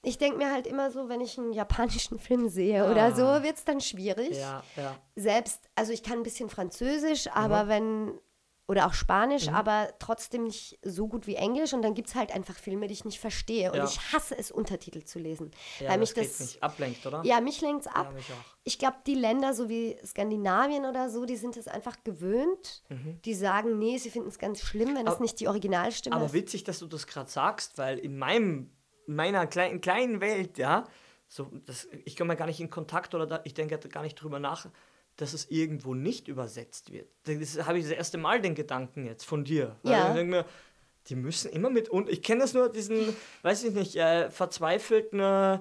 Ich 0.04 0.18
denke 0.18 0.38
mir 0.38 0.50
halt 0.52 0.66
immer 0.66 0.90
so, 0.90 1.08
wenn 1.08 1.20
ich 1.20 1.38
einen 1.38 1.52
japanischen 1.52 2.18
Film 2.18 2.48
sehe 2.48 2.90
oder 2.90 3.14
so, 3.14 3.24
Ah. 3.24 3.42
wird 3.42 3.56
es 3.56 3.64
dann 3.64 3.80
schwierig 3.80 4.36
Ja, 4.38 4.62
ja. 4.76 4.96
selbst, 5.14 5.68
also 5.76 5.92
ich 5.92 6.02
kann 6.02 6.18
ein 6.18 6.22
bisschen 6.24 6.48
Französisch, 6.50 7.28
aber 7.32 7.68
wenn, 7.68 8.12
oder 8.72 8.86
auch 8.86 8.94
Spanisch, 8.94 9.48
aber 9.48 9.92
trotzdem 10.00 10.44
nicht 10.44 10.78
so 10.82 11.06
gut 11.06 11.26
wie 11.28 11.36
Englisch. 11.36 11.72
Und 11.72 11.82
dann 11.82 11.94
gibt 11.94 12.08
es 12.08 12.14
halt 12.16 12.32
einfach 12.34 12.56
Filme, 12.56 12.88
die 12.88 12.94
ich 12.94 13.04
nicht 13.04 13.20
verstehe. 13.20 13.70
Und 13.70 13.78
Ja. 13.78 13.84
ich 13.84 14.12
hasse 14.12 14.36
es, 14.36 14.50
Untertitel 14.50 15.04
zu 15.04 15.18
lesen. 15.20 15.50
Ja, 15.78 15.90
weil 15.90 16.00
das 16.00 16.16
mich 16.16 16.26
das. 16.28 16.40
nicht 16.40 16.62
ablenkt, 16.62 17.06
oder? 17.06 17.22
Ja, 17.24 17.40
mich 17.40 17.60
lenkt 17.60 17.86
es 17.86 17.92
ab. 17.92 18.06
Ja, 18.08 18.10
mich. 18.12 18.26
Ich 18.64 18.78
glaube, 18.78 18.96
die 19.06 19.14
Länder, 19.14 19.54
so 19.54 19.68
wie 19.68 19.96
Skandinavien 20.04 20.84
oder 20.86 21.08
so, 21.10 21.24
die 21.24 21.36
sind 21.36 21.56
es 21.56 21.68
einfach 21.68 21.96
gewöhnt. 22.04 22.82
Die 23.24 23.34
sagen, 23.34 23.78
nee, 23.78 23.98
sie 23.98 24.10
finden 24.10 24.28
es 24.28 24.38
ganz 24.38 24.60
schlimm, 24.60 24.88
wenn 24.96 24.96
es 24.98 25.02
Mhm. 25.02 25.08
Aber- 25.08 25.20
nicht 25.22 25.38
die 25.40 25.48
Originalstimme 25.48 26.16
Aber 26.16 26.26
ist. 26.26 26.32
witzig, 26.32 26.64
dass 26.64 26.78
du 26.80 26.86
das 26.86 27.06
gerade 27.06 27.30
sagst, 27.30 27.78
weil 27.78 27.98
in 27.98 28.18
meinem, 28.18 28.70
meiner 29.06 29.46
kleinen, 29.46 29.80
kleinen 29.80 30.20
Welt, 30.20 30.58
ja, 30.58 30.84
so, 31.28 31.50
das, 31.66 31.88
ich 32.04 32.16
komme 32.16 32.34
ja 32.34 32.38
gar 32.38 32.46
nicht 32.46 32.60
in 32.60 32.70
Kontakt 32.70 33.14
oder 33.14 33.26
da, 33.26 33.40
ich 33.44 33.54
denke 33.54 33.78
gar 33.88 34.02
nicht 34.02 34.14
drüber 34.14 34.38
nach, 34.38 34.66
dass 35.22 35.32
es 35.32 35.50
irgendwo 35.50 35.94
nicht 35.94 36.26
übersetzt 36.26 36.92
wird. 36.92 37.08
Das 37.24 37.66
habe 37.66 37.78
ich 37.78 37.84
das 37.84 37.92
erste 37.92 38.18
Mal 38.18 38.42
den 38.42 38.54
Gedanken 38.54 39.06
jetzt 39.06 39.24
von 39.24 39.44
dir. 39.44 39.76
Ja. 39.84 40.08
Ich 40.08 40.14
denke 40.14 40.30
mir, 40.30 40.44
die 41.08 41.14
müssen 41.14 41.50
immer 41.52 41.70
mit 41.70 41.88
und 41.88 42.10
ich 42.10 42.22
kenne 42.22 42.40
das 42.40 42.54
nur, 42.54 42.68
diesen, 42.68 43.14
weiß 43.42 43.64
ich 43.64 43.72
nicht, 43.72 43.96
äh, 43.96 44.30
verzweifelten 44.30 45.20
äh, 45.20 45.60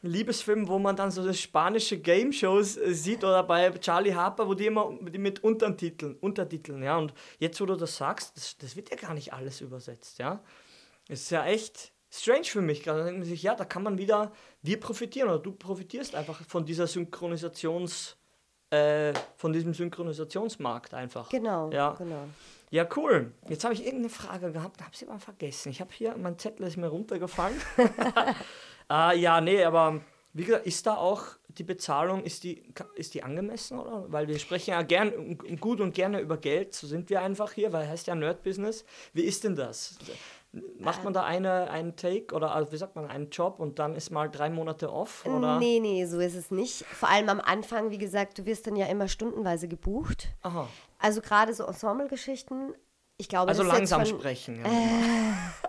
Liebesfilm, 0.00 0.66
wo 0.66 0.78
man 0.78 0.96
dann 0.96 1.10
so 1.10 1.24
das 1.24 1.38
spanische 1.38 1.98
Game-Shows 1.98 2.78
äh, 2.78 2.94
sieht 2.94 3.22
oder 3.22 3.42
bei 3.42 3.70
Charlie 3.70 4.14
Harper, 4.14 4.48
wo 4.48 4.54
die 4.54 4.66
immer 4.66 4.98
die 5.00 5.18
mit 5.18 5.44
Untertiteln, 5.44 6.16
Untertiteln, 6.16 6.82
ja. 6.82 6.96
Und 6.96 7.12
jetzt, 7.38 7.60
wo 7.60 7.66
du 7.66 7.76
das 7.76 7.96
sagst, 7.96 8.36
das, 8.36 8.56
das 8.56 8.76
wird 8.76 8.90
ja 8.90 8.96
gar 8.96 9.14
nicht 9.14 9.32
alles 9.32 9.60
übersetzt, 9.60 10.18
ja. 10.18 10.42
Es 11.08 11.22
ist 11.22 11.30
ja 11.30 11.44
echt 11.44 11.92
strange 12.10 12.44
für 12.44 12.62
mich. 12.62 12.82
gerade. 12.82 13.00
Da 13.00 13.04
denkt 13.04 13.20
man 13.20 13.28
sich, 13.28 13.42
ja, 13.42 13.54
da 13.54 13.64
kann 13.64 13.82
man 13.82 13.98
wieder, 13.98 14.32
wir 14.62 14.80
profitieren 14.80 15.28
oder 15.28 15.38
du 15.38 15.52
profitierst 15.52 16.14
einfach 16.14 16.42
von 16.48 16.64
dieser 16.64 16.86
Synchronisations, 16.86 18.16
äh, 18.72 19.12
von 19.36 19.52
diesem 19.52 19.74
Synchronisationsmarkt 19.74 20.94
einfach. 20.94 21.28
Genau, 21.28 21.70
Ja. 21.70 21.90
genau. 21.98 22.24
Ja, 22.70 22.88
cool. 22.96 23.32
Jetzt 23.50 23.64
habe 23.64 23.74
ich 23.74 23.80
irgendeine 23.84 24.08
Frage 24.08 24.50
gehabt, 24.50 24.80
habe 24.82 24.96
sie 24.96 25.06
aber 25.06 25.18
vergessen. 25.18 25.68
Ich 25.68 25.82
habe 25.82 25.90
hier, 25.92 26.16
mein 26.16 26.38
Zettel 26.38 26.66
ist 26.66 26.78
mir 26.78 26.86
runtergefallen. 26.88 27.60
ah, 28.88 29.12
ja, 29.12 29.42
nee, 29.42 29.62
aber 29.62 30.00
wie 30.32 30.44
gesagt, 30.44 30.64
ist 30.66 30.86
da 30.86 30.96
auch 30.96 31.24
die 31.48 31.64
Bezahlung, 31.64 32.24
ist 32.24 32.44
die, 32.44 32.62
ist 32.94 33.12
die 33.12 33.22
angemessen, 33.22 33.78
oder? 33.78 34.10
Weil 34.10 34.26
wir 34.26 34.38
sprechen 34.38 34.70
ja 34.70 34.80
gern 34.80 35.36
gut 35.60 35.82
und 35.82 35.92
gerne 35.94 36.20
über 36.20 36.38
Geld, 36.38 36.72
so 36.72 36.86
sind 36.86 37.10
wir 37.10 37.20
einfach 37.20 37.52
hier, 37.52 37.74
weil 37.74 37.86
heißt 37.86 38.06
ja 38.06 38.14
Nerd-Business. 38.14 38.86
Wie 39.12 39.24
ist 39.24 39.44
denn 39.44 39.54
das? 39.54 39.98
Macht 40.78 41.02
man 41.02 41.14
da 41.14 41.24
eine, 41.24 41.70
einen 41.70 41.96
Take 41.96 42.34
oder 42.34 42.54
also 42.54 42.72
wie 42.72 42.76
sagt 42.76 42.94
man, 42.94 43.06
einen 43.06 43.30
Job 43.30 43.58
und 43.58 43.78
dann 43.78 43.96
ist 43.96 44.10
mal 44.10 44.28
drei 44.28 44.50
Monate 44.50 44.92
off? 44.92 45.24
Oder? 45.24 45.58
Nee, 45.58 45.80
nee, 45.80 46.04
so 46.04 46.18
ist 46.20 46.34
es 46.34 46.50
nicht. 46.50 46.84
Vor 46.84 47.08
allem 47.08 47.30
am 47.30 47.40
Anfang, 47.40 47.90
wie 47.90 47.96
gesagt, 47.98 48.38
du 48.38 48.44
wirst 48.44 48.66
dann 48.66 48.76
ja 48.76 48.86
immer 48.86 49.08
stundenweise 49.08 49.66
gebucht. 49.66 50.28
Aha. 50.42 50.68
Also 50.98 51.22
gerade 51.22 51.54
so 51.54 51.64
Ensemble-Geschichten. 51.64 52.74
Ich 53.16 53.28
glaube, 53.28 53.48
Also 53.48 53.62
langsam 53.62 54.04
von, 54.04 54.18
sprechen. 54.18 54.62
Ja. 54.62 54.70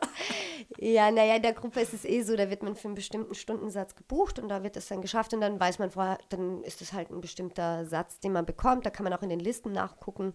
Ja, 0.79 1.11
naja, 1.11 1.35
in 1.35 1.41
der 1.41 1.53
Gruppe 1.53 1.79
ist 1.79 1.93
es 1.93 2.03
eh 2.03 2.23
so, 2.23 2.35
da 2.35 2.49
wird 2.49 2.63
man 2.63 2.75
für 2.75 2.87
einen 2.87 2.95
bestimmten 2.95 3.35
Stundensatz 3.35 3.95
gebucht 3.95 4.39
und 4.39 4.49
da 4.49 4.63
wird 4.63 4.75
es 4.75 4.87
dann 4.87 5.01
geschafft 5.01 5.33
und 5.33 5.39
dann 5.39 5.59
weiß 5.59 5.79
man 5.79 5.91
vorher, 5.91 6.17
dann 6.29 6.63
ist 6.63 6.81
es 6.81 6.93
halt 6.93 7.09
ein 7.09 7.21
bestimmter 7.21 7.85
Satz, 7.85 8.19
den 8.19 8.33
man 8.33 8.45
bekommt. 8.45 8.85
Da 8.85 8.89
kann 8.89 9.03
man 9.03 9.13
auch 9.13 9.21
in 9.21 9.29
den 9.29 9.39
Listen 9.39 9.71
nachgucken. 9.71 10.33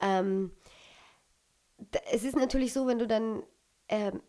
Ähm, 0.00 0.52
es 2.12 2.22
ist 2.22 2.36
natürlich 2.36 2.72
so, 2.72 2.86
wenn 2.86 2.98
du 2.98 3.06
dann, 3.06 3.42
ähm, 3.88 4.20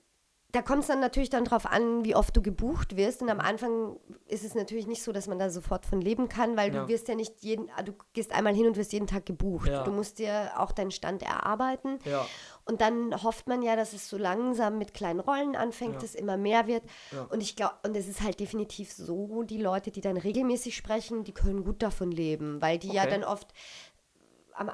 da 0.53 0.61
kommt 0.61 0.79
es 0.83 0.87
dann 0.87 1.01
natürlich 1.01 1.29
dann 1.29 1.43
drauf 1.43 1.65
an, 1.65 2.05
wie 2.05 2.15
oft 2.15 2.35
du 2.35 2.41
gebucht 2.41 2.95
wirst. 2.95 3.21
Und 3.21 3.29
am 3.29 3.41
Anfang 3.41 3.99
ist 4.27 4.45
es 4.45 4.55
natürlich 4.55 4.87
nicht 4.87 5.03
so, 5.03 5.11
dass 5.11 5.27
man 5.27 5.37
da 5.37 5.49
sofort 5.49 5.85
von 5.85 5.99
leben 5.99 6.29
kann, 6.29 6.55
weil 6.55 6.73
Ja. 6.73 6.81
du 6.83 6.87
wirst 6.87 7.09
ja 7.09 7.15
nicht 7.15 7.43
jeden, 7.43 7.69
ah, 7.75 7.83
du 7.83 7.91
gehst 8.13 8.31
einmal 8.31 8.55
hin 8.55 8.65
und 8.65 8.77
wirst 8.77 8.93
jeden 8.93 9.07
Tag 9.07 9.25
gebucht. 9.25 9.67
Ja. 9.69 9.83
Du 9.83 9.91
musst 9.91 10.19
dir 10.19 10.53
auch 10.55 10.71
deinen 10.71 10.91
Stand 10.91 11.21
erarbeiten. 11.21 11.99
ja. 12.05 12.25
Und 12.63 12.79
dann 12.81 13.23
hofft 13.23 13.47
man 13.47 13.61
ja, 13.61 13.75
dass 13.75 13.91
es 13.93 14.09
so 14.09 14.17
langsam 14.17 14.77
mit 14.77 14.93
kleinen 14.93 15.19
Rollen 15.19 15.55
anfängt, 15.57 15.95
Ja. 15.95 15.99
dass 15.99 16.15
immer 16.15 16.37
mehr 16.37 16.65
wird. 16.65 16.83
Ja. 17.11 17.23
Und 17.23 17.41
ich 17.41 17.55
glaube, 17.57 17.75
und 17.85 17.95
es 17.97 18.07
ist 18.07 18.21
halt 18.21 18.39
definitiv 18.39 18.91
so, 18.93 19.43
die 19.43 19.61
Leute, 19.61 19.91
die 19.91 20.01
dann 20.01 20.17
regelmäßig 20.17 20.75
sprechen, 20.77 21.23
die 21.25 21.33
können 21.33 21.65
gut 21.65 21.83
davon 21.83 22.09
leben, 22.09 22.61
weil 22.61 22.77
die 22.79 22.91
ja 22.91 23.03
Okay. 23.03 23.11
dann 23.11 23.23
oft 23.25 23.53
am, 24.53 24.71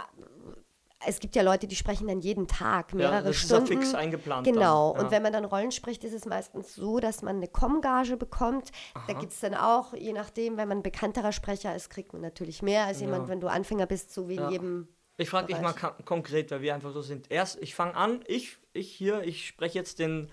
es 1.06 1.20
gibt 1.20 1.36
ja 1.36 1.42
Leute, 1.44 1.68
die 1.68 1.76
sprechen 1.76 2.08
dann 2.08 2.20
jeden 2.20 2.48
Tag 2.48 2.94
mehrere 2.94 3.24
das 3.24 3.38
ist 3.44 3.50
ja 3.52 3.58
Stunden. 3.58 3.82
fix 3.82 3.94
eingeplant 3.94 4.46
Genau. 4.46 4.92
dann, 4.94 4.98
ja. 5.00 5.06
Und 5.06 5.12
wenn 5.12 5.24
man 5.24 5.34
dann 5.34 5.46
Rollen 5.46 5.72
spricht, 5.72 6.04
ist 6.04 6.14
es 6.14 6.26
meistens 6.26 6.76
so, 6.76 7.00
dass 7.00 7.22
man 7.22 7.38
eine 7.38 7.48
Kommgage 7.48 8.16
bekommt. 8.18 8.72
Da 9.08 9.14
gibt 9.14 9.32
es 9.34 9.40
dann 9.40 9.54
auch, 9.56 9.94
je 9.94 10.14
nachdem, 10.14 10.58
wenn 10.58 10.68
man 10.68 10.80
ein 10.80 10.84
bekannterer 10.84 11.32
Sprecher 11.32 11.76
ist, 11.76 11.90
kriegt 11.90 12.14
man 12.14 12.22
natürlich 12.22 12.62
mehr 12.62 12.86
als 12.86 13.02
jemand, 13.02 13.24
Ja. 13.24 13.30
wenn 13.30 13.40
du 13.42 13.48
Anfänger 13.48 13.86
bist, 13.86 14.14
so 14.14 14.28
wie 14.30 14.36
in 14.36 14.42
Ja. 14.44 14.50
jedem 14.50 14.88
Ich 15.18 15.30
frage 15.30 15.48
dich 15.48 15.62
mal 15.62 15.74
konkret, 16.06 16.50
weil 16.52 16.62
wir 16.62 16.74
einfach 16.74 16.92
so 16.92 17.02
sind. 17.02 17.30
Erst, 17.32 17.62
ich 17.62 17.76
fange 17.76 17.96
an, 17.96 18.24
ich, 18.28 18.58
ich 18.74 18.92
hier, 18.92 19.22
ich 19.24 19.48
spreche 19.48 19.78
jetzt 19.78 20.00
den, 20.00 20.30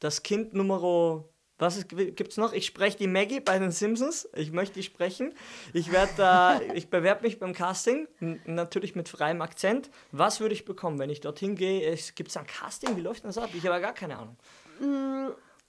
das 0.00 0.22
Kind 0.24 0.52
Nummer, 0.52 1.24
was 1.58 1.88
gibt 1.88 2.20
es 2.32 2.36
noch? 2.36 2.52
Ich 2.52 2.66
spreche 2.66 2.98
die 2.98 3.06
Maggie 3.06 3.40
bei 3.40 3.58
den 3.58 3.70
Simpsons. 3.70 4.28
Ich 4.34 4.52
möchte 4.52 4.74
die 4.74 4.82
sprechen. 4.82 5.32
Ich 5.72 5.90
werde 5.90 6.12
da, 6.16 6.60
ich 6.74 6.90
bewerbe 6.90 7.22
mich 7.22 7.38
beim 7.38 7.52
Casting, 7.54 8.06
natürlich 8.44 8.94
mit 8.94 9.08
freiem 9.08 9.40
Akzent. 9.42 9.90
Was 10.12 10.40
würde 10.40 10.54
ich 10.54 10.64
bekommen, 10.64 10.98
wenn 10.98 11.10
ich 11.10 11.20
dorthin 11.20 11.54
gehe? 11.56 11.96
Gibt 12.14 12.30
es 12.30 12.36
ein 12.36 12.46
Casting? 12.46 12.96
Wie 12.96 13.00
läuft 13.00 13.24
das 13.24 13.38
ab? 13.38 13.50
Ich 13.54 13.64
habe 13.64 13.74
ja 13.76 13.78
gar 13.80 13.94
keine 13.94 14.18
Ahnung. 14.18 14.36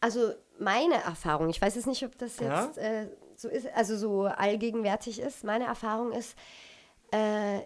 Also 0.01 0.33
meine 0.59 0.95
Erfahrung, 0.95 1.49
ich 1.49 1.61
weiß 1.61 1.75
jetzt 1.75 1.87
nicht, 1.87 2.03
ob 2.03 2.17
das 2.17 2.39
Ja? 2.39 2.65
jetzt 2.65 2.77
äh, 2.77 3.07
so 3.35 3.47
ist, 3.47 3.67
also 3.73 3.95
so 3.97 4.23
allgegenwärtig 4.25 5.19
ist. 5.19 5.43
Meine 5.43 5.65
Erfahrung 5.65 6.11
ist, 6.11 6.35
äh, 7.11 7.59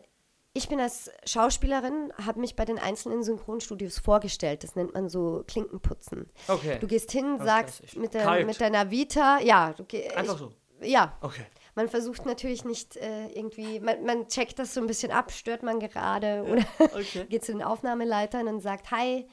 ich 0.54 0.68
bin 0.68 0.80
als 0.82 1.10
Schauspielerin, 1.26 2.12
habe 2.26 2.40
mich 2.40 2.56
bei 2.56 2.66
den 2.66 2.78
einzelnen 2.78 3.24
Synchronstudios 3.24 4.00
vorgestellt. 4.00 4.64
Das 4.64 4.76
nennt 4.76 4.94
man 4.94 5.08
so 5.08 5.44
Klinkenputzen. 5.48 6.30
Okay. 6.48 6.78
Du 6.80 6.88
gehst 6.88 7.12
hin, 7.12 7.38
sagst 7.40 7.96
mit, 7.96 8.14
der, 8.14 8.46
mit 8.46 8.60
deiner 8.60 8.92
Vita, 8.92 9.40
ja, 9.40 9.74
du 9.74 9.84
Einfach 10.16 10.34
ich, 10.34 10.40
so. 10.40 10.54
ja, 10.82 11.18
Okay. 11.22 11.46
man 11.76 11.88
versucht 11.88 12.26
natürlich 12.26 12.66
nicht 12.66 12.98
äh, 12.98 13.28
irgendwie, 13.28 13.80
man, 13.80 14.04
man 14.04 14.28
checkt 14.28 14.60
das 14.60 14.74
so 14.74 14.82
ein 14.82 14.88
bisschen 14.88 15.12
ab, 15.12 15.32
stört 15.32 15.64
man 15.64 15.80
gerade 15.80 16.44
oder 16.44 16.64
Okay. 16.94 17.26
geht 17.30 17.46
zu 17.46 17.54
den 17.54 17.64
Aufnahmeleitern 17.64 18.48
und 18.50 18.60
sagt, 18.60 18.92
hi, 18.92 19.26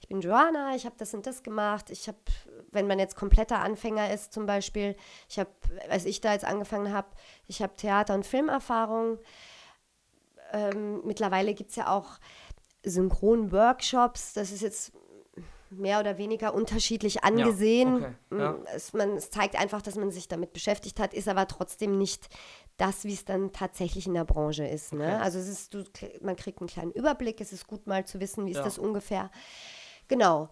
ich 0.00 0.08
bin 0.08 0.20
Joanna, 0.22 0.74
ich 0.74 0.86
habe 0.86 0.96
das 0.98 1.12
und 1.14 1.26
das 1.26 1.42
gemacht. 1.42 1.90
Ich 1.90 2.08
habe, 2.08 2.18
wenn 2.70 2.86
man 2.86 2.98
jetzt 2.98 3.14
kompletter 3.14 3.60
Anfänger 3.60 4.10
ist 4.12 4.32
zum 4.32 4.46
Beispiel, 4.46 4.96
ich 5.28 5.38
habe, 5.38 5.50
als 5.90 6.06
ich 6.06 6.20
da 6.22 6.32
jetzt 6.32 6.44
angefangen 6.46 6.92
habe, 6.92 7.08
ich 7.46 7.62
habe 7.62 7.76
Theater- 7.76 8.14
und 8.14 8.26
Filmerfahrung. 8.26 9.18
Ähm, 10.52 11.02
mittlerweile 11.04 11.54
gibt 11.54 11.70
es 11.70 11.76
ja 11.76 11.90
auch 11.92 12.18
Synchron-Workshops. 12.84 14.32
Das 14.34 14.50
ist 14.52 14.62
jetzt 14.62 14.92
mehr 15.70 16.00
oder 16.00 16.18
weniger 16.18 16.52
unterschiedlich 16.52 17.24
angesehen. 17.24 17.96
okay, 17.96 18.12
ja. 18.38 18.52
Mm, 18.52 18.64
Es, 18.74 18.92
man, 18.92 19.16
es 19.16 19.30
zeigt 19.30 19.58
einfach, 19.58 19.80
dass 19.80 19.94
man 19.96 20.10
sich 20.10 20.28
damit 20.28 20.52
beschäftigt 20.52 21.00
hat, 21.00 21.14
ist 21.14 21.28
aber 21.28 21.46
trotzdem 21.48 21.96
nicht 21.96 22.28
das, 22.76 23.04
wie 23.04 23.14
es 23.14 23.24
dann 23.24 23.52
tatsächlich 23.52 24.06
in 24.06 24.14
der 24.14 24.24
Branche 24.24 24.66
ist. 24.66 24.92
Ne? 24.92 25.04
Okay. 25.14 25.22
Also 25.22 25.38
es 25.38 25.48
ist, 25.48 25.72
du, 25.74 25.84
man 26.20 26.36
kriegt 26.36 26.60
einen 26.60 26.68
kleinen 26.68 26.92
Überblick, 26.92 27.40
es 27.40 27.52
ist 27.52 27.66
gut 27.66 27.86
mal 27.86 28.04
zu 28.04 28.20
wissen, 28.20 28.44
wie 28.46 28.50
ist 28.50 28.58
Ja. 28.58 28.64
das 28.64 28.78
ungefähr. 28.78 29.30
Genau. 30.08 30.50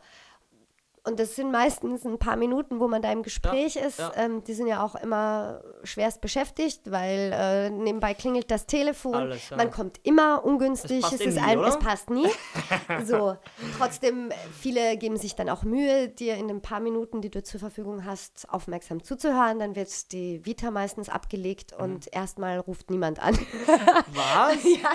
Und 1.11 1.19
das 1.21 1.35
sind 1.37 1.51
meistens 1.51 2.05
ein 2.05 2.19
paar 2.19 2.37
Minuten, 2.37 2.81
wo 2.81 2.89
man 2.89 3.03
da 3.03 3.11
im 3.13 3.23
Gespräch 3.23 3.77
ist. 3.77 3.99
ja. 3.99 4.13
Ähm, 4.17 4.45
die 4.45 4.55
sind 4.55 4.67
ja 4.69 4.83
auch 4.83 4.95
immer 4.95 5.61
schwerst 5.83 6.21
beschäftigt, 6.21 6.91
weil 6.91 7.33
äh, 7.35 7.71
nebenbei 7.71 8.15
klingelt 8.15 8.51
das 8.51 8.67
Telefon. 8.67 9.15
Alles, 9.15 9.51
ja. 9.51 9.57
Man 9.57 9.71
kommt 9.71 9.99
immer 10.05 10.45
ungünstig. 10.45 10.99
Es 10.99 11.11
passt 11.11 11.15
es, 11.21 11.27
ist 11.27 11.35
nie, 11.37 11.41
ein, 11.43 11.59
es 11.61 11.79
passt 11.79 12.11
nie. 12.11 12.27
so. 13.05 13.37
Trotzdem, 13.79 14.31
viele 14.59 14.97
geben 14.97 15.17
sich 15.17 15.35
dann 15.35 15.49
auch 15.49 15.63
Mühe, 15.65 16.09
dir 16.09 16.37
in 16.37 16.49
den 16.49 16.61
paar 16.63 16.81
Minuten, 16.81 17.21
die 17.23 17.31
du 17.31 17.43
zur 17.43 17.61
Verfügung 17.61 18.05
hast, 18.05 18.47
aufmerksam 18.51 19.03
zuzuhören. 19.03 19.59
Dann 19.59 19.75
wird 19.77 20.13
die 20.13 20.45
Vita 20.45 20.71
meistens 20.71 21.09
abgelegt 21.09 21.73
Mhm. 21.77 21.85
und 21.85 22.09
erstmal 22.15 22.59
ruft 22.59 22.91
niemand 22.91 23.19
an. 23.23 23.35
Was? 24.15 24.63
ja, 24.65 24.91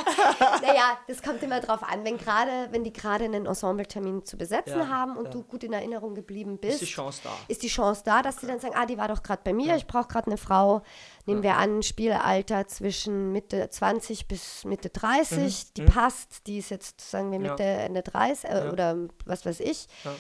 naja, 0.62 0.98
das 1.08 1.22
kommt 1.22 1.42
immer 1.44 1.60
drauf 1.60 1.82
an, 1.84 2.04
wenn 2.04 2.18
gerade, 2.18 2.68
wenn 2.72 2.84
die 2.84 2.94
gerade 2.94 3.26
einen 3.26 3.46
Ensembletermin 3.46 4.24
zu 4.24 4.38
besetzen 4.38 4.80
Ja, 4.80 4.88
haben 4.88 5.18
und 5.18 5.26
ja. 5.26 5.32
du 5.32 5.44
gut 5.44 5.64
in 5.64 5.74
Erinnerung 5.74 6.05
geblieben 6.14 6.56
Ist 6.56 6.62
bist, 6.62 6.82
die 6.82 6.86
Chance 6.86 7.22
da? 7.24 7.32
ist 7.48 7.64
die 7.64 7.68
Chance 7.68 8.04
da, 8.06 8.22
dass 8.22 8.40
sie 8.42 8.48
dann 8.48 8.60
sagen, 8.60 8.76
ah, 8.78 8.86
die 8.86 8.98
war 8.98 9.08
doch 9.08 9.24
gerade 9.24 9.42
bei 9.44 9.54
mir, 9.54 9.76
ich 9.76 9.88
brauche 9.88 10.08
gerade 10.08 10.28
eine 10.28 10.38
Frau. 10.38 10.82
Nehmen 11.26 11.42
wir 11.42 11.58
an, 11.58 11.82
Spielalter 11.82 12.68
zwischen 12.68 13.32
Mitte 13.32 13.70
20 13.70 14.28
bis 14.28 14.64
Mitte 14.66 14.90
30, 14.90 15.74
die 15.74 15.82
passt, 15.84 16.46
die 16.48 16.60
ist 16.60 16.70
jetzt, 16.70 17.02
sagen 17.02 17.32
wir, 17.32 17.40
Mhm, 17.40 17.46
Ja. 17.46 17.52
Mitte, 17.52 17.64
Ende 17.64 18.02
30 18.04 18.50
äh, 18.50 18.66
Ja. 18.66 18.72
oder 18.72 18.98
was 19.26 19.46
weiß 19.46 19.62
ich, 19.62 19.88
Ja. 20.04 20.12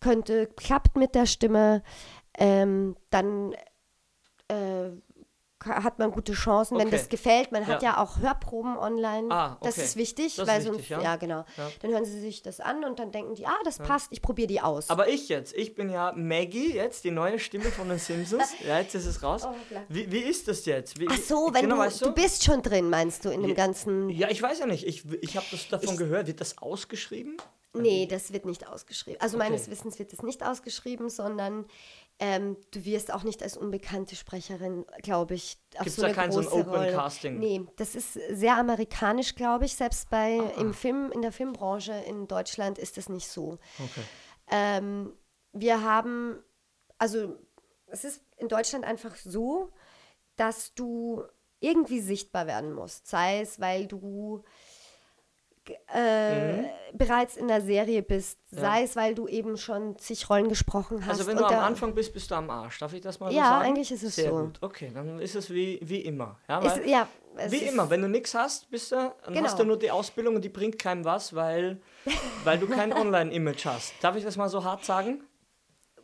könnte, 0.00 0.46
klappt 0.46 0.96
mit 0.96 1.14
der 1.14 1.26
Stimme, 1.26 1.82
ähm, 2.38 2.96
dann 3.10 3.52
äh, 4.48 4.90
hat 5.64 5.98
man 5.98 6.10
gute 6.10 6.32
Chancen, 6.32 6.76
wenn 6.78 6.88
Okay. 6.88 6.96
das 6.96 7.08
gefällt. 7.08 7.52
Man 7.52 7.66
hat 7.66 7.82
Ja. 7.82 7.90
ja 7.92 8.02
auch 8.02 8.18
Hörproben 8.18 8.76
online. 8.76 9.28
Ah, 9.30 9.56
Das 9.62 9.74
okay. 9.74 9.84
ist 9.86 9.96
wichtig, 9.96 10.36
Das 10.36 10.46
ist 10.46 10.52
weil 10.52 10.64
wichtig, 10.64 10.88
sonst, 10.88 11.02
ja. 11.04 11.16
genau. 11.16 11.44
Ja. 11.56 11.70
Dann 11.80 11.90
hören 11.92 12.04
sie 12.04 12.20
sich 12.20 12.42
das 12.42 12.60
an 12.60 12.84
und 12.84 12.98
dann 12.98 13.12
denken 13.12 13.34
die, 13.34 13.46
ah, 13.46 13.56
das 13.64 13.78
passt, 13.78 14.08
ich 14.10 14.22
probiere 14.22 14.48
die 14.48 14.60
aus. 14.60 14.90
Aber 14.90 15.08
ich 15.08 15.28
jetzt, 15.28 15.54
ich 15.54 15.74
bin 15.74 15.90
ja 15.90 16.12
Maggie, 16.16 16.74
jetzt 16.74 17.04
die 17.04 17.10
neue 17.10 17.38
Stimme 17.38 17.66
von 17.66 17.88
den 17.88 17.98
Simpsons. 17.98 18.52
Ja, 18.66 18.78
jetzt 18.78 18.94
ist 18.94 19.06
es 19.06 19.22
raus. 19.22 19.42
Oh. 19.46 19.54
Wie, 19.88 20.10
wie 20.10 20.18
ist 20.20 20.48
das 20.48 20.64
jetzt? 20.66 20.98
Wie, 20.98 21.06
Ach 21.10 21.16
so, 21.18 21.50
wenn 21.52 21.62
genau, 21.62 21.76
du, 21.76 21.80
weißt 21.82 22.04
du 22.04 22.12
bist 22.12 22.44
schon 22.44 22.62
drin, 22.62 22.88
meinst 22.90 23.24
du, 23.24 23.30
in 23.30 23.42
dem 23.42 23.54
ganzen... 23.54 24.08
Ja, 24.10 24.28
ich 24.30 24.40
weiß 24.40 24.58
ja 24.60 24.66
nicht. 24.66 24.86
Ich, 24.86 25.04
ich 25.22 25.36
habe 25.36 25.46
das 25.50 25.68
davon 25.68 25.96
gehört. 25.96 26.26
Wird 26.26 26.40
das 26.40 26.58
ausgeschrieben? 26.58 27.36
Nee, 27.76 28.06
das 28.06 28.32
wird 28.32 28.44
nicht 28.44 28.68
ausgeschrieben. 28.68 29.20
Also 29.20 29.36
Okay. 29.36 29.48
meines 29.48 29.68
Wissens 29.68 29.98
wird 29.98 30.12
es 30.12 30.22
nicht 30.22 30.44
ausgeschrieben, 30.46 31.08
sondern 31.10 31.64
ähm, 32.20 32.56
du 32.70 32.84
wirst 32.84 33.12
auch 33.12 33.24
nicht 33.24 33.42
als 33.42 33.56
unbekannte 33.56 34.14
Sprecherin, 34.16 34.84
glaube 35.02 35.34
ich, 35.34 35.58
auf 35.76 35.84
Gibt's 35.84 35.96
so 35.96 36.02
da 36.02 36.08
eine 36.08 36.14
kein 36.16 36.32
so 36.32 36.38
ein 36.40 36.44
große 36.46 36.60
Open 36.60 36.72
Rolle. 36.74 36.92
Casting? 36.92 37.38
Nee, 37.38 37.66
das 37.76 37.94
ist 37.94 38.14
sehr 38.30 38.56
amerikanisch, 38.56 39.34
glaube 39.34 39.64
ich. 39.64 39.74
Selbst 39.74 40.10
bei 40.10 40.38
Ah. 40.40 40.60
im 40.60 40.74
Film, 40.74 41.10
in 41.12 41.22
der 41.22 41.32
Filmbranche 41.32 41.92
in 42.06 42.26
Deutschland 42.28 42.78
ist 42.78 42.98
es 42.98 43.08
nicht 43.08 43.28
so. 43.28 43.58
Okay. 43.78 44.02
Ähm, 44.50 45.12
wir 45.52 45.82
haben, 45.82 46.38
also 46.98 47.36
es 47.86 48.04
ist 48.04 48.22
in 48.36 48.48
Deutschland 48.48 48.84
einfach 48.84 49.16
so, 49.16 49.70
dass 50.36 50.74
du 50.74 51.22
irgendwie 51.60 52.00
sichtbar 52.00 52.46
werden 52.46 52.72
musst. 52.74 53.06
Sei 53.08 53.40
es, 53.40 53.58
weil 53.60 53.86
du 53.86 54.42
äh, 55.70 56.64
bereits 56.92 57.36
in 57.36 57.48
der 57.48 57.60
Serie 57.60 58.02
bist, 58.02 58.38
Mhm. 58.50 58.58
Ja. 58.58 58.62
sei 58.64 58.82
es, 58.84 58.96
weil 58.96 59.14
du 59.14 59.26
eben 59.28 59.56
schon 59.56 59.98
zig 59.98 60.28
Rollen 60.30 60.48
gesprochen 60.48 61.00
hast. 61.04 61.10
Also 61.20 61.26
wenn 61.26 61.36
du 61.36 61.44
am 61.44 61.58
Anfang 61.58 61.94
bist, 61.94 62.12
bist 62.12 62.30
du 62.30 62.34
am 62.34 62.48
Arsch. 62.50 62.78
Darf 62.78 62.92
ich 62.92 63.00
das 63.00 63.18
mal 63.20 63.30
so 63.30 63.36
Ja, 63.36 63.44
sagen? 63.44 63.64
eigentlich 63.68 63.90
ist 63.92 64.02
es 64.02 64.16
Sehr 64.16 64.30
so. 64.30 64.36
gut. 64.44 64.58
Okay, 64.60 64.90
dann 64.94 65.18
ist 65.18 65.34
es 65.34 65.50
wie, 65.50 65.78
wie 65.82 66.00
immer. 66.00 66.38
Ja, 66.48 66.60
ist, 66.60 66.86
ja, 66.86 67.08
wie 67.48 67.58
immer, 67.64 67.88
wenn 67.90 68.02
du 68.02 68.08
nichts 68.08 68.34
hast, 68.34 68.70
bist 68.70 68.92
du, 68.92 68.96
dann 68.96 69.34
Genau. 69.34 69.46
hast 69.46 69.58
du 69.58 69.64
nur 69.64 69.78
die 69.78 69.90
Ausbildung 69.90 70.36
und 70.36 70.44
die 70.44 70.48
bringt 70.48 70.78
keinem 70.78 71.04
was, 71.04 71.34
weil, 71.34 71.80
weil 72.44 72.58
du 72.58 72.66
kein 72.68 72.92
Online-Image 72.92 73.64
hast. 73.66 73.94
Darf 74.02 74.14
ich 74.16 74.24
das 74.24 74.36
mal 74.36 74.48
so 74.48 74.62
hart 74.64 74.84
sagen? 74.84 75.24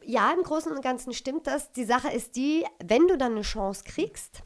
Ja, 0.03 0.33
im 0.33 0.43
Großen 0.43 0.73
und 0.73 0.83
Ganzen 0.83 1.13
stimmt 1.13 1.47
das. 1.47 1.71
Die 1.73 1.85
Sache 1.85 2.09
ist 2.11 2.35
die, 2.37 2.65
wenn 2.85 3.07
du 3.07 3.17
dann 3.19 3.33
eine 3.33 3.43
Chance 3.43 3.85
kriegst, 3.85 4.43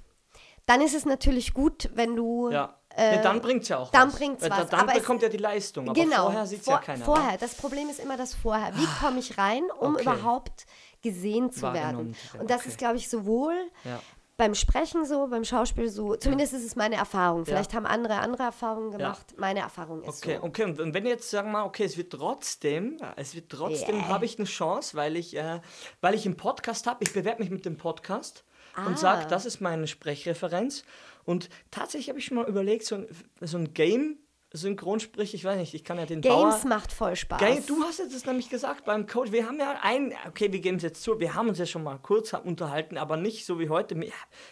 dann 0.66 0.80
ist 0.80 0.94
es 0.94 1.04
natürlich 1.06 1.54
gut, 1.54 1.90
wenn 1.94 2.16
du 2.16 2.50
Ja. 2.50 2.78
Äh, 2.96 3.16
ja 3.16 3.22
dann 3.22 3.40
bringt 3.40 3.62
es 3.62 3.68
ja 3.68 3.78
auch 3.78 3.90
dann 3.90 4.08
was. 4.08 4.16
bringt's 4.16 4.42
Weil 4.42 4.50
was, 4.50 4.68
Dann 4.68 4.80
aber 4.80 4.92
bekommt 4.94 5.22
ja 5.22 5.28
die 5.28 5.36
Leistung. 5.36 5.88
Aber 5.88 6.00
genau, 6.00 6.24
vorher 6.24 6.46
sieht 6.46 6.60
es 6.60 6.64
vor, 6.64 6.74
ja 6.74 6.80
keiner. 6.80 7.04
Vorher, 7.04 7.32
wa? 7.32 7.36
das 7.38 7.54
Problem 7.56 7.88
ist 7.88 7.98
immer 8.00 8.16
das 8.16 8.34
Vorher. 8.34 8.74
Wie 8.76 8.86
komme 9.00 9.18
ich 9.18 9.36
rein, 9.38 9.64
um 9.80 9.94
Okay. 9.94 10.02
überhaupt 10.02 10.66
gesehen 11.02 11.50
zu 11.52 11.62
werden? 11.72 12.14
zu 12.32 12.38
Und 12.38 12.50
das 12.50 12.60
okay. 12.60 12.68
ist, 12.68 12.78
glaube 12.78 12.96
ich, 12.96 13.08
sowohl 13.08 13.54
Ja. 13.84 14.00
beim 14.36 14.54
Sprechen 14.54 15.04
so, 15.04 15.26
beim 15.28 15.44
Schauspiel 15.44 15.88
so. 15.88 16.14
Zumindest 16.16 16.54
ist 16.54 16.64
es 16.64 16.76
meine 16.76 16.96
Erfahrung. 16.96 17.44
Vielleicht 17.46 17.74
haben 17.74 17.86
andere 17.86 18.14
andere 18.20 18.44
Erfahrungen 18.44 18.90
gemacht. 18.92 19.26
Meine 19.36 19.60
Erfahrung 19.60 20.02
ist 20.02 20.22
Okay, 20.24 20.38
so. 20.40 20.44
okay. 20.46 20.64
Und 20.64 20.94
wenn 20.94 21.06
jetzt 21.06 21.30
sagen 21.30 21.48
wir, 21.48 21.58
mal, 21.60 21.64
okay, 21.64 21.84
es 21.84 21.96
wird 21.96 22.12
trotzdem, 22.12 22.98
es 23.16 23.34
wird 23.34 23.50
trotzdem, 23.50 23.96
Yeah. 23.96 24.08
habe 24.08 24.24
ich 24.24 24.38
eine 24.38 24.46
Chance, 24.46 24.96
weil 24.96 25.16
ich, 25.16 25.36
äh, 25.36 25.60
weil 26.00 26.14
ich 26.14 26.26
einen 26.26 26.36
Podcast 26.36 26.86
habe. 26.86 27.02
Ich 27.04 27.12
bewerbe 27.12 27.42
mich 27.42 27.50
mit 27.50 27.64
dem 27.64 27.76
Podcast 27.76 28.44
Ah. 28.76 28.86
und 28.86 28.98
sage, 28.98 29.26
das 29.28 29.46
ist 29.46 29.60
meine 29.60 29.86
Sprechreferenz. 29.86 30.84
Und 31.24 31.48
tatsächlich 31.70 32.08
habe 32.08 32.18
ich 32.18 32.26
schon 32.26 32.36
mal 32.36 32.48
überlegt, 32.48 32.84
so 32.84 32.96
ein, 32.96 33.06
so 33.40 33.58
ein 33.58 33.74
Game. 33.74 34.18
Synchronsprich, 34.56 35.34
ich 35.34 35.44
weiß 35.44 35.58
nicht, 35.58 35.74
ich 35.74 35.82
kann 35.82 35.98
ja 35.98 36.06
den 36.06 36.20
Games 36.20 36.60
Bauer, 36.60 36.68
macht 36.68 36.92
voll 36.92 37.16
Spaß. 37.16 37.40
Geil, 37.40 37.60
du 37.66 37.82
hast 37.82 37.98
jetzt 37.98 38.14
das 38.14 38.24
nämlich 38.24 38.48
gesagt 38.48 38.84
beim 38.84 39.08
Coach. 39.08 39.32
Wir 39.32 39.48
haben 39.48 39.58
ja 39.58 39.80
ein, 39.82 40.14
okay, 40.28 40.52
wir 40.52 40.60
geben 40.60 40.76
es 40.76 40.84
jetzt 40.84 41.02
zu, 41.02 41.18
wir 41.18 41.34
haben 41.34 41.48
uns 41.48 41.58
ja 41.58 41.66
schon 41.66 41.82
mal 41.82 41.98
kurz 41.98 42.32
unterhalten, 42.32 42.96
aber 42.96 43.16
nicht 43.16 43.46
so 43.46 43.58
wie 43.58 43.68
heute. 43.68 44.00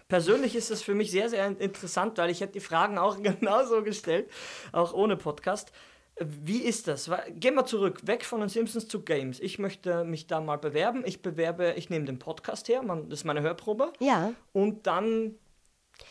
Persönlich 0.08 0.56
ist 0.56 0.72
das 0.72 0.82
für 0.82 0.94
mich 0.94 1.12
sehr, 1.12 1.28
sehr 1.28 1.46
interessant, 1.60 2.18
weil 2.18 2.30
ich 2.30 2.40
hätte 2.40 2.54
die 2.54 2.60
Fragen 2.60 2.98
auch 2.98 3.22
genauso 3.22 3.84
gestellt, 3.84 4.28
auch 4.72 4.92
ohne 4.92 5.16
Podcast. 5.16 5.70
Wie 6.18 6.58
ist 6.58 6.88
das? 6.88 7.10
Gehen 7.30 7.54
wir 7.54 7.64
zurück, 7.64 8.00
weg 8.06 8.24
von 8.24 8.40
den 8.40 8.48
Simpsons 8.48 8.86
zu 8.86 9.02
Games. 9.02 9.40
Ich 9.40 9.58
möchte 9.58 10.04
mich 10.04 10.26
da 10.26 10.40
mal 10.40 10.58
bewerben. 10.58 11.04
Ich 11.06 11.22
bewerbe, 11.22 11.74
ich 11.76 11.90
nehme 11.90 12.04
den 12.04 12.18
Podcast 12.18 12.68
her, 12.68 12.82
man, 12.82 13.08
das 13.08 13.20
ist 13.20 13.24
meine 13.24 13.40
Hörprobe. 13.40 13.92
Ja. 13.98 14.32
Und 14.52 14.86
dann, 14.86 15.36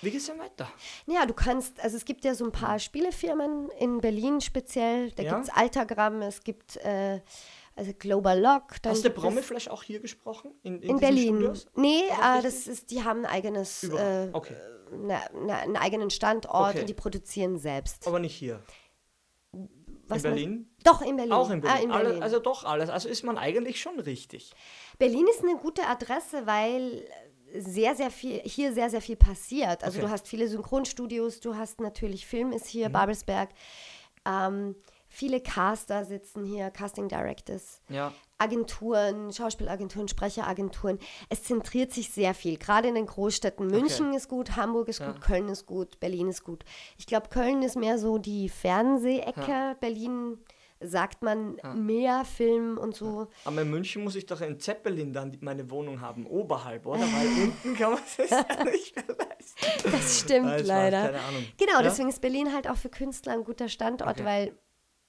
wie 0.01 0.11
geht's 0.11 0.25
denn 0.27 0.39
weiter? 0.39 0.71
Ja, 1.07 1.25
du 1.25 1.33
kannst, 1.33 1.79
also 1.79 1.97
es 1.97 2.05
gibt 2.05 2.23
ja 2.25 2.33
so 2.35 2.45
ein 2.45 2.51
paar 2.51 2.79
Spielefirmen 2.79 3.69
in 3.79 3.99
Berlin 4.01 4.41
speziell. 4.41 5.11
Da 5.11 5.23
Ja. 5.23 5.33
gibt 5.35 5.45
es 5.47 5.53
Altagramm, 5.53 6.21
es 6.21 6.43
gibt 6.43 6.77
äh, 6.77 7.19
also 7.75 7.91
Global 7.97 8.39
Lock. 8.39 8.75
Hast 8.85 9.03
du 9.03 9.09
es- 9.09 9.13
Promiflash 9.15 9.67
auch 9.69 9.83
hier 9.83 9.99
gesprochen? 9.99 10.53
In, 10.63 10.81
in, 10.81 10.89
In 10.91 10.97
Berlin. 10.99 11.35
Studios? 11.35 11.67
Nee, 11.75 12.03
äh, 12.09 12.41
das 12.41 12.67
ist, 12.67 12.91
die 12.91 13.03
haben 13.03 13.19
ein 13.25 13.31
eigenes, 13.31 13.83
äh, 13.85 14.29
Okay. 14.33 14.55
ne, 14.91 15.19
ne, 15.45 15.55
einen 15.57 15.77
eigenen 15.77 16.09
Standort 16.09 16.71
Okay. 16.71 16.81
und 16.81 16.89
die 16.89 16.93
produzieren 16.93 17.57
selbst. 17.57 18.07
Aber 18.07 18.19
nicht 18.19 18.35
hier. 18.35 18.61
Was 20.07 20.23
in 20.23 20.29
man- 20.29 20.35
Berlin? 20.35 20.67
Doch, 20.83 21.01
in 21.01 21.15
Berlin. 21.15 21.31
Auch 21.33 21.49
in 21.49 21.61
Berlin. 21.61 21.77
Ah, 21.79 21.83
in 21.83 21.91
Alle, 21.91 22.03
Berlin. 22.05 22.23
also 22.23 22.39
doch 22.39 22.63
alles. 22.65 22.89
Also 22.89 23.07
ist 23.07 23.23
man 23.23 23.37
eigentlich 23.37 23.79
schon 23.79 23.99
richtig. 23.99 24.51
Berlin 24.97 25.25
ist 25.29 25.41
eine 25.43 25.55
gute 25.57 25.85
Adresse, 25.87 26.45
weil 26.47 27.05
sehr, 27.57 27.95
sehr 27.95 28.11
viel, 28.11 28.39
hier 28.43 28.73
sehr, 28.73 28.89
sehr 28.89 29.01
viel 29.01 29.15
passiert. 29.15 29.83
Also 29.83 29.97
Okay. 29.99 30.07
du 30.07 30.11
hast 30.11 30.27
viele 30.27 30.47
Synchronstudios, 30.47 31.39
du 31.39 31.55
hast 31.55 31.79
natürlich 31.81 32.25
Film 32.25 32.51
ist 32.51 32.67
hier, 32.67 32.89
Mhm. 32.89 32.93
Babelsberg. 32.93 33.49
Ähm, 34.25 34.75
viele 35.07 35.41
Caster 35.41 36.05
sitzen 36.05 36.43
hier, 36.45 36.69
Casting 36.71 37.07
Directors. 37.07 37.81
Ja. 37.89 38.13
Agenturen, 38.37 39.31
Schauspielagenturen, 39.31 40.07
Sprecheragenturen. 40.07 40.97
Es 41.29 41.43
zentriert 41.43 41.91
sich 41.91 42.09
sehr 42.11 42.33
viel, 42.33 42.57
gerade 42.57 42.87
in 42.87 42.95
den 42.95 43.05
Großstädten. 43.05 43.67
München 43.67 44.13
ist 44.13 44.29
gut, 44.29 44.55
Hamburg 44.55 44.87
ist 44.87 44.99
Ja. 44.99 45.11
gut, 45.11 45.21
Köln 45.21 45.47
ist 45.47 45.65
gut, 45.67 45.99
Berlin 45.99 46.27
ist 46.27 46.43
gut. 46.43 46.63
Ich 46.97 47.05
glaube, 47.05 47.29
Köln 47.29 47.61
ist 47.61 47.75
mehr 47.75 47.99
so 47.99 48.17
die 48.17 48.49
Fernsehecke. 48.49 49.75
Berlin 49.79 50.39
sagt 50.83 51.21
man 51.23 51.57
mehr 51.75 52.25
Film 52.25 52.77
und 52.77 52.95
so. 52.95 53.27
Aber 53.45 53.61
in 53.61 53.69
München 53.69 54.03
muss 54.03 54.15
ich 54.15 54.25
doch 54.25 54.41
in 54.41 54.59
Zeppelin 54.59 55.13
dann 55.13 55.37
meine 55.41 55.69
Wohnung 55.69 56.01
haben, 56.01 56.25
oberhalb, 56.25 56.85
oder? 56.85 57.01
Weil 57.01 57.27
unten 57.43 57.75
kann 57.75 57.93
man 57.93 58.01
es 58.05 58.17
ja 58.29 58.63
nicht 58.63 58.95
mehr 58.95 59.05
leisten. 59.17 59.91
Das 59.91 60.19
stimmt 60.19 60.47
was, 60.51 60.63
leider. 60.67 61.01
keine 61.03 61.19
Ahnung. 61.19 61.45
Genau, 61.57 61.73
Ja? 61.73 61.81
deswegen 61.83 62.09
ist 62.09 62.21
Berlin 62.21 62.53
halt 62.53 62.69
auch 62.69 62.77
für 62.77 62.89
Künstler 62.89 63.33
ein 63.33 63.43
guter 63.43 63.69
Standort, 63.69 64.09
Okay. 64.11 64.25
weil, 64.25 64.57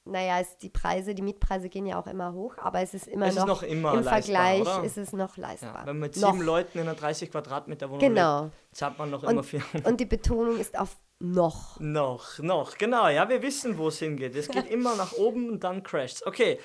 naja, 0.04 0.40
es, 0.40 0.56
die 0.58 0.68
Preise, 0.68 1.14
die 1.14 1.22
Mietpreise 1.22 1.68
gehen 1.68 1.86
ja 1.86 1.98
auch 2.00 2.06
immer 2.08 2.32
hoch, 2.32 2.56
aber 2.58 2.80
es 2.80 2.92
ist 2.92 3.06
immer 3.06 3.26
Es 3.26 3.34
ist 3.36 3.40
noch, 3.40 3.46
noch 3.46 3.62
immer 3.62 3.90
im 3.94 4.02
leistbar, 4.02 4.22
Vergleich 4.22 4.60
oder? 4.62 4.84
ist 4.84 4.98
es 4.98 5.12
noch 5.12 5.36
leistbar. 5.36 5.72
Ja, 5.74 5.80
wenn 5.86 5.98
man 5.98 6.08
mit 6.08 6.16
noch. 6.16 6.32
sieben 6.32 6.44
Leuten 6.44 6.78
in 6.78 6.88
einer 6.88 6.94
30 6.96 7.30
Quadratmeter 7.30 7.88
Wohnung 7.88 8.00
Genau. 8.00 8.42
lebt, 8.44 8.54
zahlt 8.72 8.98
man 8.98 9.10
noch 9.10 9.22
immer 9.22 9.38
Und, 9.38 9.44
viel. 9.44 9.62
und 9.84 10.00
die 10.00 10.06
Betonung 10.06 10.58
ist 10.58 10.78
auf 10.78 10.96
noch. 11.22 11.78
Noch, 11.80 12.38
noch, 12.40 12.76
genau, 12.78 13.08
ja, 13.08 13.28
wir 13.28 13.42
wissen, 13.42 13.78
wo 13.78 13.88
es 13.88 13.98
hingeht. 13.98 14.34
Es 14.34 14.48
geht 14.48 14.66
immer 14.70 14.96
nach 14.96 15.12
oben 15.12 15.48
und 15.48 15.64
dann 15.64 15.82
crasht's. 15.82 16.26
Okay, 16.26 16.58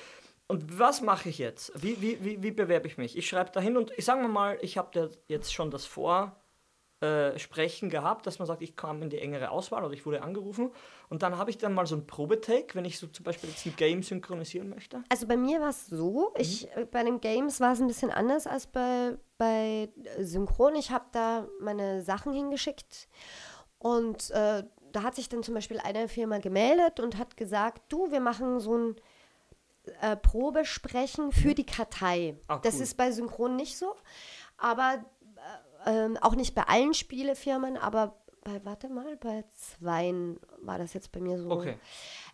und 0.48 0.78
was 0.78 1.00
mache 1.02 1.28
ich 1.28 1.38
jetzt? 1.38 1.72
Wie, 1.80 2.00
wie, 2.00 2.24
wie, 2.24 2.42
wie 2.42 2.50
bewerbe 2.50 2.86
ich 2.86 2.98
mich? 2.98 3.16
Ich 3.16 3.28
schreibe 3.28 3.50
dahin 3.52 3.76
und 3.76 3.92
ich 3.96 4.04
sage 4.04 4.26
mal, 4.28 4.58
ich 4.62 4.78
habe 4.78 5.10
jetzt 5.28 5.52
schon 5.52 5.70
das 5.70 5.84
Vorsprechen 5.84 7.90
gehabt, 7.90 8.26
dass 8.26 8.38
man 8.38 8.46
sagt, 8.46 8.62
ich 8.62 8.74
kam 8.74 9.02
in 9.02 9.10
die 9.10 9.18
engere 9.18 9.50
Auswahl 9.50 9.84
oder 9.84 9.92
ich 9.94 10.06
wurde 10.06 10.22
angerufen. 10.22 10.70
Und 11.10 11.22
dann 11.22 11.38
habe 11.38 11.50
ich 11.50 11.58
dann 11.58 11.72
mal 11.74 11.86
so 11.86 11.96
ein 11.96 12.06
Probetake, 12.06 12.74
wenn 12.74 12.84
ich 12.84 12.98
so 12.98 13.06
zum 13.06 13.24
Beispiel 13.24 13.50
jetzt 13.50 13.64
ein 13.66 13.76
Game 13.76 14.02
synchronisieren 14.02 14.68
möchte. 14.70 15.02
Also 15.08 15.26
bei 15.26 15.36
mir 15.36 15.60
war 15.60 15.70
es 15.70 15.86
so, 15.86 16.32
ich, 16.36 16.64
Mhm. 16.74 16.82
äh, 16.82 16.84
bei 16.86 17.04
den 17.04 17.20
Games 17.20 17.60
war 17.60 17.72
es 17.74 17.80
ein 17.80 17.86
bisschen 17.86 18.10
anders 18.10 18.46
als 18.46 18.66
bei, 18.66 19.16
bei 19.36 19.90
Synchron. 20.18 20.74
Ich 20.76 20.90
habe 20.90 21.04
da 21.12 21.46
meine 21.60 22.02
Sachen 22.02 22.32
hingeschickt 22.32 23.08
und 23.78 24.30
äh, 24.30 24.64
da 24.92 25.02
hat 25.02 25.14
sich 25.14 25.28
dann 25.28 25.42
zum 25.42 25.54
Beispiel 25.54 25.78
eine 25.78 26.08
Firma 26.08 26.38
gemeldet 26.38 27.00
und 27.00 27.18
hat 27.18 27.36
gesagt, 27.36 27.82
du, 27.90 28.10
wir 28.10 28.20
machen 28.20 28.58
so 28.60 28.76
ein 28.76 28.96
äh, 30.00 30.16
Probesprechen 30.16 31.32
für 31.32 31.54
die 31.54 31.66
Kartei. 31.66 32.36
Ah, 32.48 32.58
Das 32.58 32.76
cool. 32.76 32.82
ist 32.82 32.96
bei 32.96 33.10
Synchron 33.12 33.56
nicht 33.56 33.76
so, 33.76 33.94
aber 34.56 35.04
äh, 35.84 35.90
ähm, 36.04 36.16
auch 36.20 36.34
nicht 36.34 36.54
bei 36.54 36.62
allen 36.62 36.94
Spielefirmen, 36.94 37.76
aber 37.76 38.14
bei, 38.44 38.64
warte 38.64 38.88
mal, 38.88 39.16
bei 39.16 39.44
zweien 39.56 40.40
war 40.62 40.78
das 40.78 40.94
jetzt 40.94 41.12
bei 41.12 41.20
mir 41.20 41.38
so 41.38 41.50
Okay. 41.50 41.76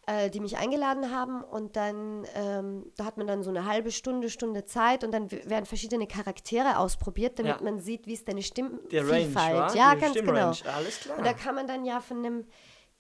Äh, 0.07 0.31
die 0.31 0.41
mich 0.41 0.57
eingeladen 0.59 1.11
haben 1.11 1.43
und 1.43 1.77
dann, 1.77 2.27
ähm, 2.35 2.93
da 2.97 3.05
hat 3.05 3.17
man 3.17 3.27
dann 3.27 3.43
so 3.43 3.51
eine 3.51 3.65
halbe 3.67 3.91
Stunde, 3.91 4.29
Stunde 4.31 4.65
Zeit 4.67 5.03
und 5.05 5.13
dann 5.13 5.31
werden 5.31 5.65
verschiedene 5.67 6.07
Charaktere 6.07 6.79
ausprobiert, 6.79 7.39
damit 7.39 7.57
Ja. 7.57 7.63
man 7.63 7.79
sieht, 7.79 8.07
wie 8.07 8.13
ist 8.15 8.29
deine 8.29 8.43
Stimmvielfalt. 8.43 9.75
Ja, 9.75 9.95
Die 9.95 10.01
ganz 10.01 10.15
genau. 10.15 10.53
Stimmrange, 10.53 10.77
Alles 10.77 11.01
klar. 11.01 11.19
Und 11.19 11.27
da 11.27 11.33
kann 11.33 11.55
man 11.55 11.67
dann 11.67 11.85
ja 11.85 12.01
von 12.01 12.19
einem 12.19 12.45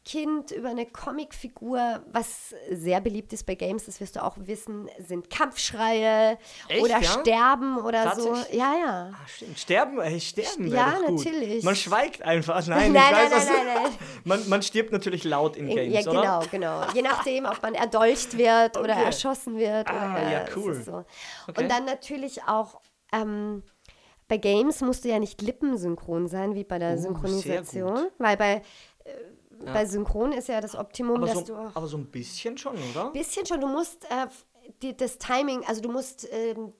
Kind 0.04 0.50
über 0.50 0.68
eine 0.68 0.84
Comicfigur, 0.84 2.02
was 2.12 2.54
sehr 2.70 3.00
beliebt 3.00 3.32
ist 3.32 3.46
bei 3.46 3.54
Games, 3.54 3.86
das 3.86 4.00
wirst 4.00 4.16
du 4.16 4.22
auch 4.22 4.36
wissen, 4.38 4.88
sind 4.98 5.30
Kampfschreie 5.30 6.36
Echt, 6.68 6.82
oder 6.82 7.00
ja? 7.00 7.20
Sterben 7.20 7.78
oder 7.78 8.14
so. 8.14 8.34
Ja, 8.52 8.74
ja. 8.78 9.10
Ah, 9.14 9.26
stimmt. 9.26 9.58
Sterben, 9.58 10.00
hey, 10.02 10.20
sterben 10.20 10.68
Ja, 10.68 10.90
doch 11.00 11.06
gut. 11.06 11.24
natürlich. 11.24 11.64
Man 11.64 11.74
schweigt 11.74 12.22
einfach. 12.22 12.66
Nein, 12.66 12.92
Nein, 12.92 13.04
ich 13.10 13.16
weiß, 13.16 13.30
nein, 13.30 13.46
nein, 13.46 13.66
nein, 13.66 13.82
nein. 13.84 13.92
Man, 14.24 14.48
man 14.50 14.62
stirbt 14.62 14.92
natürlich 14.92 15.24
laut 15.24 15.56
in 15.56 15.68
In, 15.68 15.76
Games, 15.76 16.04
ja, 16.04 16.10
oder? 16.10 16.20
genau, 16.50 16.80
genau. 16.82 16.92
Je 16.94 17.02
nachdem, 17.02 17.46
ob 17.46 17.62
man 17.62 17.74
erdolcht 17.74 18.36
wird 18.36 18.76
oder 18.76 18.94
Okay. 18.94 19.04
erschossen 19.06 19.56
wird. 19.56 19.88
Ah, 19.88 20.12
oder, 20.12 20.30
ja, 20.30 20.44
cool. 20.54 20.74
so. 20.82 21.04
Okay. 21.48 21.62
Und 21.62 21.70
dann 21.70 21.86
natürlich 21.86 22.42
auch, 22.44 22.80
ähm, 23.12 23.62
Bei 24.26 24.38
Games 24.38 24.80
musst 24.80 25.04
du 25.04 25.10
ja 25.10 25.18
nicht 25.18 25.42
lippensynchron 25.42 26.28
sein, 26.28 26.54
wie 26.54 26.64
bei 26.64 26.78
der 26.78 26.96
sehr 26.96 27.08
Synchronisation. 27.08 28.08
Weil 28.18 28.36
bei, 28.38 28.62
Ja. 29.66 29.72
bei 29.72 29.86
Synchron 29.86 30.32
ist 30.32 30.48
ja 30.48 30.60
das 30.60 30.74
Optimum, 30.74 31.16
Aber 31.16 31.26
dass 31.26 31.38
so, 31.46 31.54
du 31.54 31.56
auch 31.56 31.74
aber 31.76 31.86
so 31.86 31.96
ein 31.96 32.06
bisschen 32.06 32.56
schon, 32.58 32.76
oder? 32.90 33.10
bisschen 33.10 33.46
schon, 33.46 33.60
du 33.60 33.66
musst 33.68 34.04
äh, 34.10 34.26
die, 34.82 34.96
das 34.96 35.18
Timing, 35.18 35.64
also 35.66 35.80
du 35.80 35.90
musst, 35.90 36.26
ähm, 36.32 36.72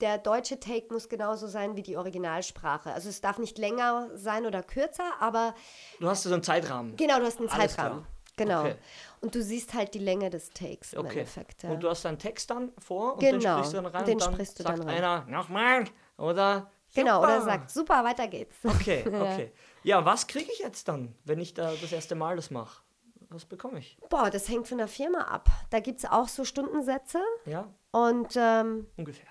der 0.00 0.18
deutsche 0.18 0.60
Take 0.60 0.92
muss 0.92 1.08
genauso 1.08 1.48
sein 1.48 1.74
wie 1.76 1.82
die 1.82 1.96
Originalsprache. 1.96 2.92
Also 2.92 3.08
es 3.08 3.20
darf 3.20 3.38
nicht 3.38 3.58
länger 3.58 4.10
sein 4.14 4.46
oder 4.46 4.62
kürzer, 4.62 5.10
aber 5.20 5.54
Du 5.98 6.08
hast 6.08 6.22
so 6.22 6.32
einen 6.32 6.42
Zeitrahmen. 6.42 6.94
genau, 6.96 7.18
du 7.18 7.24
hast 7.26 7.38
einen 7.40 7.48
Alles 7.48 7.74
Zeitrahmen. 7.74 8.02
klar. 8.02 8.12
Genau. 8.36 8.60
Okay. 8.60 8.76
Und 9.20 9.34
du 9.34 9.42
siehst 9.42 9.74
halt 9.74 9.94
die 9.94 9.98
Länge 9.98 10.30
des 10.30 10.50
Takes 10.50 10.92
im 10.92 11.00
Okay. 11.00 11.18
Endeffekt. 11.18 11.64
Ja. 11.64 11.70
Und 11.70 11.80
du 11.82 11.90
hast 11.90 12.04
deinen 12.04 12.20
Text 12.20 12.48
dann 12.50 12.70
vor 12.78 13.14
und 13.14 13.18
Genau, 13.18 13.32
den 13.32 13.40
sprichst 13.64 13.72
du 13.72 13.76
dann 13.78 13.86
rein 13.86 14.04
den 14.04 14.14
und 14.14 14.20
dann 14.24 14.32
sprichst 14.34 14.58
du 14.60 14.62
sagt 14.62 14.78
dann 14.78 14.88
rein. 14.88 14.96
einer, 15.02 15.24
nochmal, 15.26 15.84
oder? 16.16 16.70
genau, 16.94 17.18
oder 17.20 17.40
super. 17.40 17.44
sagt, 17.50 17.70
super, 17.72 18.04
weiter 18.04 18.28
geht's. 18.28 18.56
Okay, 18.64 19.02
okay. 19.08 19.52
Ja, 19.88 20.04
was 20.04 20.26
kriege 20.26 20.52
ich 20.52 20.58
jetzt 20.58 20.86
dann, 20.88 21.14
wenn 21.24 21.40
ich 21.40 21.54
da 21.54 21.72
das 21.74 21.92
erste 21.92 22.14
Mal 22.14 22.36
das 22.36 22.50
mache? 22.50 22.82
Was 23.30 23.46
bekomme 23.46 23.78
ich? 23.78 23.98
Boah, 24.10 24.28
das 24.28 24.46
hängt 24.46 24.68
von 24.68 24.76
der 24.76 24.86
Firma 24.86 25.22
ab. 25.22 25.48
Da 25.70 25.80
gibt 25.80 26.00
es 26.00 26.04
auch 26.04 26.28
so 26.28 26.44
Stundensätze 26.44 27.22
Ja, 27.46 27.72
und, 27.90 28.34
ähm, 28.36 28.86
ungefähr. 28.98 29.30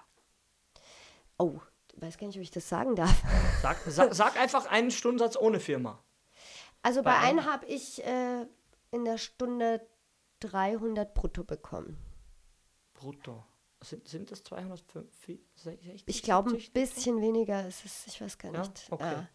oh, 1.38 1.60
ich 1.95 2.01
weiß 2.01 2.18
gar 2.18 2.26
nicht, 2.26 2.38
ob 2.38 2.41
ich 2.41 2.49
das 2.49 2.68
sagen 2.68 2.95
darf. 2.95 3.22
Sag, 3.62 3.78
sag, 3.86 4.16
sag 4.16 4.36
einfach 4.39 4.66
einen 4.66 4.89
Stundensatz 4.89 5.36
ohne 5.38 5.60
Firma. 5.60 6.03
Also 6.82 7.03
bei 7.03 7.12
Bei 7.12 7.18
einem 7.20 7.39
einem? 7.39 7.51
habe 7.51 7.68
ich 7.68 8.03
äh, 8.03 8.47
in 8.89 9.05
der 9.05 9.20
Stunde 9.20 9.88
300 10.39 11.14
brutto 11.14 11.43
bekommen. 11.43 11.97
Brutto. 12.95 13.43
Sind, 13.84 14.07
sind 14.07 14.32
das 14.32 14.43
260? 14.43 15.39
Ich 16.07 16.23
glaube, 16.23 16.49
ein 16.49 16.53
70? 16.59 16.73
bisschen 16.73 17.21
weniger 17.21 17.67
ist 17.67 17.86
es, 17.86 18.07
ich 18.07 18.19
weiß 18.19 18.38
gar 18.38 18.51
Ja? 18.53 18.61
nicht. 18.61 18.88
Okay. 18.89 19.03
Ja. 19.03 19.28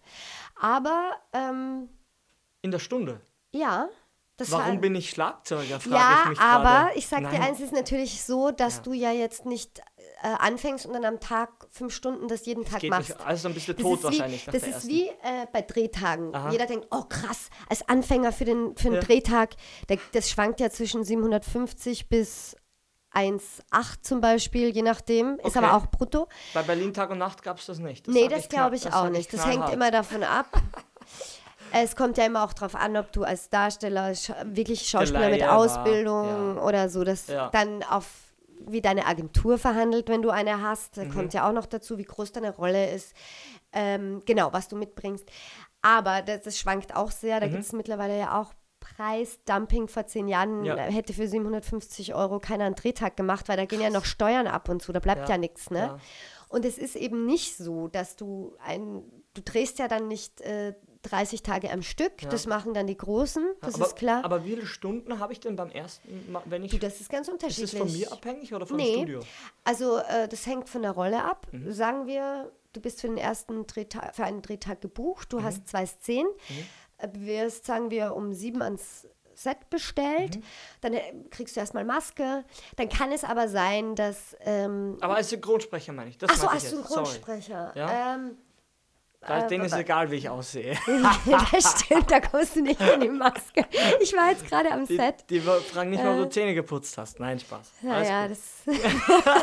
Aber, 0.56 1.12
ähm, 1.32 1.88
In 2.62 2.70
der 2.70 2.78
Stunde. 2.80 3.20
ja. 3.52 3.88
Das 4.38 4.50
Warum 4.50 4.74
war, 4.76 4.80
bin 4.80 4.94
ich 4.94 5.10
Schlagzeuger, 5.10 5.78
frage 5.78 5.94
ja, 5.94 6.20
ich 6.24 6.30
mich 6.30 6.40
aber 6.40 6.62
gerade. 6.64 6.98
ich 6.98 7.06
sag 7.06 7.20
dir 7.30 7.40
eins, 7.42 7.58
es 7.58 7.66
ist 7.66 7.72
natürlich 7.74 8.24
so, 8.24 8.50
dass 8.50 8.76
Ja. 8.76 8.82
du 8.82 8.92
ja 8.94 9.12
jetzt 9.12 9.44
nicht 9.44 9.80
äh, 10.22 10.28
anfängst 10.38 10.86
und 10.86 10.94
dann 10.94 11.04
am 11.04 11.20
Tag 11.20 11.50
fünf 11.70 11.94
Stunden 11.94 12.28
das 12.28 12.46
jeden 12.46 12.64
Tag 12.64 12.80
Geht 12.80 12.90
machst. 12.90 13.10
nicht, 13.10 13.20
also 13.20 13.42
dann 13.44 13.54
bist 13.54 13.68
du 13.68 13.74
Das 13.74 13.82
tot 13.82 13.98
ist 13.98 14.04
wahrscheinlich 14.04 14.46
wie, 14.46 14.50
Das 14.50 14.62
ist 14.66 14.88
wie 14.88 15.06
äh, 15.08 15.46
bei 15.52 15.60
Drehtagen. 15.60 16.34
Aha. 16.34 16.50
Jeder 16.50 16.64
denkt, 16.66 16.88
oh 16.90 17.02
krass, 17.04 17.50
als 17.68 17.86
Anfänger 17.88 18.32
für 18.32 18.46
den, 18.46 18.74
für 18.76 18.84
den 18.88 18.94
Ja. 18.94 19.00
Drehtag, 19.02 19.54
der, 19.90 19.98
das 20.12 20.30
schwankt 20.30 20.60
ja 20.60 20.70
zwischen 20.70 21.04
750 21.04 22.08
bis 22.08 22.56
1,8 23.14 24.02
zum 24.02 24.20
Beispiel, 24.20 24.68
je 24.70 24.82
nachdem. 24.82 25.38
Ist 25.38 25.56
Okay. 25.56 25.58
aber 25.58 25.74
auch 25.76 25.86
brutto. 25.86 26.28
Bei 26.54 26.62
Berlin 26.62 26.92
Tag 26.94 27.10
und 27.10 27.18
Nacht 27.18 27.42
gab 27.42 27.58
es 27.58 27.66
das 27.66 27.78
nicht. 27.78 28.08
nee, 28.08 28.22
sag 28.22 28.30
das 28.30 28.48
glaube 28.48 28.76
ich 28.76 28.82
das 28.82 28.94
auch 28.94 29.08
nicht. 29.08 29.32
Das 29.32 29.46
hängt 29.46 29.68
immer 29.70 29.90
davon 29.90 30.22
ab. 30.22 30.46
Es 31.74 31.96
kommt 31.96 32.18
ja 32.18 32.26
immer 32.26 32.44
auch 32.44 32.52
darauf 32.52 32.74
an, 32.74 32.98
ob 32.98 33.12
du 33.12 33.24
als 33.24 33.48
Darsteller 33.48 34.12
wirklich 34.44 34.86
Schauspieler 34.86 35.30
mit 35.30 35.42
Ausbildung 35.42 36.56
ja. 36.56 36.62
oder 36.62 36.90
so, 36.90 37.02
das 37.02 37.28
Ja. 37.28 37.48
dann 37.48 37.82
auf 37.82 38.04
wie 38.66 38.82
deine 38.82 39.06
Agentur 39.06 39.56
verhandelt, 39.56 40.08
wenn 40.08 40.20
du 40.20 40.28
eine 40.28 40.60
hast. 40.62 40.96
Mhm. 40.98 41.00
Da 41.08 41.14
kommt 41.14 41.32
ja 41.34 41.48
auch 41.48 41.52
noch 41.52 41.64
dazu, 41.66 41.96
wie 41.96 42.04
groß 42.04 42.32
deine 42.32 42.54
Rolle 42.54 42.90
ist. 42.90 43.14
Ähm, 43.72 44.20
genau, 44.26 44.52
was 44.52 44.68
du 44.68 44.76
mitbringst. 44.76 45.26
Aber 45.80 46.20
das, 46.22 46.42
das 46.42 46.58
schwankt 46.58 46.94
auch 46.94 47.10
sehr. 47.10 47.36
Mhm. 47.36 47.40
Da 47.40 47.46
gibt 47.48 47.62
es 47.64 47.72
mittlerweile 47.72 48.18
ja 48.18 48.38
auch 48.38 48.52
Preisdumping. 48.96 49.88
Vor 49.88 50.06
zehn 50.06 50.28
Jahren 50.28 50.64
Ja. 50.64 50.76
hätte 50.76 51.12
für 51.12 51.26
750 51.28 52.14
Euro 52.14 52.38
keiner 52.40 52.64
einen 52.64 52.74
Drehtag 52.74 53.16
gemacht, 53.16 53.48
weil 53.48 53.56
da 53.56 53.64
gehen 53.64 53.80
ja 53.80 53.90
noch 53.90 54.04
Steuern 54.04 54.46
ab 54.46 54.68
und 54.68 54.82
zu. 54.82 54.92
Da 54.92 55.00
bleibt 55.00 55.28
ja, 55.28 55.34
Ja, 55.34 55.38
nichts. 55.38 55.70
Ne? 55.70 55.78
ja. 55.78 55.98
Und 56.48 56.64
es 56.64 56.76
ist 56.78 56.96
eben 56.96 57.24
nicht 57.26 57.56
so, 57.56 57.88
dass 57.88 58.16
du 58.16 58.54
ein, 58.64 59.02
du 59.34 59.40
drehst 59.42 59.78
ja 59.78 59.88
dann 59.88 60.08
nicht 60.08 60.40
äh, 60.42 60.74
30 61.02 61.42
Tage 61.42 61.70
am 61.72 61.82
Stück. 61.82 62.22
Ja. 62.22 62.28
Das 62.28 62.46
machen 62.46 62.74
dann 62.74 62.86
die 62.86 62.96
Großen, 62.96 63.42
das 63.62 63.74
aber, 63.76 63.86
ist 63.86 63.96
klar. 63.96 64.24
Aber 64.24 64.44
wie 64.44 64.50
viele 64.50 64.66
Stunden 64.66 65.18
habe 65.18 65.32
ich 65.32 65.40
denn 65.40 65.56
beim 65.56 65.70
ersten 65.70 66.30
Mal, 66.30 66.42
wenn 66.46 66.62
ich. 66.62 66.70
du, 66.72 66.78
das 66.78 67.00
ist 67.00 67.10
ganz 67.10 67.26
ist 67.28 67.32
unterschiedlich. 67.32 67.72
es 67.72 67.78
von 67.78 67.90
mir 67.92 68.12
abhängig 68.12 68.52
oder 68.54 68.66
vom 68.66 68.76
Nee. 68.76 68.94
Studio? 68.94 69.20
Also 69.64 69.96
äh, 69.98 70.28
das 70.28 70.46
hängt 70.46 70.68
von 70.68 70.82
der 70.82 70.92
Rolle 70.92 71.24
ab. 71.24 71.46
Mhm. 71.52 71.72
Sagen 71.72 72.06
wir, 72.06 72.52
du 72.74 72.80
bist 72.80 73.00
für 73.00 73.08
den 73.08 73.16
ersten 73.16 73.66
Drehtag, 73.66 74.14
für 74.14 74.24
einen 74.24 74.42
Drehtag 74.42 74.80
gebucht, 74.82 75.32
Mhm. 75.32 75.38
du 75.38 75.42
hast 75.42 75.66
zwei 75.68 75.86
Szenen, 75.86 76.30
äh, 76.50 76.62
wirst, 77.14 77.66
sagen 77.66 77.90
wir, 77.90 78.14
um 78.14 78.32
sieben 78.32 78.62
ans 78.62 79.08
Set 79.34 79.70
bestellt, 79.70 80.36
Mhm. 80.36 80.42
dann 80.82 80.92
äh, 80.94 81.00
kriegst 81.30 81.56
du 81.56 81.60
erstmal 81.60 81.84
Maske. 81.84 82.44
Dann 82.76 82.88
kann 82.88 83.10
es 83.12 83.24
aber 83.24 83.48
sein, 83.48 83.94
dass 83.94 84.36
ähm, 84.40 84.98
Aber 85.00 85.16
als 85.16 85.30
Synchronsprecher 85.30 85.92
meine 85.92 86.10
ich. 86.10 86.18
Das 86.18 86.28
meinte 86.30 86.44
ich 86.44 86.50
als. 86.52 86.70
Synchronsprecher. 86.70 87.72
Ja? 87.74 88.14
Ähm, 88.14 88.36
Da 89.26 89.38
ist 89.38 89.48
denen 89.48 89.64
ist 89.64 89.74
egal, 89.74 90.10
wie 90.10 90.16
ich 90.16 90.28
aussehe. 90.28 90.76
das 91.52 91.80
stimmt, 91.82 92.10
da 92.10 92.20
kommst 92.20 92.56
du 92.56 92.62
nicht 92.62 92.80
in 92.80 93.00
die 93.00 93.08
Maske. 93.08 93.64
Ich 94.00 94.12
war 94.14 94.30
jetzt 94.30 94.46
gerade 94.48 94.70
am 94.72 94.86
Die, 94.86 94.96
Set. 94.96 95.24
die 95.30 95.40
fragen 95.40 95.90
nicht 95.90 96.02
mal, 96.02 96.14
ob 96.14 96.20
Äh. 96.20 96.24
du 96.24 96.30
Zähne 96.30 96.54
geputzt 96.54 96.98
hast. 96.98 97.20
Nein, 97.20 97.38
Spaß. 97.38 97.70
Naja, 97.82 98.28
das, 98.28 98.40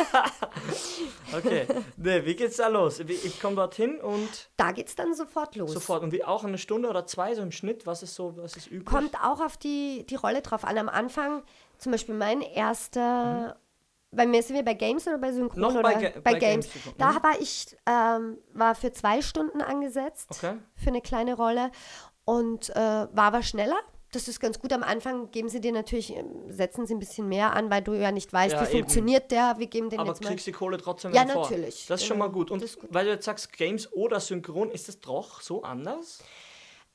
Okay. 1.36 1.66
Nee, 1.98 2.26
wie 2.26 2.36
geht's 2.36 2.58
da 2.58 2.68
los? 2.68 3.00
Ich 3.00 3.40
komme 3.42 3.56
dorthin 3.56 4.00
und 4.00 4.50
da 4.58 4.72
geht's 4.72 4.96
dann 4.96 5.14
sofort 5.14 5.56
los. 5.56 5.72
sofort. 5.72 6.04
Und 6.04 6.12
wie 6.12 6.24
auch 6.24 6.44
eine 6.44 6.58
Stunde 6.58 6.90
oder 6.90 7.06
zwei, 7.06 7.36
so 7.36 7.42
im 7.42 7.52
Schnitt, 7.52 7.86
was 7.86 8.04
ist 8.04 8.16
so, 8.16 8.36
was 8.38 8.56
ist 8.58 8.68
üblich? 8.68 8.86
Kommt 8.86 9.16
auch 9.24 9.40
auf 9.40 9.58
die, 9.58 10.06
die 10.10 10.16
Rolle 10.16 10.42
drauf 10.42 10.64
an. 10.66 10.78
Am 10.78 10.90
Anfang, 10.90 11.44
zum 11.78 11.92
Beispiel 11.92 12.16
mein 12.16 12.42
erster, 12.42 13.58
bei 14.12 14.26
mir 14.26 14.42
sind 14.44 14.56
wir 14.56 14.64
bei 14.64 14.74
Games 14.74 15.08
oder 15.08 15.18
bei 15.18 15.32
Synchron? 15.32 15.62
Noch 15.62 15.72
oder? 15.74 15.82
bei 15.84 15.94
Ga- 15.96 16.20
bei 16.22 16.34
Games. 16.34 16.66
Games 16.66 16.74
Synchron. 16.74 16.94
Da 16.98 17.12
Mhm. 17.12 17.24
war 17.24 17.40
ich, 17.40 17.78
ähm, 17.86 18.38
war 18.54 18.76
für 18.76 18.92
zwei 18.92 19.22
Stunden 19.22 19.62
angesetzt, 19.62 20.28
Okay. 20.32 20.56
für 20.76 20.90
eine 20.90 21.02
kleine 21.02 21.36
Rolle 21.36 21.72
und 22.26 22.70
äh, 22.72 22.76
war 22.76 23.10
aber 23.26 23.44
schneller. 23.44 23.78
Das 24.12 24.28
ist 24.28 24.40
ganz 24.40 24.58
gut. 24.60 24.74
Am 24.74 24.82
Anfang 24.82 25.30
geben 25.30 25.50
sie 25.50 25.62
dir 25.62 25.72
natürlich, 25.72 26.16
ähm, 26.16 26.50
setzen 26.52 26.88
sie 26.88 26.96
ein 26.96 27.00
bisschen 27.00 27.28
mehr 27.30 27.54
an, 27.56 27.70
weil 27.70 27.84
du 27.84 27.94
ja 27.94 28.12
nicht 28.12 28.34
weißt, 28.34 28.54
Ja, 28.56 28.62
wie 28.62 28.66
eben. 28.72 28.80
funktioniert 28.80 29.30
der. 29.30 29.60
Wir 29.60 29.68
geben 29.68 29.92
den 29.92 30.00
Aber 30.00 30.10
jetzt 30.10 30.24
mal. 30.24 30.30
kriegst 30.30 30.48
die 30.48 30.52
Kohle 30.52 30.78
trotzdem 30.80 31.14
Ja, 31.14 31.26
dann 31.26 31.34
vor. 31.34 31.44
natürlich. 31.44 31.86
Das 31.86 32.02
ist 32.02 32.08
schon 32.08 32.16
Genau. 32.18 32.28
mal 32.30 32.34
gut. 32.34 32.50
Und 32.50 32.62
gut. 32.62 32.88
weil 32.92 33.06
du 33.06 33.12
jetzt 33.12 33.26
sagst, 33.26 33.54
Games 33.54 33.94
oder 33.94 34.20
Synchron, 34.20 34.72
ist 34.72 34.88
das 34.88 35.00
doch 35.00 35.42
so 35.42 35.62
anders? 35.62 36.24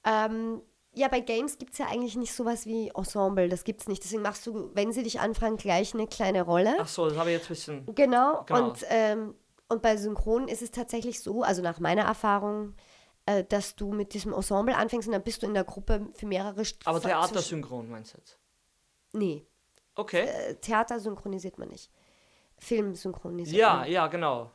Ähm, 0.05 0.61
ja, 0.95 1.09
bei 1.09 1.21
Games 1.21 1.59
gibt 1.59 1.73
es 1.73 1.79
ja 1.79 1.87
eigentlich 1.87 2.17
nicht 2.17 2.33
sowas 2.33 2.67
wie 2.67 2.91
Ensemble. 2.95 3.49
Das 3.49 3.65
gibt 3.65 3.81
es 3.83 3.89
nicht. 3.89 4.03
Deswegen 4.05 4.23
machst 4.23 4.47
du, 4.47 4.71
wenn 4.75 4.93
sie 4.93 5.03
dich 5.03 5.21
anfragen, 5.21 5.57
gleich 5.57 5.95
eine 5.95 6.07
kleine 6.07 6.43
Rolle. 6.43 6.77
Ach 6.79 6.89
so, 6.89 7.09
das 7.09 7.19
habe 7.19 7.31
ich 7.31 7.37
jetzt 7.39 7.47
ein 7.47 7.49
bisschen. 7.49 7.95
Genau. 7.95 8.45
Genau. 8.47 8.69
Und, 8.69 8.79
ähm, 8.89 9.35
und 9.69 9.83
bei 9.83 9.97
Synchron 9.97 10.49
ist 10.49 10.63
es 10.63 10.71
tatsächlich 10.71 11.21
so, 11.21 11.43
also 11.43 11.63
nach 11.63 11.81
meiner 11.81 12.03
Erfahrung, 12.03 12.75
äh, 13.27 13.43
dass 13.45 13.75
du 13.77 13.93
mit 13.93 14.15
diesem 14.15 14.33
Ensemble 14.33 14.77
anfängst 14.77 15.09
und 15.09 15.13
dann 15.13 15.23
bist 15.23 15.43
du 15.43 15.47
in 15.47 15.55
der 15.55 15.65
Gruppe 15.65 16.07
für 16.13 16.27
mehrere 16.27 16.61
St- 16.63 16.77
Aber 16.85 17.01
Theatersynchron 17.01 17.91
meinst 17.91 18.15
du 18.15 18.19
jetzt? 18.19 18.39
Nee, 19.13 19.47
Okay. 19.97 20.23
äh, 20.27 20.55
Theater 20.57 20.99
synchronisiert 21.01 21.59
man 21.59 21.69
nicht. 21.69 21.91
Film 22.59 22.95
synchronisiert 22.95 23.57
Ja, 23.59 23.77
man. 23.77 23.91
ja, 23.91 24.07
genau. 24.09 24.51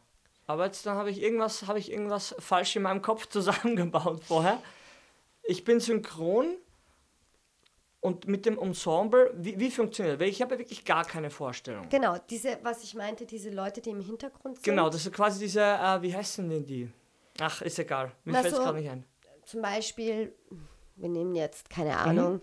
Aber 0.48 0.66
jetzt 0.66 0.86
dann 0.86 0.98
habe 0.98 1.10
ich 1.12 1.22
irgendwas, 1.22 1.68
habe 1.68 1.80
ich 1.80 1.92
irgendwas 1.92 2.36
falsch 2.40 2.76
in 2.76 2.82
meinem 2.84 3.02
Kopf 3.02 3.26
zusammengebaut 3.30 4.24
vorher. 4.24 4.62
Ich 5.50 5.64
bin 5.64 5.80
synchron 5.80 6.58
und 8.02 8.28
mit 8.28 8.46
dem 8.46 8.60
Ensemble, 8.60 9.32
wie, 9.36 9.60
wie 9.60 9.72
funktioniert 9.72 10.16
das? 10.16 10.22
Weil 10.22 10.30
ich 10.30 10.42
habe 10.44 10.54
ja 10.54 10.60
wirklich 10.60 10.86
gar 10.86 11.04
keine 11.06 11.32
Vorstellung. 11.32 11.90
Genau, 11.90 12.18
diese, 12.30 12.60
was 12.62 12.84
ich 12.84 12.94
meinte, 12.94 13.26
diese 13.26 13.50
Leute, 13.50 13.82
die 13.82 13.90
im 13.90 14.02
Hintergrund 14.02 14.58
sind. 14.58 14.64
Genau, 14.64 14.90
das 14.92 15.06
ist 15.08 15.12
quasi 15.14 15.40
diese, 15.40 15.62
äh, 15.62 16.02
wie 16.04 16.16
heißen 16.16 16.48
denn 16.48 16.66
die? 16.68 16.92
Ach, 17.40 17.64
ist 17.64 17.80
egal. 17.80 18.12
Mir 18.26 18.34
fällt 18.36 18.46
es 18.48 18.58
so- 18.58 18.64
gerade 18.64 18.78
nicht 18.80 18.90
ein. 18.92 19.04
Zum 19.44 19.62
Beispiel, 19.64 20.36
wir 20.98 21.10
nehmen 21.10 21.34
jetzt, 21.34 21.68
Mhm. 21.70 21.74
keine 21.74 21.98
Ahnung, 21.98 22.42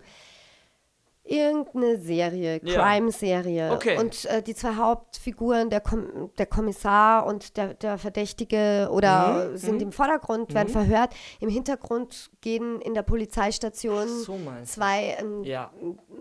irgendeine 1.27 1.97
Serie, 1.97 2.59
Ja. 2.63 2.75
Crime-Serie. 2.75 3.71
Okay. 3.73 3.97
Und 3.99 4.25
äh, 4.25 4.41
die 4.41 4.55
zwei 4.55 4.75
Hauptfiguren, 4.75 5.69
der, 5.69 5.81
Kom 5.81 6.31
der 6.37 6.45
Kommissar 6.45 7.25
und 7.25 7.57
der, 7.57 7.73
der 7.73 7.97
Verdächtige, 7.97 8.89
oder 8.91 9.49
Mhm, 9.51 9.57
sind 9.57 9.75
mhm. 9.75 9.81
im 9.81 9.91
Vordergrund, 9.91 10.53
werden 10.53 10.69
verhört. 10.69 11.13
Im 11.39 11.49
Hintergrund 11.49 12.29
gehen 12.41 12.81
in 12.81 12.93
der 12.93 13.03
Polizeistation 13.03 14.07
So 14.07 14.37
meinst 14.37 14.73
zwei, 14.73 15.17
ähm, 15.19 15.43
Ja. 15.43 15.71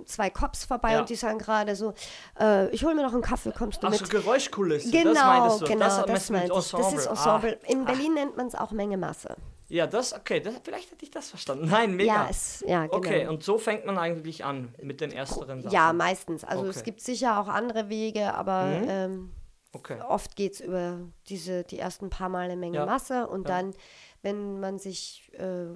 zwei 0.05 0.31
Cops 0.31 0.65
vorbei 0.65 0.93
Ja. 0.93 1.01
und 1.01 1.09
die 1.09 1.15
sagen 1.17 1.39
gerade 1.39 1.77
so, 1.77 1.95
äh, 2.41 2.69
ich 2.71 2.85
hole 2.85 2.95
mir 2.95 3.03
noch 3.03 3.13
einen 3.13 3.23
Kaffee, 3.23 3.53
kommst 3.57 3.83
du 3.83 3.87
Ach 3.87 3.91
mit? 3.91 4.01
so, 4.01 4.07
Geräuschkulisse. 4.07 4.91
Genau, 4.91 5.13
das 5.15 5.25
meintest 5.25 5.61
du. 5.63 5.65
genau, 5.67 5.79
das, 5.87 6.05
das, 6.07 6.31
meinst 6.31 6.51
du. 6.51 6.55
Das 6.55 6.93
ist 6.93 7.07
Ensemble. 7.07 7.53
Ensemble. 7.53 7.59
In 7.69 7.85
Berlin 7.85 8.15
nennt 8.15 8.37
man 8.37 8.47
es 8.47 8.55
auch 8.55 8.73
Menge 8.73 8.97
Masse. 8.97 9.37
Ja, 9.69 9.87
das, 9.87 10.13
okay, 10.13 10.41
das, 10.41 10.55
vielleicht 10.63 10.91
hätte 10.93 11.05
ich 11.05 11.11
das 11.11 11.29
verstanden. 11.31 11.67
Nein, 11.69 11.97
mega. 11.97 12.25
Ja, 12.25 12.27
es, 12.31 12.63
ja, 12.67 12.87
genau. 12.87 12.99
Okay, 12.99 13.27
und 13.27 13.43
so 13.43 13.59
fängt 13.59 13.85
man 13.85 13.99
eigentlich 13.99 14.45
an 14.45 14.75
mit 14.81 15.01
den 15.01 15.11
ersteren 15.13 15.61
Sachen. 15.63 15.75
Ja, 15.75 15.93
meistens. 15.93 16.45
Also 16.45 16.67
es 16.67 16.77
Okay. 16.79 16.85
gibt 16.85 17.01
sicher 17.01 17.41
auch 17.41 17.49
andere 17.49 17.89
Wege, 17.89 18.35
aber 18.35 18.63
Mhm. 18.63 18.87
ähm, 18.89 19.33
Okay. 19.73 20.01
oft 20.09 20.37
geht 20.37 20.55
es 20.55 20.61
über 20.61 21.01
diese, 21.29 21.65
die 21.65 21.79
ersten 21.79 22.11
paar 22.11 22.29
Mal 22.29 22.45
eine 22.45 22.57
Menge 22.57 22.79
Ja. 22.79 22.87
Masse 22.87 23.27
und 23.27 23.49
Ja. 23.49 23.57
dann, 23.57 23.75
wenn 24.23 24.61
man 24.61 24.79
sich 24.79 25.31
äh, 25.35 25.67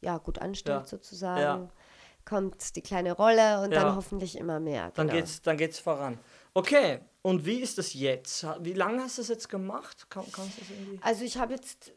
ja, 0.00 0.18
gut 0.18 0.38
anstellt 0.38 0.82
Ja. 0.82 0.86
sozusagen, 0.86 1.70
kommt 2.24 2.74
die 2.76 2.80
kleine 2.82 3.12
Rolle 3.12 3.62
und 3.62 3.76
dann 3.76 3.94
hoffentlich 3.94 4.36
immer 4.38 4.58
mehr. 4.58 4.90
Dann 4.94 5.06
genau. 5.08 5.18
geht's, 5.18 5.42
dann 5.42 5.56
geht's 5.58 5.78
voran. 5.78 6.18
Okay, 6.54 7.00
und 7.22 7.44
wie 7.44 7.60
ist 7.60 7.76
das 7.78 7.92
jetzt? 7.92 8.46
Wie 8.60 8.72
lange 8.72 9.02
hast 9.02 9.18
du 9.18 9.22
das 9.22 9.28
jetzt 9.28 9.48
gemacht? 9.50 10.08
Kann, 10.08 10.24
kannst 10.32 10.56
du 10.56 10.60
das 10.62 10.70
irgendwie? 10.70 10.98
Also 11.02 11.24
ich 11.24 11.36
habe 11.36 11.52
jetzt 11.52 11.92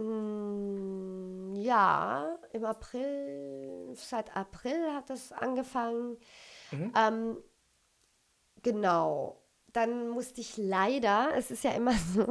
Mm, 0.00 1.54
ja, 1.56 2.38
im 2.52 2.64
April, 2.64 3.90
seit 3.94 4.34
April 4.34 4.94
hat 4.94 5.10
das 5.10 5.30
angefangen. 5.30 6.16
Mhm. 6.70 6.92
Ähm, 6.96 7.36
genau. 8.62 9.42
Dann 9.72 10.08
musste 10.08 10.40
ich 10.40 10.56
leider, 10.56 11.30
es 11.36 11.50
ist 11.50 11.64
ja 11.64 11.72
immer 11.72 11.92
so, 12.14 12.26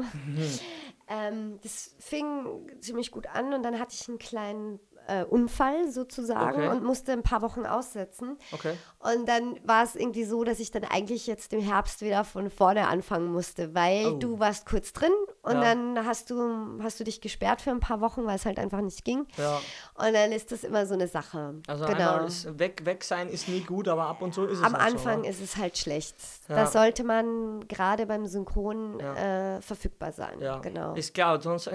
ähm, 1.08 1.60
das 1.62 1.96
fing 2.00 2.70
ziemlich 2.82 3.12
gut 3.12 3.28
an 3.28 3.54
und 3.54 3.64
dann 3.64 3.80
hatte 3.80 3.94
ich 3.94 4.10
einen 4.10 4.18
kleinen 4.18 4.80
äh, 5.10 5.24
Unfall 5.26 5.90
sozusagen 5.92 6.58
Okay. 6.60 6.68
und 6.70 6.84
musste 6.84 7.12
ein 7.14 7.24
paar 7.24 7.42
Wochen 7.42 7.66
aussetzen. 7.66 8.38
Okay. 8.52 8.74
Und 9.00 9.28
dann 9.28 9.60
war 9.64 9.84
es 9.84 9.96
irgendwie 9.96 10.24
so, 10.26 10.44
dass 10.44 10.60
ich 10.60 10.72
dann 10.72 10.84
eigentlich 10.84 11.26
jetzt 11.28 11.54
im 11.54 11.62
Herbst 11.62 12.02
wieder 12.02 12.24
von 12.24 12.50
vorne 12.50 12.88
anfangen 12.88 13.32
musste, 13.32 13.74
weil 13.74 14.08
Oh. 14.08 14.18
du 14.18 14.40
warst 14.40 14.66
kurz 14.66 14.94
drin 14.94 15.12
und 15.42 15.54
Ja. 15.56 15.62
dann 15.62 16.06
hast 16.06 16.30
du, 16.30 16.80
hast 16.84 17.00
du 17.00 17.04
dich 17.04 17.22
gesperrt 17.22 17.62
für 17.62 17.72
ein 17.72 17.80
paar 17.80 18.02
Wochen, 18.02 18.26
weil 18.26 18.36
es 18.36 18.46
halt 18.46 18.60
einfach 18.60 18.82
nicht 18.82 19.04
ging. 19.06 19.26
Ja. 19.38 19.58
Und 19.96 20.14
dann 20.14 20.32
ist 20.32 20.52
das 20.52 20.64
immer 20.64 20.86
so 20.86 20.94
eine 20.94 21.08
Sache. 21.08 21.56
Also 21.68 21.86
genau. 21.86 22.28
weg, 22.60 22.86
weg 22.86 23.04
sein 23.04 23.30
ist 23.30 23.48
nie 23.48 23.62
gut, 23.62 23.88
aber 23.88 24.06
ab 24.08 24.22
und 24.22 24.34
zu 24.34 24.46
ist 24.46 24.60
es 24.60 24.64
Am 24.64 24.74
halt 24.74 24.94
Anfang 24.94 25.24
so, 25.24 25.30
ist 25.30 25.42
es 25.42 25.58
halt 25.58 25.78
schlecht. 25.78 26.16
Ja. 26.48 26.56
Da 26.58 26.66
sollte 26.68 27.04
man 27.04 27.68
gerade 27.68 28.06
beim 28.06 28.26
Synchron 28.26 29.00
Ja. 29.00 29.56
äh, 29.58 29.62
verfügbar 29.62 30.12
sein. 30.12 30.40
Ja, 30.42 30.60
Genau. 30.60 30.94
ist 30.94 31.14
klar, 31.14 31.42
sonst 31.42 31.70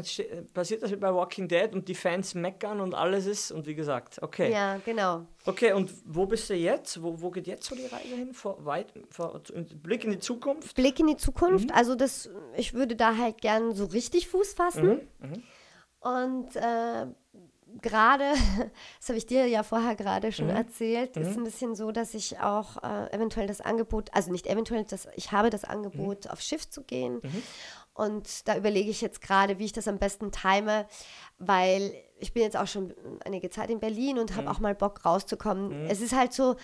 passiert 0.52 0.82
das 0.82 0.90
wie 0.90 0.96
bei 0.96 1.12
Walking 1.14 1.48
Dead 1.48 1.72
und 1.72 1.88
die 1.88 1.94
Fans 1.94 2.34
meckern 2.34 2.80
und 2.80 2.94
alles 2.94 3.23
ist 3.26 3.50
und 3.52 3.66
wie 3.66 3.74
gesagt, 3.74 4.22
okay. 4.22 4.52
Ja, 4.52 4.78
genau. 4.84 5.26
Okay, 5.44 5.72
und 5.72 5.92
wo 6.04 6.26
bist 6.26 6.48
du 6.50 6.54
jetzt? 6.54 7.02
Wo, 7.02 7.20
wo 7.20 7.30
geht 7.30 7.46
jetzt 7.46 7.66
so 7.66 7.74
die 7.74 7.86
Reise 7.86 8.14
hin? 8.16 8.32
Vor, 8.32 8.64
weit, 8.64 8.92
vor, 9.10 9.40
Blick 9.82 10.04
in 10.04 10.10
die 10.10 10.18
Zukunft? 10.18 10.74
Blick 10.74 10.98
in 11.00 11.06
die 11.06 11.16
Zukunft. 11.16 11.68
Mhm. 11.70 11.74
Also 11.74 11.94
das, 11.94 12.30
ich 12.56 12.74
würde 12.74 12.96
da 12.96 13.16
halt 13.16 13.40
gern 13.40 13.74
so 13.74 13.84
richtig 13.86 14.28
Fuß 14.28 14.54
fassen. 14.54 15.08
Mhm. 15.20 15.42
Und 16.00 16.56
äh, 16.56 17.06
gerade, 17.80 18.24
das 19.00 19.08
habe 19.08 19.18
ich 19.18 19.26
dir 19.26 19.46
ja 19.46 19.62
vorher 19.62 19.96
gerade 19.96 20.32
schon 20.32 20.46
Mhm. 20.48 20.56
erzählt, 20.56 21.16
ist 21.16 21.36
ein 21.36 21.44
bisschen 21.44 21.74
so, 21.74 21.90
dass 21.92 22.14
ich 22.14 22.38
auch 22.40 22.82
äh, 22.82 23.12
eventuell 23.12 23.46
das 23.46 23.60
Angebot, 23.60 24.10
also 24.12 24.30
nicht 24.30 24.46
eventuell, 24.46 24.84
das, 24.84 25.08
ich 25.16 25.32
habe 25.32 25.50
das 25.50 25.64
Angebot, 25.64 26.28
auf 26.28 26.40
Schiff 26.40 26.68
zu 26.68 26.82
gehen. 26.82 27.20
Und 27.94 28.48
da 28.48 28.56
überlege 28.56 28.90
ich 28.90 29.00
jetzt 29.00 29.20
gerade, 29.20 29.58
wie 29.60 29.66
ich 29.66 29.72
das 29.72 29.86
am 29.86 29.98
besten 29.98 30.32
time, 30.32 30.86
weil 31.38 31.94
ich 32.24 32.32
bin 32.32 32.42
jetzt 32.42 32.56
auch 32.56 32.66
schon 32.66 32.92
einige 33.24 33.50
Zeit 33.50 33.68
in 33.70 33.78
Berlin 33.80 34.18
und 34.18 34.34
habe 34.34 34.50
auch 34.50 34.58
mal 34.60 34.74
Bock 34.74 35.04
rauszukommen. 35.04 35.86
Es 35.88 36.00
ist 36.00 36.16
halt 36.16 36.32
so, 36.32 36.56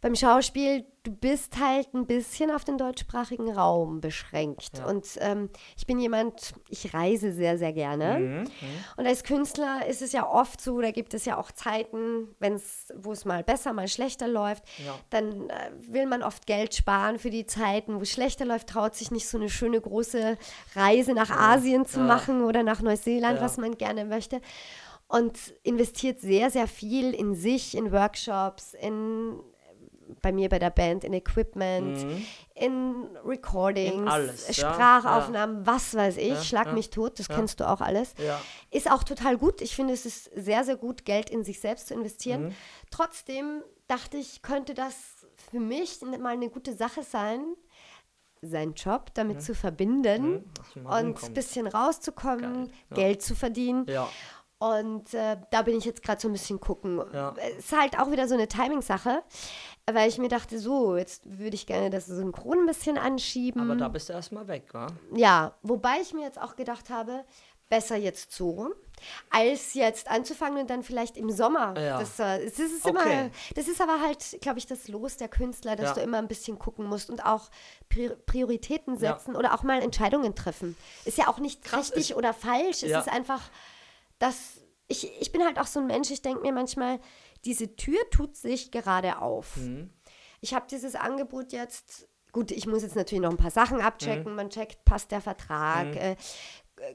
beim 0.00 0.14
Schauspiel, 0.16 0.84
du 1.02 1.12
bist 1.12 1.58
halt 1.58 1.94
ein 1.94 2.06
bisschen 2.06 2.50
auf 2.50 2.62
den 2.62 2.76
deutschsprachigen 2.76 3.50
Raum 3.50 4.02
beschränkt. 4.02 4.76
Ja. 4.76 4.84
Und 4.86 5.06
ähm, 5.20 5.48
ich 5.78 5.86
bin 5.86 5.98
jemand, 5.98 6.52
ich 6.68 6.92
reise 6.92 7.32
sehr, 7.32 7.56
sehr 7.56 7.72
gerne. 7.72 8.18
Mhm. 8.18 8.44
Und 8.98 9.06
als 9.06 9.24
Künstler 9.24 9.86
ist 9.86 10.02
es 10.02 10.12
ja 10.12 10.28
oft 10.28 10.60
so, 10.60 10.78
da 10.82 10.90
gibt 10.90 11.14
es 11.14 11.24
ja 11.24 11.38
auch 11.38 11.52
Zeiten, 11.52 12.28
wo 12.96 13.12
es 13.12 13.24
mal 13.24 13.42
besser, 13.42 13.72
mal 13.72 13.88
schlechter 13.88 14.28
läuft, 14.28 14.64
Ja. 14.84 14.94
dann 15.08 15.48
äh, 15.48 15.70
will 15.88 16.04
man 16.04 16.22
oft 16.22 16.46
Geld 16.46 16.74
sparen 16.74 17.18
für 17.18 17.30
die 17.30 17.46
Zeiten, 17.46 17.96
wo 17.96 18.02
es 18.02 18.10
schlechter 18.10 18.44
läuft, 18.44 18.68
traut 18.68 18.94
sich 18.94 19.10
nicht 19.10 19.26
so 19.26 19.38
eine 19.38 19.48
schöne 19.48 19.80
große 19.80 20.36
Reise 20.76 21.14
nach 21.14 21.30
Asien 21.30 21.86
zu 21.86 22.00
Ja. 22.00 22.06
machen 22.06 22.44
oder 22.44 22.62
nach 22.62 22.82
Neuseeland, 22.82 23.38
Ja. 23.38 23.42
was 23.44 23.56
man 23.56 23.78
gerne 23.78 24.04
möchte. 24.04 24.42
Und 25.06 25.38
investiert 25.62 26.20
sehr, 26.20 26.50
sehr 26.50 26.66
viel 26.66 27.14
in 27.14 27.34
sich, 27.34 27.76
in 27.76 27.92
Workshops, 27.92 28.74
in 28.74 29.40
bei 30.22 30.32
mir 30.32 30.48
bei 30.48 30.58
der 30.58 30.70
Band, 30.70 31.04
in 31.04 31.12
Equipment, 31.12 32.04
in 32.54 33.08
Recordings, 33.24 33.94
In 33.94 34.08
alles, 34.08 34.56
ja, 34.56 34.72
Sprachaufnahmen, 34.72 35.66
was 35.66 35.94
weiß 35.94 36.16
ich, 36.16 36.28
Ja, 36.28 36.42
schlag 36.42 36.66
ja, 36.68 36.72
mich 36.72 36.90
tot, 36.90 37.18
das 37.18 37.28
ja. 37.28 37.36
kennst 37.36 37.60
du 37.60 37.68
auch 37.68 37.80
alles. 37.80 38.14
Ja. 38.18 38.40
Ist 38.70 38.90
auch 38.90 39.04
total 39.04 39.36
gut. 39.36 39.60
Ich 39.60 39.74
finde, 39.74 39.94
es 39.94 40.06
ist 40.06 40.30
sehr, 40.34 40.64
sehr 40.64 40.76
gut, 40.76 41.04
Geld 41.04 41.30
in 41.30 41.44
sich 41.44 41.60
selbst 41.60 41.88
zu 41.88 41.94
investieren. 41.94 42.46
Mhm. 42.46 42.54
Trotzdem 42.90 43.62
dachte 43.86 44.16
ich, 44.16 44.42
könnte 44.42 44.74
das 44.74 44.94
für 45.50 45.60
mich 45.60 46.00
mal 46.02 46.34
eine 46.34 46.48
gute 46.48 46.74
Sache 46.74 47.02
sein, 47.02 47.54
seinen 48.42 48.74
Job 48.74 49.12
damit 49.14 49.42
zu 49.42 49.54
verbinden 49.54 50.44
Mhm. 50.74 50.86
Und 50.86 51.22
ein 51.22 51.34
bisschen 51.34 51.66
rauszukommen, 51.66 52.70
ja. 52.90 52.96
Geld 52.96 53.22
zu 53.22 53.34
verdienen. 53.34 53.86
Ja. 54.60 54.68
Und 54.78 55.12
äh, 55.14 55.36
da 55.50 55.62
bin 55.62 55.76
ich 55.76 55.84
jetzt 55.84 56.02
gerade 56.02 56.20
so 56.20 56.28
ein 56.28 56.32
bisschen 56.32 56.60
gucken. 56.60 57.02
Ja. 57.12 57.34
Es 57.58 57.66
ist 57.66 57.76
halt 57.78 57.98
auch 57.98 58.10
wieder 58.10 58.28
so 58.28 58.34
eine 58.34 58.48
Timing-Sache, 58.48 59.22
weil 59.90 60.08
ich 60.08 60.18
mir 60.18 60.28
dachte, 60.28 60.58
so, 60.58 60.96
jetzt 60.96 61.22
würde 61.38 61.54
ich 61.54 61.66
gerne 61.66 61.90
das 61.90 62.06
Synchron 62.06 62.60
ein 62.60 62.66
bisschen 62.66 62.96
anschieben. 62.98 63.60
Aber 63.62 63.76
da 63.78 63.88
bist 63.88 64.08
du 64.08 64.12
erstmal 64.12 64.48
weg, 64.48 64.68
wa? 64.72 64.86
Ja, 65.14 65.54
wobei 65.62 65.96
ich 66.00 66.14
mir 66.14 66.22
jetzt 66.22 66.40
auch 66.40 66.56
gedacht 66.56 66.88
habe, 66.90 67.24
besser 67.68 67.96
jetzt 67.96 68.32
so, 68.32 68.70
als 69.30 69.74
jetzt 69.74 70.08
anzufangen 70.10 70.60
und 70.60 70.70
dann 70.70 70.82
vielleicht 70.82 71.16
im 71.16 71.30
Sommer. 71.30 71.78
Ja. 71.80 71.98
Das, 71.98 72.18
äh, 72.20 72.44
es 72.44 72.58
ist 72.58 72.84
Okay. 72.86 72.90
immer, 72.90 73.30
das 73.56 73.68
ist 73.68 73.80
aber 73.80 74.00
halt, 74.00 74.38
glaube 74.40 74.58
ich, 74.58 74.66
das 74.66 74.86
Los 74.88 75.16
der 75.16 75.28
Künstler, 75.28 75.74
dass 75.74 75.88
Ja. 75.90 75.94
du 75.94 76.00
immer 76.02 76.18
ein 76.18 76.28
bisschen 76.28 76.58
gucken 76.58 76.86
musst 76.86 77.10
und 77.10 77.24
auch 77.24 77.50
Pri- 77.90 78.14
Prioritäten 78.26 78.94
Ja. 78.98 79.14
setzen 79.16 79.34
oder 79.34 79.54
auch 79.54 79.62
mal 79.62 79.82
Entscheidungen 79.82 80.34
treffen. 80.34 80.76
Ist 81.04 81.18
ja 81.18 81.28
auch 81.28 81.38
nicht 81.38 81.64
Krass, 81.64 81.90
richtig 81.92 82.10
ist- 82.10 82.16
oder 82.16 82.32
falsch. 82.32 82.82
Es 82.82 82.90
Ja. 82.90 83.00
ist 83.00 83.08
einfach, 83.08 83.40
dass 84.18 84.60
ich, 84.86 85.10
ich 85.20 85.32
bin 85.32 85.42
halt 85.44 85.58
auch 85.58 85.66
so 85.66 85.80
ein 85.80 85.86
Mensch, 85.86 86.10
ich 86.10 86.20
denke 86.22 86.40
mir 86.42 86.52
manchmal, 86.52 87.00
diese 87.44 87.74
Tür 87.76 87.98
tut 88.10 88.36
sich 88.36 88.70
gerade 88.70 89.20
auf. 89.22 89.56
Mhm. 89.56 89.90
Ich 90.40 90.52
habe 90.54 90.66
dieses 90.70 90.94
Angebot 90.94 91.52
jetzt, 91.52 92.06
gut, 92.32 92.50
ich 92.50 92.66
muss 92.66 92.82
jetzt 92.82 92.96
natürlich 92.96 93.22
noch 93.22 93.30
ein 93.30 93.36
paar 93.38 93.50
Sachen 93.50 93.78
Mhm. 93.78 93.84
abchecken. 93.84 94.34
Man 94.34 94.50
checkt, 94.50 94.84
passt 94.84 95.10
der 95.10 95.20
Vertrag. 95.22 95.96
Äh, 95.96 96.16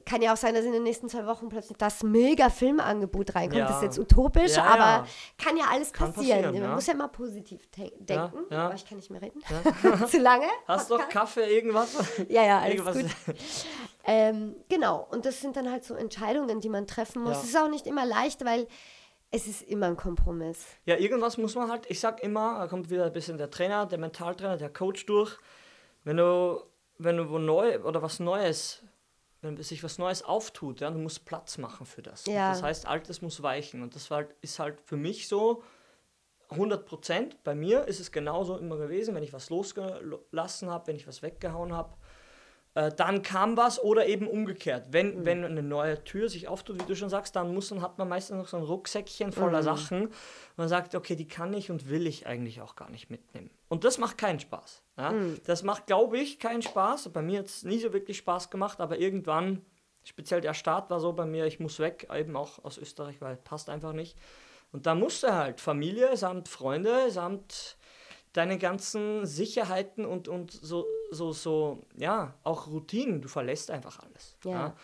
kann 0.05 0.21
ja 0.21 0.33
auch 0.33 0.37
sein, 0.37 0.53
dass 0.53 0.65
in 0.65 0.73
den 0.73 0.83
nächsten 0.83 1.07
zwei 1.07 1.25
Wochen 1.25 1.47
plötzlich 1.47 1.77
das 1.77 2.03
mega 2.03 2.49
Filmangebot 2.49 3.33
reinkommt. 3.33 3.59
Ja. 3.59 3.65
Das 3.67 3.77
ist 3.77 3.83
jetzt 3.83 3.97
utopisch, 3.99 4.57
Ja, 4.57 4.65
aber 4.65 4.77
ja. 4.83 5.05
kann 5.37 5.55
ja 5.55 5.63
alles 5.71 5.93
Kann 5.93 6.13
passieren. 6.13 6.43
passieren, 6.43 6.63
Man 6.67 6.75
muss 6.75 6.85
ja 6.87 6.93
immer 6.93 7.07
positiv 7.07 7.61
denken. 7.71 8.53
Aber 8.53 8.75
ich 8.75 8.85
kann 8.85 8.97
nicht 8.97 9.09
mehr 9.09 9.21
reden. 9.21 9.41
Zu 10.07 10.19
lange. 10.19 10.47
Hast 10.67 10.91
du 10.91 10.97
noch? 10.97 11.07
Kaffee, 11.09 11.45
irgendwas? 11.55 11.95
Ja, 12.27 12.43
ja, 12.43 12.59
alles 12.59 12.75
irgendwas? 12.75 12.97
gut. 13.25 13.35
Ähm, 14.11 14.55
genau, 14.69 15.05
und 15.11 15.25
das 15.25 15.39
sind 15.39 15.55
dann 15.55 15.69
halt 15.69 15.83
so 15.83 15.93
Entscheidungen, 15.93 16.61
die 16.61 16.69
man 16.69 16.87
treffen 16.87 17.21
muss. 17.21 17.33
Ja. 17.33 17.39
Es 17.39 17.43
ist 17.49 17.57
auch 17.57 17.69
nicht 17.69 17.85
immer 17.85 18.05
leicht, 18.07 18.43
weil 18.43 18.67
es 19.29 19.45
ist 19.45 19.61
immer 19.61 19.85
ein 19.85 19.97
Kompromiss. 19.97 20.65
Ja, 20.85 20.97
irgendwas 20.97 21.37
muss 21.37 21.53
man 21.53 21.69
halt, 21.69 21.85
ich 21.91 21.99
sag 21.99 22.23
immer, 22.23 22.57
da 22.57 22.67
kommt 22.67 22.89
wieder 22.89 23.05
ein 23.05 23.13
bisschen 23.13 23.37
der 23.37 23.51
Trainer, 23.51 23.85
der 23.85 23.99
Mentaltrainer, 23.99 24.57
der 24.57 24.71
Coach 24.73 25.05
durch. 25.05 25.37
Wenn 26.03 26.17
du, 26.17 26.63
wenn 26.97 27.17
du 27.17 27.29
wo 27.29 27.37
neu 27.37 27.79
oder 27.83 28.01
was 28.01 28.19
Neues, 28.19 28.81
wenn 29.41 29.61
sich 29.61 29.83
was 29.83 29.99
Neues 29.99 30.23
auftut, 30.23 30.79
ja, 30.81 30.89
du 30.89 30.97
musst 30.97 31.25
Platz 31.25 31.59
machen 31.59 31.85
für 31.85 32.01
das. 32.01 32.25
Ja. 32.25 32.49
Das 32.49 32.63
heißt, 32.63 32.87
Altes 32.87 33.21
muss 33.21 33.43
weichen. 33.43 33.83
Und 33.83 33.93
das 33.93 34.09
war, 34.09 34.17
halt- 34.17 34.35
ist 34.41 34.57
halt 34.57 34.81
für 34.81 34.97
mich 34.97 35.27
so 35.27 35.61
100 36.49 36.87
Prozent. 36.87 37.43
Bei 37.43 37.53
mir 37.53 37.85
ist 37.85 37.99
es 37.99 38.11
genauso 38.11 38.57
immer 38.57 38.77
gewesen, 38.77 39.13
wenn 39.13 39.21
ich 39.23 39.33
was 39.33 39.51
losgelassen 39.51 40.71
habe, 40.71 40.87
wenn 40.87 40.95
ich 40.95 41.07
was 41.07 41.21
weggehauen 41.21 41.73
habe. 41.73 41.93
Äh, 42.79 42.93
dann 42.95 43.23
kam 43.23 43.57
was 43.57 43.81
oder 43.83 44.07
eben 44.07 44.25
umgekehrt. 44.25 44.87
Wenn, 44.91 45.25
wenn 45.25 45.43
eine 45.43 45.61
neue 45.61 46.01
Tür 46.05 46.29
sich 46.29 46.47
auftut, 46.47 46.81
wie 46.81 46.85
du 46.85 46.95
schon 46.95 47.09
sagst, 47.09 47.35
dann 47.35 47.53
muss 47.53 47.71
man, 47.71 47.81
hat 47.81 47.97
man 47.97 48.07
meistens 48.07 48.37
noch 48.37 48.47
so 48.47 48.55
ein 48.55 48.63
Rucksäckchen 48.63 49.33
voller 49.33 49.63
Sachen. 49.63 50.07
Und 50.07 50.13
man 50.55 50.69
sagt, 50.69 50.95
okay, 50.95 51.17
die 51.17 51.27
kann 51.27 51.53
ich 51.53 51.71
und 51.71 51.89
will 51.89 52.07
ich 52.07 52.25
eigentlich 52.25 52.61
auch 52.61 52.77
gar 52.77 52.89
nicht 52.89 53.09
mitnehmen. 53.09 53.49
Und 53.67 53.83
das 53.83 53.97
macht 53.97 54.17
keinen 54.17 54.39
Spaß. 54.39 54.81
Ja? 54.97 55.13
Das 55.45 55.63
macht, 55.63 55.87
glaube 55.87 56.19
ich, 56.19 56.39
keinen 56.39 56.61
Spaß. 56.61 57.09
Bei 57.09 57.21
mir 57.21 57.39
hat 57.39 57.47
es 57.47 57.63
nie 57.63 57.79
so 57.79 57.91
wirklich 57.91 58.17
Spaß 58.17 58.49
gemacht, 58.49 58.79
aber 58.79 58.97
irgendwann, 58.97 59.61
speziell 60.05 60.39
der 60.39 60.53
Start 60.53 60.89
war 60.89 61.01
so 61.01 61.11
bei 61.11 61.25
mir, 61.25 61.47
ich 61.47 61.59
muss 61.59 61.79
weg, 61.79 62.07
eben 62.15 62.37
auch 62.37 62.63
aus 62.63 62.77
Österreich, 62.77 63.19
weil 63.19 63.35
passt 63.35 63.69
einfach 63.69 63.91
nicht. 63.91 64.17
Und 64.71 64.85
da 64.85 64.95
musste 64.95 65.35
halt 65.35 65.59
Familie 65.59 66.15
samt 66.15 66.47
Freunde 66.47 67.11
samt 67.11 67.77
deine 68.33 68.57
ganzen 68.57 69.25
Sicherheiten 69.25 70.05
und, 70.05 70.27
und 70.27 70.51
so, 70.51 70.85
so, 71.11 71.31
so, 71.33 71.83
ja, 71.97 72.35
auch 72.43 72.67
Routinen. 72.67 73.21
Du 73.21 73.27
verlässt 73.27 73.71
einfach 73.71 73.99
alles. 73.99 74.37
Ja. 74.45 74.75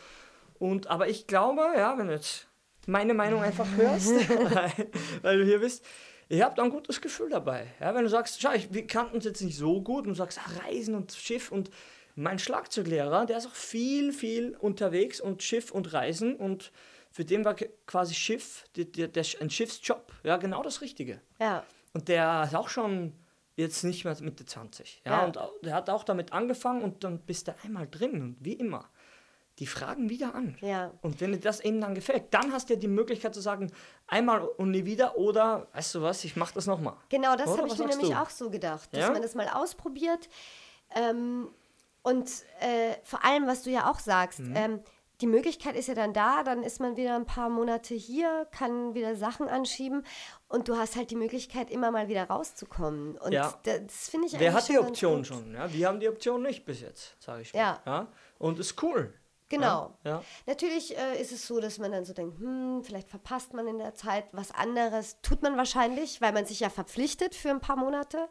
Und, 0.58 0.88
aber 0.88 1.08
ich 1.10 1.28
glaube, 1.28 1.62
ja, 1.76 1.98
wenn 1.98 2.08
du 2.08 2.14
jetzt 2.14 2.48
meine 2.88 3.14
Meinung 3.14 3.42
einfach 3.42 3.68
hörst, 3.76 4.12
weil, 4.12 4.72
weil 5.22 5.38
du 5.40 5.46
hier 5.46 5.60
bist, 5.60 5.86
ihr 6.30 6.44
habt 6.44 6.60
ein 6.60 6.70
gutes 6.70 7.02
Gefühl 7.02 7.30
dabei. 7.30 7.68
Ja, 7.80 7.94
wenn 7.94 8.04
du 8.04 8.10
sagst, 8.10 8.42
schau, 8.42 8.54
ich, 8.54 8.74
wir 8.74 8.88
kannten 8.88 9.16
uns 9.16 9.26
jetzt 9.26 9.42
nicht 9.42 9.58
so 9.58 9.82
gut 9.82 10.06
und 10.06 10.10
du 10.10 10.16
sagst, 10.16 10.40
Reisen 10.64 10.96
und 10.96 11.12
Schiff 11.12 11.52
und 11.52 11.70
mein 12.16 12.40
Schlagzeuglehrer, 12.40 13.26
der 13.26 13.38
ist 13.38 13.48
auch 13.48 13.56
viel, 13.56 14.14
viel 14.14 14.56
unterwegs 14.56 15.20
und 15.20 15.44
Schiff 15.44 15.72
und 15.72 15.94
Reisen 15.94 16.36
und 16.36 16.72
für 17.12 17.26
den 17.26 17.46
war 17.46 17.56
quasi 17.86 18.14
Schiff, 18.14 18.66
der, 18.76 18.86
der, 18.86 19.08
der, 19.08 19.26
ein 19.40 19.50
Schiffsjob, 19.50 20.12
ja, 20.24 20.38
genau 20.38 20.64
das 20.64 20.82
Richtige. 20.82 21.22
Ja. 21.40 21.64
Und 21.94 22.08
der 22.08 22.44
ist 22.46 22.56
auch 22.56 22.70
schon 22.70 23.14
jetzt 23.56 23.84
nicht 23.84 24.04
mehr 24.06 24.16
Mitte 24.22 24.46
20. 24.46 25.02
Ja, 25.06 25.12
Ja. 25.12 25.26
und 25.26 25.40
der 25.64 25.74
hat 25.76 25.90
auch 25.90 26.04
damit 26.04 26.34
angefangen 26.34 26.82
und 26.84 27.04
dann 27.04 27.20
bist 27.20 27.48
du 27.48 27.56
einmal 27.64 27.88
drin. 27.88 28.22
Und 28.22 28.38
wie 28.40 28.54
immer, 28.54 28.90
die 29.60 29.68
fragen 29.68 30.10
wieder 30.10 30.36
an. 30.36 30.58
Ja. 30.60 30.92
Und 31.02 31.22
wenn 31.22 31.32
dir 31.32 31.40
das 31.40 31.64
ihnen 31.64 31.80
dann 31.80 31.96
gefällt, 31.96 32.34
dann 32.34 32.52
hast 32.52 32.70
du 32.70 32.74
ja 32.74 32.80
die 32.80 32.90
Möglichkeit 32.90 33.34
zu 33.34 33.40
sagen, 33.42 33.72
einmal 34.08 34.42
und 34.42 34.72
nie 34.72 34.84
wieder 34.86 35.18
oder, 35.18 35.68
weißt 35.74 35.96
du 35.96 36.02
was, 36.02 36.24
ich 36.26 36.36
mach 36.36 36.52
das 36.52 36.68
nochmal. 36.68 36.96
Genau, 37.10 37.36
das 37.38 37.58
habe 37.58 37.68
ich 37.68 37.78
mir 37.78 37.88
nämlich 37.88 38.10
du? 38.10 38.22
auch 38.22 38.30
so 38.30 38.50
gedacht, 38.50 38.90
dass 38.94 39.00
Ja? 39.02 39.12
man 39.12 39.22
das 39.22 39.34
mal 39.36 39.48
ausprobiert. 39.48 40.28
Ähm, 40.94 41.48
und 42.04 42.30
äh, 42.60 42.96
vor 43.04 43.24
allem, 43.24 43.48
was 43.48 43.64
du 43.64 43.70
ja 43.72 43.90
auch 43.90 44.00
sagst, 44.00 44.40
Mhm. 44.40 44.54
ähm, 44.56 44.80
die 45.22 45.28
Möglichkeit 45.28 45.76
ist 45.76 45.88
ja 45.88 45.94
dann 45.96 46.14
da, 46.14 46.44
dann 46.44 46.64
ist 46.64 46.80
man 46.80 46.98
wieder 46.98 47.16
ein 47.16 47.26
paar 47.26 47.50
Monate 47.50 47.94
hier, 47.94 48.48
kann 48.52 48.94
wieder 48.94 49.16
Sachen 49.16 49.48
anschieben 49.48 50.04
und 50.48 50.68
du 50.68 50.78
hast 50.78 50.96
halt 50.96 51.12
die 51.12 51.16
Möglichkeit, 51.16 51.72
immer 51.72 51.92
mal 51.92 52.08
wieder 52.08 52.26
rauszukommen. 52.26 53.18
Und 53.18 53.32
Ja. 53.32 53.54
das 53.64 54.10
finde 54.10 54.28
ich 54.28 54.34
Wer 54.34 54.52
eigentlich 54.52 54.56
hat 54.56 54.70
die 54.70 54.80
Option 54.80 55.26
schon? 55.26 55.54
Ja, 55.54 55.72
wir 55.72 55.88
haben 55.88 56.00
die 56.00 56.10
Option 56.10 56.42
nicht 56.44 56.66
bis 56.66 56.82
jetzt, 56.82 57.16
sage 57.20 57.44
ich 57.44 57.54
mal. 57.54 57.60
Ja. 57.60 57.82
ja. 57.86 58.08
Und 58.38 58.60
ist 58.60 58.82
cool. 58.84 59.14
Genau. 59.50 59.98
Ja. 60.04 60.12
ja. 60.12 60.24
Natürlich 60.48 60.98
äh, 60.98 61.22
ist 61.22 61.32
es 61.32 61.46
so, 61.46 61.60
dass 61.60 61.78
man 61.78 61.92
dann 61.92 62.04
so 62.04 62.14
denkt, 62.14 62.40
hm, 62.40 62.84
vielleicht 62.84 63.10
verpasst 63.10 63.54
man 63.54 63.68
in 63.68 63.78
der 63.78 63.94
Zeit 63.94 64.26
was 64.32 64.52
anderes. 64.52 65.22
Tut 65.22 65.44
man 65.44 65.56
wahrscheinlich, 65.56 66.20
weil 66.22 66.34
man 66.34 66.46
sich 66.46 66.62
ja 66.62 66.70
verpflichtet 66.70 67.36
für 67.36 67.50
ein 67.50 67.60
paar 67.60 67.76
Monate. 67.76 68.28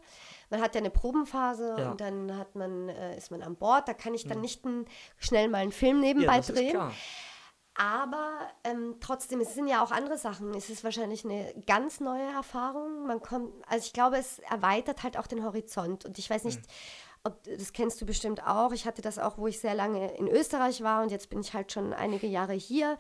Man 0.51 0.61
hat 0.61 0.75
ja 0.75 0.81
eine 0.81 0.91
Probenphase 0.91 1.77
Ja. 1.79 1.85
Hm. 1.85 1.91
und 1.93 2.01
dann 2.01 2.37
hat 2.39 2.55
man, 2.57 2.89
äh, 2.89 3.17
ist 3.17 3.31
man 3.31 3.43
an 3.43 3.57
Bord. 3.57 3.87
Da 3.87 3.95
kann 3.95 4.15
ich 4.15 4.27
dann 4.27 4.41
nicht 4.41 4.65
ein, 4.65 4.87
schnell 5.19 5.49
mal 5.49 5.59
einen 5.59 5.73
Film 5.73 6.01
nebenbei 6.01 6.41
drehen. 6.41 6.91
Aber 7.77 8.39
ähm, 8.63 8.97
trotzdem, 9.01 9.41
es 9.41 9.55
sind 9.55 9.67
ja 9.67 9.83
auch 9.83 9.91
andere 9.91 10.17
Sachen. 10.17 10.55
Es 10.55 10.71
ist 10.71 10.85
wahrscheinlich 10.85 11.25
eine 11.25 11.53
ganz 11.67 11.99
neue 11.99 12.23
Erfahrung. 12.23 13.07
Man 13.07 13.21
kommt, 13.21 13.53
also 13.67 13.85
ich 13.85 13.93
glaube, 13.93 14.17
es 14.17 14.39
erweitert 14.39 15.03
halt 15.03 15.17
auch 15.17 15.27
den 15.27 15.45
Horizont. 15.45 16.05
Und 16.05 16.19
ich 16.19 16.31
weiß 16.31 16.45
nicht, 16.45 16.61
ob 17.25 17.43
das 17.45 17.73
kennst 17.73 18.01
du 18.01 18.07
bestimmt 18.07 18.47
auch. 18.47 18.73
Ich 18.73 18.87
hatte 18.87 19.03
das 19.03 19.19
auch, 19.19 19.39
wo 19.39 19.47
ich 19.47 19.59
sehr 19.59 19.75
lange 19.75 20.15
in 20.17 20.29
Österreich 20.29 20.83
war 20.83 21.03
und 21.03 21.11
jetzt 21.11 21.31
bin 21.31 21.41
ich 21.41 21.55
halt 21.55 21.73
schon 21.73 21.93
einige 21.93 22.27
Jahre 22.27 22.53
hier. 22.53 22.99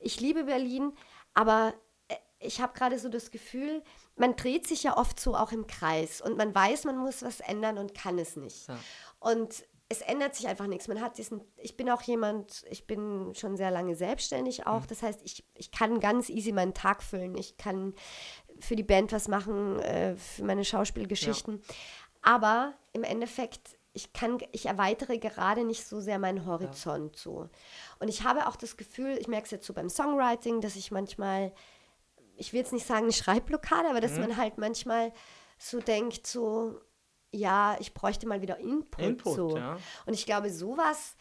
Ich 0.00 0.20
liebe 0.20 0.44
Berlin, 0.44 0.92
aber 1.34 1.72
äh, 2.08 2.16
ich 2.40 2.60
habe 2.60 2.72
gerade 2.76 2.98
so 2.98 3.08
das 3.08 3.30
Gefühl, 3.30 3.82
man 4.16 4.34
dreht 4.34 4.66
sich 4.66 4.82
ja 4.82 4.96
oft 4.96 5.20
so 5.20 5.36
auch 5.36 5.52
im 5.52 5.66
Kreis 5.68 6.20
und 6.20 6.36
man 6.36 6.54
weiß, 6.54 6.84
man 6.84 6.98
muss 6.98 7.22
was 7.22 7.40
ändern 7.40 7.78
und 7.78 7.94
kann 7.94 8.18
es 8.18 8.36
nicht. 8.36 8.68
Ja. 8.68 8.78
Und 9.20 9.64
es 9.88 10.02
ändert 10.02 10.36
sich 10.36 10.46
einfach 10.46 10.68
nichts. 10.68 10.86
Man 10.86 11.00
hat 11.00 11.18
diesen, 11.18 11.40
ich 11.56 11.76
bin 11.76 11.90
auch 11.90 12.02
jemand, 12.02 12.64
ich 12.70 12.86
bin 12.86 13.34
schon 13.34 13.56
sehr 13.56 13.72
lange 13.72 13.96
selbstständig 13.96 14.64
auch. 14.68 14.86
Das 14.86 15.02
heißt, 15.02 15.20
ich, 15.24 15.44
ich 15.54 15.72
kann 15.72 15.98
ganz 15.98 16.28
easy 16.28 16.52
meinen 16.52 16.74
Tag 16.74 17.02
füllen. 17.02 17.36
Ich 17.36 17.56
kann 17.56 17.94
für 18.60 18.76
die 18.76 18.84
Band 18.84 19.10
was 19.10 19.26
machen, 19.26 19.80
äh, 19.80 20.14
für 20.16 20.44
meine 20.44 20.64
Schauspielgeschichten. 20.64 21.60
Aber 22.22 22.74
im 22.92 23.02
Endeffekt, 23.04 23.76
ich 23.92 24.12
kann, 24.12 24.38
ich 24.52 24.66
erweitere 24.66 25.18
gerade 25.18 25.64
nicht 25.64 25.86
so 25.86 26.00
sehr 26.00 26.18
meinen 26.18 26.46
Horizont 26.46 27.16
so. 27.16 27.48
Und 27.98 28.08
ich 28.08 28.22
habe 28.24 28.46
auch 28.46 28.56
das 28.56 28.76
Gefühl, 28.76 29.16
ich 29.18 29.28
merke 29.28 29.46
es 29.46 29.50
jetzt 29.50 29.66
so 29.66 29.72
beim 29.74 29.88
Songwriting, 29.88 30.60
dass 30.60 30.76
ich 30.76 30.90
manchmal, 30.90 31.52
ich 32.36 32.52
will 32.52 32.60
jetzt 32.60 32.72
nicht 32.72 32.86
sagen 32.86 33.04
eine 33.04 33.12
Schreibblockade, 33.12 33.88
aber 33.88 34.00
dass 34.00 34.18
man 34.18 34.36
halt 34.36 34.58
manchmal 34.58 35.12
so 35.58 35.80
denkt, 35.80 36.26
so, 36.26 36.80
ja, 37.32 37.76
ich 37.80 37.94
bräuchte 37.94 38.26
mal 38.26 38.42
wieder 38.42 38.58
Input. 38.58 39.04
Input, 39.04 39.34
so. 39.34 39.56
ja. 39.56 39.76
Und 40.06 40.14
ich 40.14 40.26
glaube, 40.26 40.50
sowas 40.50 41.16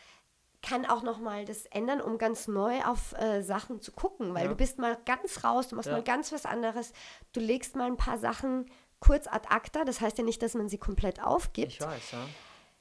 kann 0.62 0.86
auch 0.86 1.04
noch 1.04 1.20
mal 1.20 1.46
das 1.46 1.66
ändern, 1.68 2.02
um 2.02 2.18
ganz 2.18 2.48
neu 2.48 2.84
auf 2.84 3.14
äh, 3.14 3.42
Sachen 3.42 3.82
zu 3.82 3.92
gucken, 3.94 4.34
weil 4.34 4.44
Ja. 4.44 4.50
du 4.50 4.56
bist 4.56 4.78
mal 4.78 4.98
ganz 5.06 5.44
raus, 5.44 5.70
du 5.70 5.76
machst 5.76 5.88
Ja. 5.88 5.94
mal 5.94 6.04
ganz 6.04 6.32
was 6.34 6.46
anderes, 6.46 6.92
du 7.32 7.40
legst 7.40 7.76
mal 7.76 7.88
ein 7.88 7.96
paar 7.98 8.18
Sachen 8.18 8.70
kurz 9.00 9.28
ad 9.28 9.48
acta, 9.50 9.84
das 9.86 10.02
heißt 10.02 10.18
ja 10.18 10.24
nicht, 10.24 10.42
dass 10.42 10.54
man 10.54 10.70
sie 10.70 10.78
komplett 10.78 11.22
aufgibt. 11.24 11.74
Ich 11.74 11.82
weiß, 11.82 12.12
ja. 12.12 12.26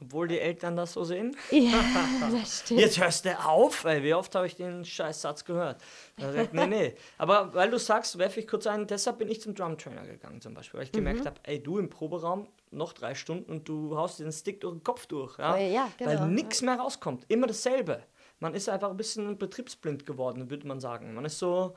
Obwohl 0.01 0.29
die 0.29 0.39
Eltern 0.39 0.77
das 0.77 0.93
so 0.93 1.03
sehen. 1.03 1.37
Ja, 1.51 1.73
das 2.31 2.61
stimmt. 2.61 2.81
Jetzt 2.81 3.01
hörst 3.01 3.25
du 3.25 3.37
auf, 3.45 3.85
ey. 3.85 4.03
Wie 4.05 4.14
oft 4.14 4.33
habe 4.37 4.47
ich 4.47 4.55
den 4.55 4.85
Scheißsatz 4.85 5.45
gehört? 5.45 5.81
Da 6.16 6.33
sagt, 6.33 6.55
nee, 6.55 6.66
nee. 6.69 6.95
Aber 7.19 7.53
weil 7.53 7.69
du 7.71 7.79
sagst, 7.81 8.16
werfe 8.16 8.39
ich 8.39 8.47
kurz 8.47 8.69
ein, 8.69 8.87
deshalb 8.87 9.19
bin 9.19 9.29
ich 9.29 9.41
zum 9.41 9.57
Drumtrainer 9.57 10.07
gegangen 10.07 10.41
zum 10.41 10.55
Beispiel, 10.55 10.79
weil 10.79 10.85
ich 10.87 10.93
Mhm. 10.93 10.99
gemerkt 10.99 11.27
habe, 11.27 11.41
ey, 11.43 11.61
du 11.61 11.79
im 11.79 11.91
Proberaum 11.91 12.47
noch 12.71 12.93
drei 12.93 13.16
Stunden 13.16 13.51
und 13.51 13.69
du 13.69 13.97
haust 13.97 14.21
den 14.21 14.31
Stick 14.31 14.61
durch 14.61 14.75
den 14.75 14.85
Kopf 14.85 15.07
durch. 15.07 15.37
Ja, 15.39 15.55
Oh, 15.55 15.59
ja, 15.59 15.89
genau. 15.99 16.11
Weil 16.21 16.29
nichts 16.29 16.62
mehr 16.62 16.77
rauskommt. 16.79 17.25
Immer 17.27 17.49
dasselbe. 17.49 18.05
Man 18.39 18.55
ist 18.55 18.69
einfach 18.69 18.91
ein 18.91 18.97
bisschen 18.97 19.37
betriebsblind 19.37 20.07
geworden, 20.07 20.49
würde 20.49 20.69
man 20.69 20.79
sagen. 20.79 21.12
Man 21.14 21.25
ist 21.25 21.41
so 21.41 21.75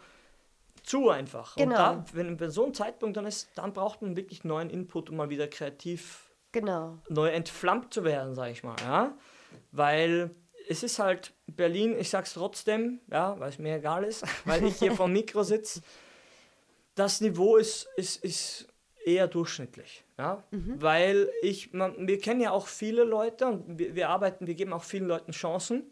zu 0.84 1.10
einfach. 1.10 1.56
Genau. 1.56 1.70
Und 1.70 1.72
da, 1.74 2.06
wenn, 2.14 2.40
wenn 2.40 2.52
so 2.52 2.66
ein 2.66 2.74
Zeitpunkt 2.74 3.18
dann 3.18 3.26
ist, 3.26 3.50
dann 3.56 3.74
braucht 3.74 4.02
man 4.02 4.16
wirklich 4.16 4.44
neuen 4.44 4.70
Input, 4.70 5.10
um 5.10 5.18
mal 5.18 5.30
wieder 5.30 5.48
kreativ 5.48 6.32
Genau. 6.52 6.98
neu 7.08 7.30
entflammt 7.30 7.94
zu 7.94 8.04
werden, 8.04 8.36
sage 8.36 8.52
ich 8.52 8.64
mal, 8.64 8.76
ja, 8.82 9.18
weil 9.72 10.32
es 10.68 10.84
ist 10.84 11.00
halt 11.00 11.34
Berlin, 11.48 11.96
ich 11.98 12.10
sag's 12.10 12.34
trotzdem, 12.34 13.00
ja, 13.10 13.40
weil 13.40 13.50
es 13.50 13.58
mir 13.58 13.76
egal 13.78 14.04
ist, 14.04 14.26
weil 14.46 14.66
ich 14.66 14.76
hier 14.78 14.92
vom 14.92 15.14
Mikro 15.14 15.44
sitze, 15.44 15.82
das 16.96 17.22
Niveau 17.22 17.56
ist, 17.56 17.88
ist, 17.96 18.24
ist 18.24 18.68
eher 19.06 19.28
durchschnittlich, 19.30 20.04
ja, 20.18 20.44
weil 20.52 21.30
ich, 21.42 21.72
man, 21.74 22.06
wir 22.06 22.20
kennen 22.20 22.42
ja 22.42 22.52
auch 22.52 22.68
viele 22.68 23.06
Leute 23.06 23.48
und 23.48 23.80
wir, 23.80 23.96
wir 23.96 24.10
arbeiten, 24.10 24.46
wir 24.46 24.56
geben 24.56 24.74
auch 24.74 24.84
vielen 24.84 25.08
Leuten 25.08 25.32
Chancen 25.32 25.90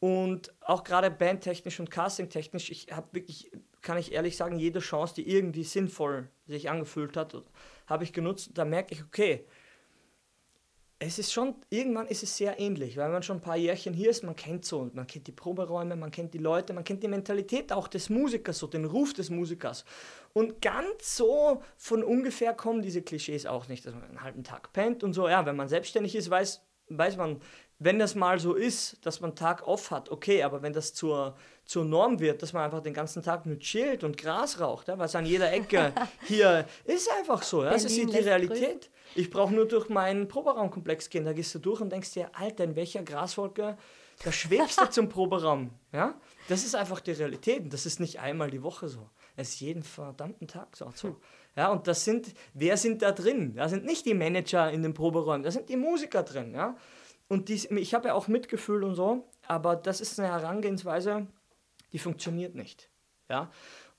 und 0.00 0.52
auch 0.60 0.82
gerade 0.82 1.10
bandtechnisch 1.10 1.78
und 1.78 1.90
castingtechnisch, 1.90 2.70
ich 2.70 2.88
habe 2.90 3.08
wirklich, 3.12 3.52
kann 3.84 3.98
ich 3.98 4.12
ehrlich 4.12 4.36
sagen, 4.36 4.58
jede 4.58 4.80
Chance, 4.80 5.14
die 5.14 5.28
irgendwie 5.28 5.62
sinnvoll 5.62 6.28
sich 6.46 6.68
angefühlt 6.68 7.16
hat, 7.16 7.36
habe 7.86 8.02
ich 8.02 8.12
genutzt. 8.12 8.50
Da 8.54 8.64
merke 8.64 8.94
ich, 8.94 9.04
okay, 9.04 9.46
es 10.98 11.18
ist 11.18 11.32
schon, 11.32 11.54
irgendwann 11.68 12.06
ist 12.06 12.22
es 12.22 12.36
sehr 12.36 12.58
ähnlich, 12.58 12.96
weil 12.96 13.10
man 13.10 13.22
schon 13.22 13.38
ein 13.38 13.42
paar 13.42 13.56
Jährchen 13.56 13.92
hier 13.92 14.08
ist, 14.08 14.24
man 14.24 14.36
kennt 14.36 14.64
so, 14.64 14.90
man 14.94 15.06
kennt 15.06 15.26
die 15.26 15.32
Proberäume, 15.32 15.96
man 15.96 16.10
kennt 16.10 16.32
die 16.32 16.38
Leute, 16.38 16.72
man 16.72 16.84
kennt 16.84 17.02
die 17.02 17.08
Mentalität 17.08 17.72
auch 17.72 17.88
des 17.88 18.08
Musikers, 18.08 18.58
so 18.58 18.66
den 18.66 18.86
Ruf 18.86 19.12
des 19.12 19.28
Musikers. 19.28 19.84
Und 20.32 20.62
ganz 20.62 21.16
so 21.16 21.62
von 21.76 22.02
ungefähr 22.02 22.54
kommen 22.54 22.80
diese 22.80 23.02
Klischees 23.02 23.44
auch 23.44 23.68
nicht, 23.68 23.84
dass 23.84 23.94
man 23.94 24.04
einen 24.04 24.22
halben 24.22 24.44
Tag 24.44 24.72
pennt 24.72 25.04
und 25.04 25.12
so. 25.12 25.28
Ja, 25.28 25.44
wenn 25.44 25.56
man 25.56 25.68
selbstständig 25.68 26.14
ist, 26.14 26.30
weiß, 26.30 26.64
weiß 26.88 27.16
man, 27.18 27.40
wenn 27.78 27.98
das 27.98 28.14
mal 28.14 28.38
so 28.38 28.54
ist, 28.54 29.04
dass 29.04 29.20
man 29.20 29.34
Tag 29.34 29.66
off 29.66 29.90
hat, 29.90 30.10
okay, 30.10 30.42
aber 30.42 30.62
wenn 30.62 30.72
das 30.72 30.94
zur, 30.94 31.36
zur 31.64 31.84
Norm 31.84 32.20
wird, 32.20 32.42
dass 32.42 32.52
man 32.52 32.64
einfach 32.64 32.82
den 32.82 32.92
ganzen 32.92 33.22
Tag 33.22 33.46
nur 33.46 33.58
chillt 33.58 34.04
und 34.04 34.16
Gras 34.16 34.60
raucht, 34.60 34.88
ja, 34.88 34.98
was 34.98 35.14
an 35.14 35.24
jeder 35.24 35.52
Ecke 35.52 35.92
hier 36.26 36.66
ist 36.84 37.10
einfach 37.10 37.42
so, 37.42 37.64
ja, 37.64 37.70
das 37.70 37.84
ist 37.84 37.96
die 37.96 38.18
Realität. 38.18 38.90
Ich 39.14 39.30
brauche 39.30 39.54
nur 39.54 39.66
durch 39.66 39.88
meinen 39.88 40.28
Proberaumkomplex 40.28 41.08
gehen, 41.08 41.24
da 41.24 41.32
gehst 41.32 41.54
du 41.54 41.58
durch 41.58 41.80
und 41.80 41.90
denkst 41.90 42.12
dir, 42.12 42.30
Alter, 42.34 42.64
in 42.64 42.76
welcher 42.76 43.02
Graswolke, 43.02 43.76
da 44.22 44.32
schwebst 44.32 44.80
du 44.80 44.86
zum 44.90 45.08
Proberaum, 45.08 45.70
ja, 45.92 46.14
das 46.48 46.64
ist 46.64 46.74
einfach 46.74 47.00
die 47.00 47.12
Realität 47.12 47.60
und 47.60 47.72
das 47.72 47.86
ist 47.86 47.98
nicht 47.98 48.20
einmal 48.20 48.50
die 48.50 48.62
Woche 48.62 48.88
so, 48.88 49.08
es 49.36 49.50
ist 49.50 49.60
jeden 49.60 49.82
verdammten 49.82 50.46
Tag 50.46 50.76
so. 50.76 50.90
so. 50.94 51.16
Ja, 51.56 51.70
und 51.70 51.86
das 51.86 52.04
sind, 52.04 52.34
wer 52.52 52.76
sind 52.76 53.00
da 53.02 53.12
drin? 53.12 53.54
Da 53.54 53.68
sind 53.68 53.84
nicht 53.84 54.06
die 54.06 54.14
Manager 54.14 54.72
in 54.72 54.82
den 54.82 54.92
Proberäumen, 54.92 55.44
da 55.44 55.52
sind 55.52 55.68
die 55.68 55.76
Musiker 55.76 56.24
drin, 56.24 56.52
ja. 56.52 56.76
Und 57.28 57.48
dies, 57.48 57.70
ich 57.70 57.94
habe 57.94 58.08
ja 58.08 58.14
auch 58.14 58.28
Mitgefühl 58.28 58.84
und 58.84 58.96
so, 58.96 59.24
aber 59.46 59.76
das 59.76 60.00
ist 60.00 60.18
eine 60.18 60.28
Herangehensweise, 60.28 61.26
die 61.94 61.98
funktioniert 61.98 62.54
nicht. 62.54 62.90
Ja? 63.30 63.50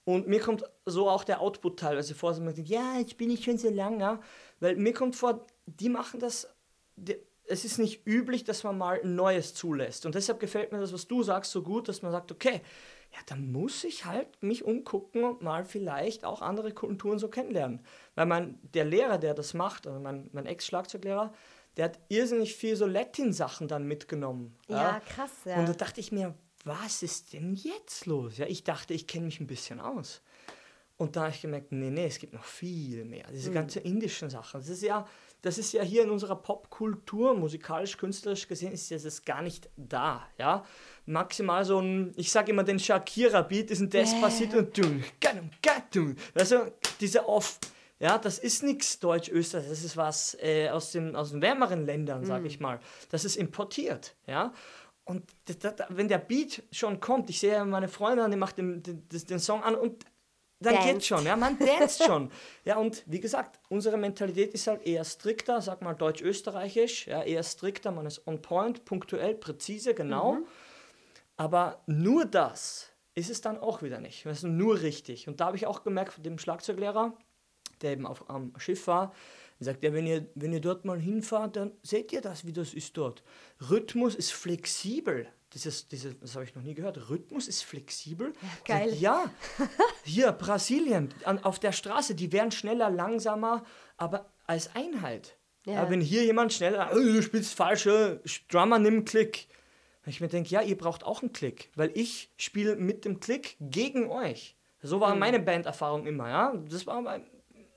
Und 0.03 0.27
mir 0.27 0.39
kommt 0.39 0.63
so 0.85 1.09
auch 1.09 1.23
der 1.23 1.41
Output 1.41 1.79
teilweise 1.79 2.13
vor, 2.13 2.29
dass 2.29 2.39
man 2.39 2.53
denkt, 2.53 2.69
ja, 2.69 2.97
jetzt 2.99 3.17
bin 3.17 3.31
ich 3.31 3.43
schon 3.43 3.57
so 3.57 3.69
lang, 3.69 3.99
ja. 3.99 4.19
Weil 4.59 4.75
mir 4.75 4.93
kommt 4.93 5.15
vor, 5.15 5.47
die 5.65 5.89
machen 5.89 6.19
das, 6.19 6.47
die, 6.95 7.17
es 7.47 7.65
ist 7.65 7.79
nicht 7.79 8.05
üblich, 8.05 8.43
dass 8.43 8.63
man 8.63 8.77
mal 8.77 8.99
ein 9.01 9.15
Neues 9.15 9.55
zulässt. 9.55 10.05
Und 10.05 10.13
deshalb 10.13 10.39
gefällt 10.39 10.71
mir 10.71 10.79
das, 10.79 10.93
was 10.93 11.07
du 11.07 11.23
sagst, 11.23 11.51
so 11.51 11.63
gut, 11.63 11.87
dass 11.87 12.01
man 12.01 12.11
sagt, 12.11 12.31
okay, 12.31 12.61
ja, 13.13 13.19
dann 13.27 13.51
muss 13.51 13.83
ich 13.83 14.05
halt 14.05 14.27
mich 14.43 14.65
umgucken 14.65 15.23
und 15.23 15.41
mal 15.41 15.63
vielleicht 15.63 16.25
auch 16.25 16.41
andere 16.41 16.71
Kulturen 16.73 17.17
so 17.17 17.29
kennenlernen. 17.29 17.79
Weil 18.15 18.25
mein, 18.25 18.59
der 18.73 18.83
Lehrer, 18.85 19.17
der 19.17 19.33
das 19.33 19.53
macht, 19.53 19.87
also 19.87 19.99
mein, 19.99 20.29
mein 20.33 20.45
Ex-Schlagzeuglehrer, 20.45 21.33
der 21.77 21.85
hat 21.85 21.99
irrsinnig 22.09 22.55
viel 22.55 22.75
so 22.75 22.85
Latin-Sachen 22.85 23.67
dann 23.67 23.87
mitgenommen. 23.87 24.55
Ja, 24.67 24.99
krass, 24.99 25.31
ja. 25.45 25.57
Und 25.57 25.69
da 25.69 25.73
dachte 25.73 25.99
ich 25.99 26.11
mir, 26.11 26.35
was 26.65 27.03
ist 27.03 27.33
denn 27.33 27.55
jetzt 27.55 28.05
los? 28.05 28.37
Ja, 28.37 28.47
ich 28.47 28.63
dachte, 28.63 28.93
ich 28.93 29.07
kenne 29.07 29.25
mich 29.25 29.39
ein 29.39 29.47
bisschen 29.47 29.79
aus. 29.79 30.21
Und 30.97 31.15
da 31.15 31.23
habe 31.23 31.31
ich 31.31 31.41
gemerkt, 31.41 31.71
nee, 31.71 31.89
nee, 31.89 32.05
es 32.05 32.19
gibt 32.19 32.33
noch 32.33 32.45
viel 32.45 33.03
mehr. 33.03 33.25
Diese 33.31 33.51
ganze 33.51 33.81
indischen 33.81 34.29
Sachen. 34.29 34.61
Das 34.61 34.69
ist 34.69 34.81
ja, 34.81 35.05
das 35.41 35.57
ist 35.57 35.73
ja 35.73 35.83
hier 35.83 36.03
in 36.03 36.09
unserer 36.09 36.37
Popkultur, 36.37 37.35
musikalisch, 37.35 37.97
künstlerisch 37.97 38.47
gesehen, 38.47 38.71
ist 38.71 38.91
das 38.91 39.25
gar 39.25 39.41
nicht 39.41 39.69
da. 39.75 40.25
Ja? 40.37 40.63
Maximal 41.05 41.65
so 41.65 41.79
ein, 41.79 42.13
ich 42.15 42.31
sage 42.31 42.51
immer, 42.51 42.63
den 42.63 42.79
Shakira-Beat 42.79 43.71
ist 43.71 43.81
ein 43.81 43.89
Despacito 43.89 44.59
und 44.59 44.77
du, 44.77 44.83
gatum, 45.19 45.49
gatum. 45.61 46.15
Also 46.33 46.71
diese 46.99 47.27
Off. 47.27 47.59
Ja, 47.99 48.17
das 48.17 48.39
ist 48.39 48.63
nichts 48.63 48.99
Deutsch-Österreich, 48.99 49.69
das 49.69 49.83
ist 49.83 49.95
was 49.95 50.37
äh, 50.41 50.69
aus, 50.69 50.91
den, 50.91 51.15
aus 51.15 51.31
den 51.31 51.41
wärmeren 51.41 51.85
Ländern, 51.85 52.25
sage 52.25 52.47
ich 52.47 52.59
mal. 52.59 52.79
Das 53.09 53.23
ist 53.23 53.37
importiert, 53.37 54.15
ja. 54.27 54.53
Und 55.05 55.23
das, 55.45 55.59
das, 55.59 55.73
wenn 55.89 56.07
der 56.07 56.17
Beat 56.17 56.63
schon 56.71 56.99
kommt, 56.99 57.29
ich 57.29 57.39
sehe 57.39 57.63
meine 57.63 57.87
Freundin, 57.87 58.31
die 58.31 58.37
macht 58.37 58.57
den, 58.57 58.81
den, 58.81 59.07
den 59.07 59.39
Song 59.39 59.63
an 59.63 59.75
und 59.75 60.05
dann 60.59 60.75
Danced. 60.75 60.93
geht's 60.93 61.07
schon, 61.07 61.25
ja, 61.25 61.35
man 61.35 61.57
danst 61.59 62.03
schon. 62.03 62.31
Ja, 62.63 62.77
und 62.77 63.03
wie 63.05 63.19
gesagt, 63.19 63.59
unsere 63.69 63.97
Mentalität 63.97 64.53
ist 64.53 64.67
halt 64.67 64.85
eher 64.85 65.03
strikter, 65.03 65.61
sag 65.61 65.81
mal 65.81 65.93
deutsch-österreichisch, 65.93 67.07
ja, 67.07 67.21
eher 67.23 67.43
strikter, 67.43 67.91
man 67.91 68.05
ist 68.05 68.25
on 68.25 68.41
point, 68.41 68.85
punktuell, 68.85 69.35
präzise, 69.35 69.93
genau. 69.93 70.39
Aber 71.37 71.83
nur 71.85 72.25
das 72.25 72.91
ist 73.13 73.29
es 73.29 73.41
dann 73.41 73.57
auch 73.57 73.81
wieder 73.81 73.99
nicht. 73.99 74.25
Das 74.25 74.39
ist 74.39 74.43
nur 74.43 74.81
richtig. 74.81 75.27
Und 75.27 75.39
da 75.39 75.47
habe 75.47 75.57
ich 75.57 75.67
auch 75.67 75.83
gemerkt 75.83 76.13
von 76.13 76.23
dem 76.23 76.39
Schlagzeuglehrer, 76.39 77.13
der 77.81 77.91
eben 77.91 78.07
auf, 78.07 78.29
am 78.29 78.53
Schiff 78.57 78.87
war, 78.87 79.13
er 79.59 79.65
sagt, 79.65 79.83
ja, 79.83 79.93
wenn 79.93 80.05
ihr, 80.05 80.27
wenn 80.35 80.51
ihr 80.53 80.59
dort 80.61 80.83
mal 80.85 80.99
hinfahrt, 80.99 81.55
dann 81.55 81.71
seht 81.81 82.11
ihr 82.11 82.21
das, 82.21 82.45
wie 82.45 82.53
das 82.53 82.73
ist 82.73 82.95
dort. 82.97 83.23
Rhythmus 83.69 84.13
ist 84.15 84.31
flexibel. 84.33 85.27
dieses, 85.53 85.87
dieses, 85.87 86.19
das 86.19 86.35
habe 86.35 86.43
ich 86.43 86.53
noch 86.55 86.63
nie 86.63 86.73
gehört, 86.73 87.09
Rhythmus 87.09 87.47
ist 87.47 87.63
flexibel. 87.63 88.33
Ja, 88.41 88.49
geil. 88.77 88.89
Sag, 88.89 88.99
ja, 88.99 89.31
hier 90.03 90.31
Brasilien, 90.33 91.13
an, 91.23 91.39
auf 91.43 91.59
der 91.59 91.71
Straße, 91.71 92.15
die 92.15 92.31
werden 92.33 92.51
schneller, 92.51 92.89
langsamer, 92.89 93.63
aber 93.97 94.29
als 94.45 94.75
Einheit. 94.75 95.37
Ja. 95.65 95.73
Ja. 95.73 95.89
wenn 95.89 96.01
hier 96.01 96.23
jemand 96.25 96.53
schneller, 96.53 96.91
"Oh, 96.93 96.97
du 96.99 97.21
spielst 97.23 97.53
falsche, 97.55 98.21
Drummer, 98.49 98.77
nimm 98.77 98.93
einen 98.95 99.05
Klick. 99.05 99.47
Und 100.05 100.09
ich 100.11 100.21
mir 100.21 100.27
denke, 100.27 100.49
ja, 100.49 100.61
ihr 100.61 100.77
braucht 100.77 101.03
auch 101.03 101.23
einen 101.23 101.33
Klick, 101.33 101.71
weil 101.75 101.89
ich 101.95 102.29
spiele 102.37 102.75
mit 102.75 103.03
dem 103.05 103.19
Klick 103.19 103.55
gegen 103.59 104.11
euch. 104.11 104.55
So 104.83 104.97
Mhm. 104.97 105.01
war 105.01 105.15
meine 105.15 105.39
Banderfahrung 105.39 106.05
immer, 106.05 106.29
ja. 106.29 106.53
Das 106.69 106.85
war 106.85 107.01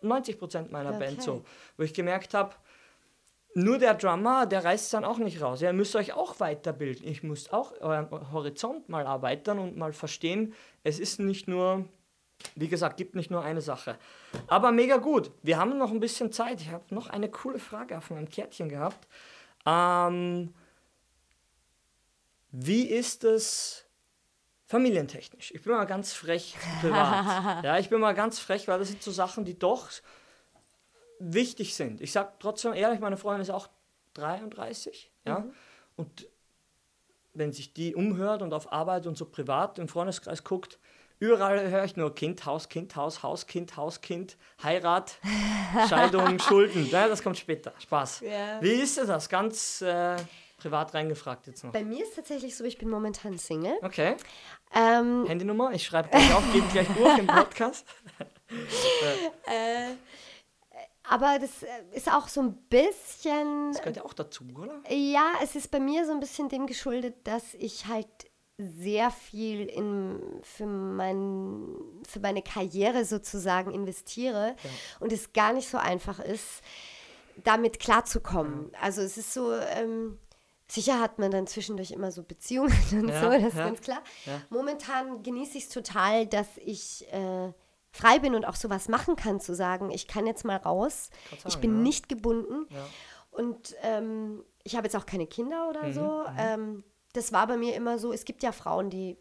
bei 0.00 0.08
90% 0.08 0.70
meiner 0.70 0.90
Okay. 0.90 0.98
Band 0.98 1.22
so. 1.22 1.44
Wo 1.76 1.82
ich 1.82 1.94
gemerkt 1.94 2.34
habe, 2.34 2.54
nur 3.54 3.78
der 3.78 3.94
Drummer, 3.94 4.46
der 4.46 4.64
reißt 4.64 4.84
es 4.84 4.90
dann 4.90 5.04
auch 5.04 5.18
nicht 5.18 5.40
raus. 5.40 5.62
Ihr 5.62 5.72
müsst 5.72 5.96
euch 5.96 6.12
auch 6.12 6.38
weiterbilden. 6.38 7.06
Ich 7.08 7.22
muss 7.22 7.50
auch 7.52 7.72
euren 7.80 8.08
Horizont 8.32 8.88
mal 8.88 9.04
erweitern 9.04 9.58
und 9.58 9.76
mal 9.76 9.92
verstehen, 9.92 10.54
es 10.84 11.00
ist 11.00 11.18
nicht 11.18 11.48
nur, 11.48 11.86
wie 12.54 12.68
gesagt, 12.68 12.96
gibt 12.98 13.14
nicht 13.14 13.30
nur 13.30 13.42
eine 13.42 13.60
Sache. 13.60 13.98
Aber 14.46 14.70
mega 14.70 14.98
gut. 14.98 15.32
Wir 15.42 15.58
haben 15.58 15.76
noch 15.78 15.90
ein 15.90 16.00
bisschen 16.00 16.30
Zeit. 16.30 16.60
Ich 16.60 16.70
habe 16.70 16.94
noch 16.94 17.08
eine 17.08 17.30
coole 17.30 17.58
Frage 17.58 17.98
auf 17.98 18.10
meinem 18.10 18.28
Kärtchen 18.28 18.68
gehabt. 18.68 19.08
Ähm, 19.66 20.54
wie 22.50 22.84
ist 22.84 23.24
es 23.24 23.87
familientechnisch? 24.68 25.52
Ich 25.54 25.62
bin 25.62 25.72
mal 25.72 25.86
ganz 25.86 26.12
frech 26.12 26.56
privat. 26.80 27.64
ja, 27.64 27.78
ich 27.78 27.88
bin 27.88 28.00
mal 28.00 28.14
ganz 28.14 28.38
frech, 28.38 28.68
weil 28.68 28.78
das 28.78 28.88
sind 28.88 29.02
so 29.02 29.10
Sachen, 29.10 29.44
die 29.44 29.58
doch 29.58 29.88
wichtig 31.18 31.74
sind. 31.74 32.00
Ich 32.00 32.12
sag 32.12 32.38
trotzdem 32.38 32.74
ehrlich, 32.74 33.00
meine 33.00 33.16
Freundin 33.16 33.42
ist 33.42 33.50
auch 33.50 33.68
33, 34.14 35.10
ja. 35.26 35.44
Und 35.96 36.28
wenn 37.34 37.52
sich 37.52 37.72
die 37.72 37.94
umhört 37.94 38.42
und 38.42 38.52
auf 38.52 38.72
Arbeit 38.72 39.06
und 39.06 39.16
so 39.16 39.24
privat 39.24 39.78
im 39.78 39.88
Freundeskreis 39.88 40.44
guckt, 40.44 40.78
überall 41.18 41.70
höre 41.70 41.84
ich 41.84 41.96
nur 41.96 42.14
Kind, 42.14 42.44
Haus, 42.46 42.68
Kind, 42.68 42.94
Haus, 42.94 43.22
Haus, 43.22 43.46
Kind, 43.46 43.76
Haus, 43.76 44.00
Kind, 44.00 44.36
Heirat, 44.62 45.18
Scheidung, 45.88 46.38
Schulden. 46.38 46.88
Ja, 46.90 47.08
das 47.08 47.22
kommt 47.22 47.38
später. 47.38 47.72
Spaß. 47.78 48.20
Ja. 48.20 48.60
Wie 48.60 48.72
ist 48.72 48.98
das? 48.98 49.28
Ganz 49.28 49.82
äh, 49.82 50.16
privat 50.58 50.92
reingefragt 50.92 51.46
jetzt 51.46 51.64
noch. 51.64 51.72
Bei 51.72 51.84
mir 51.84 52.02
ist 52.02 52.14
tatsächlich 52.14 52.56
so, 52.56 52.64
ich 52.64 52.76
bin 52.78 52.90
momentan 52.90 53.38
Single. 53.38 53.78
Okay. 53.82 54.16
Ähm, 54.74 55.24
Handynummer, 55.26 55.72
ich 55.72 55.84
schreibe 55.84 56.08
gleich 56.10 56.34
auf, 56.34 56.42
gebe 56.52 56.66
gleich 56.68 56.88
durch 56.88 57.18
im 57.18 57.26
Podcast. 57.26 57.86
aber 61.04 61.38
das 61.38 61.62
äh, 61.62 61.66
ist 61.92 62.12
auch 62.12 62.28
so 62.28 62.42
ein 62.42 62.54
bisschen 62.68 63.72
Das 63.72 63.80
gehört 63.80 63.96
ja 63.96 64.04
auch 64.04 64.12
dazu, 64.12 64.44
oder? 64.54 64.82
Ja, 64.90 65.32
es 65.42 65.54
ist 65.54 65.70
bei 65.70 65.80
mir 65.80 66.04
so 66.04 66.12
ein 66.12 66.20
bisschen 66.20 66.48
dem 66.48 66.66
geschuldet, 66.66 67.26
dass 67.26 67.54
ich 67.54 67.86
halt 67.86 68.08
sehr 68.58 69.12
viel 69.12 69.66
in, 69.66 70.20
für, 70.42 70.66
mein, 70.66 71.76
für 72.06 72.18
meine 72.18 72.42
Karriere 72.42 73.04
sozusagen 73.04 73.70
investiere 73.72 74.56
und 74.98 75.12
es 75.12 75.32
gar 75.32 75.52
nicht 75.52 75.68
so 75.68 75.78
einfach 75.78 76.18
ist, 76.18 76.62
damit 77.44 77.78
klarzukommen. 77.78 78.72
Also 78.80 79.00
es 79.00 79.16
ist 79.16 79.32
so, 79.32 79.54
ähm, 79.54 80.18
sicher 80.70 81.00
hat 81.00 81.18
man 81.18 81.30
dann 81.30 81.46
zwischendurch 81.46 81.90
immer 81.92 82.12
so 82.12 82.22
Beziehungen 82.22 82.72
und 82.92 83.08
Ja, 83.08 83.20
so, 83.20 83.30
das 83.30 83.42
ist 83.52 83.56
ja, 83.56 83.64
ganz 83.66 83.80
klar. 83.80 84.02
ja. 84.26 84.40
Momentan 84.50 85.22
genieße 85.22 85.58
ich 85.58 85.64
es 85.64 85.70
total, 85.70 86.26
dass 86.26 86.46
ich 86.58 87.06
äh, 87.12 87.52
frei 87.90 88.18
bin 88.18 88.34
und 88.34 88.44
auch 88.44 88.56
sowas 88.56 88.88
machen 88.88 89.16
kann, 89.16 89.40
zu 89.40 89.54
sagen, 89.54 89.90
ich 89.90 90.06
kann 90.06 90.26
jetzt 90.26 90.44
mal 90.44 90.56
raus, 90.56 91.10
Kann 91.30 91.38
ich 91.38 91.52
sagen, 91.52 91.60
bin 91.62 91.82
nicht 91.82 92.08
gebunden. 92.08 92.66
Und 93.30 93.74
ähm, 93.82 94.44
ich 94.64 94.76
habe 94.76 94.86
jetzt 94.86 94.96
auch 94.96 95.06
keine 95.06 95.26
Kinder 95.26 95.68
oder 95.68 95.84
Mhm, 95.84 95.92
so. 95.92 96.24
Ähm, 96.38 96.84
das 97.14 97.32
war 97.32 97.46
bei 97.46 97.56
mir 97.56 97.74
immer 97.74 97.98
so. 97.98 98.12
Es 98.12 98.24
gibt 98.24 98.42
ja 98.42 98.52
Frauen, 98.52 98.90
die 98.90 99.16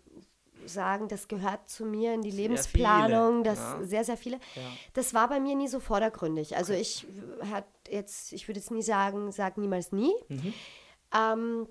sagen, 0.65 1.07
das 1.07 1.27
gehört 1.29 1.69
zu 1.69 1.85
mir 1.85 2.13
in 2.13 2.21
die 2.21 2.31
Sehr 2.31 2.71
viele, 3.43 3.43
das 3.43 3.59
ja. 3.59 3.83
sehr, 3.83 4.03
sehr 4.03 4.17
viele. 4.17 4.37
Ja. 4.55 4.61
Das 4.93 5.13
war 5.13 5.29
bei 5.29 5.39
mir 5.39 5.55
nie 5.55 5.69
so 5.69 5.79
vordergründig. 5.79 6.57
Also 6.57 6.73
ich 6.73 7.07
hat 7.51 7.65
jetzt, 7.89 8.33
ich 8.33 8.47
würde 8.49 8.59
jetzt 8.59 8.71
nie 8.71 8.81
sagen, 8.81 9.31
sag 9.31 9.57
niemals 9.57 9.91
nie. 9.93 10.13
Mhm. 10.27 10.53
Ähm, 11.13 11.67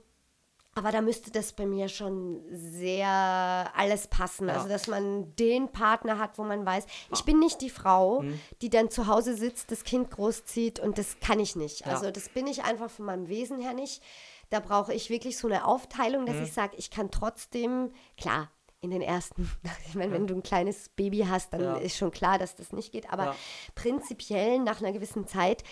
aber 0.74 0.92
da 0.92 1.00
müsste 1.00 1.30
das 1.30 1.54
bei 1.54 1.64
mir 1.64 1.88
schon 1.88 2.42
sehr 2.52 3.08
alles 3.08 4.08
passen. 4.08 4.48
Ja. 4.48 4.56
Also, 4.56 4.68
dass 4.68 4.88
man 4.88 5.34
den 5.36 5.68
Partner 5.72 6.18
hat, 6.18 6.36
wo 6.36 6.44
man 6.44 6.66
weiß, 6.66 6.84
ich 7.14 7.24
bin 7.24 7.38
nicht 7.38 7.62
die 7.62 7.70
Frau, 7.70 8.20
Mhm. 8.20 8.38
die 8.60 8.68
dann 8.68 8.90
zu 8.90 9.06
Hause 9.06 9.34
sitzt, 9.34 9.70
das 9.70 9.84
Kind 9.84 10.10
großzieht 10.10 10.78
und 10.78 10.98
das 10.98 11.18
kann 11.20 11.40
ich 11.40 11.56
nicht. 11.56 11.80
Ja. 11.86 11.92
Also, 11.92 12.10
das 12.10 12.28
bin 12.28 12.46
ich 12.46 12.64
einfach 12.64 12.90
von 12.90 13.06
meinem 13.06 13.28
Wesen 13.28 13.58
her 13.58 13.72
nicht. 13.72 14.02
Da 14.50 14.60
brauche 14.60 14.92
ich 14.92 15.08
wirklich 15.08 15.38
so 15.38 15.48
eine 15.48 15.64
Aufteilung, 15.66 16.22
Mhm. 16.24 16.26
dass 16.26 16.36
ich 16.40 16.52
sage, 16.52 16.76
ich 16.76 16.90
kann 16.90 17.10
trotzdem, 17.10 17.90
klar, 18.18 18.50
in 18.82 18.90
den 18.90 19.00
ersten, 19.02 19.50
ich 19.88 19.94
meine, 19.94 20.12
wenn 20.12 20.26
du 20.26 20.34
ein 20.34 20.42
kleines 20.42 20.90
Baby 20.90 21.24
hast, 21.28 21.54
dann 21.54 21.62
Ja. 21.62 21.76
ist 21.78 21.96
schon 21.96 22.10
klar, 22.10 22.36
dass 22.38 22.54
das 22.54 22.72
nicht 22.74 22.92
geht. 22.92 23.10
Aber 23.10 23.34
prinzipiell 23.74 24.58
nach 24.58 24.80
einer 24.82 24.92
gewissen 24.92 25.26
Zeit, 25.26 25.64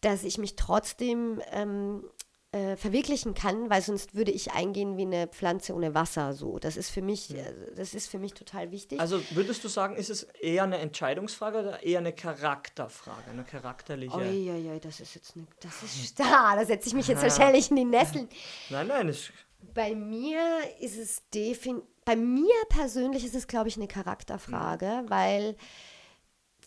dass 0.00 0.24
ich 0.24 0.38
mich 0.38 0.56
trotzdem 0.56 1.42
ähm, 1.52 2.04
äh, 2.56 2.76
verwirklichen 2.76 3.34
kann, 3.34 3.68
weil 3.68 3.82
sonst 3.82 4.14
würde 4.14 4.30
ich 4.30 4.52
eingehen 4.52 4.96
wie 4.96 5.02
eine 5.02 5.26
Pflanze 5.28 5.74
ohne 5.74 5.94
Wasser. 5.94 6.32
So, 6.32 6.58
das 6.58 6.76
ist 6.76 6.90
für 6.90 7.02
mich, 7.02 7.34
äh, 7.34 7.44
das 7.76 7.94
ist 7.94 8.10
für 8.10 8.18
mich 8.18 8.34
total 8.34 8.70
wichtig. 8.70 8.98
Also 8.98 9.20
würdest 9.30 9.62
du 9.62 9.68
sagen, 9.68 9.94
ist 9.96 10.10
es 10.10 10.22
eher 10.40 10.64
eine 10.64 10.78
Entscheidungsfrage 10.78 11.58
oder 11.58 11.82
eher 11.82 11.98
eine 11.98 12.12
Charakterfrage, 12.12 13.30
eine 13.30 13.44
charakterliche? 13.44 14.16
Uiuiui, 14.16 14.80
das 14.80 15.00
ist 15.00 15.14
jetzt 15.14 15.36
eine, 15.36 15.46
das 15.60 15.82
ist 15.82 16.08
starr, 16.08 16.56
da 16.56 16.64
setze 16.64 16.88
ich 16.88 16.94
mich 16.94 17.06
jetzt 17.08 17.22
wahrscheinlich 17.22 17.70
in 17.70 17.76
die 17.76 17.84
Nesseln. 17.84 18.28
Nein, 18.70 18.86
nein, 18.86 19.08
ist, 19.08 19.32
Bei 19.74 19.94
mir 19.94 20.40
ist 20.80 20.96
es 20.96 21.22
defin 21.30 21.82
bei 22.06 22.14
mir 22.14 22.54
persönlich 22.68 23.24
ist 23.24 23.34
es, 23.34 23.48
glaube 23.48 23.68
ich, 23.68 23.76
eine 23.76 23.88
Charakterfrage, 23.88 25.04
weil 25.08 25.56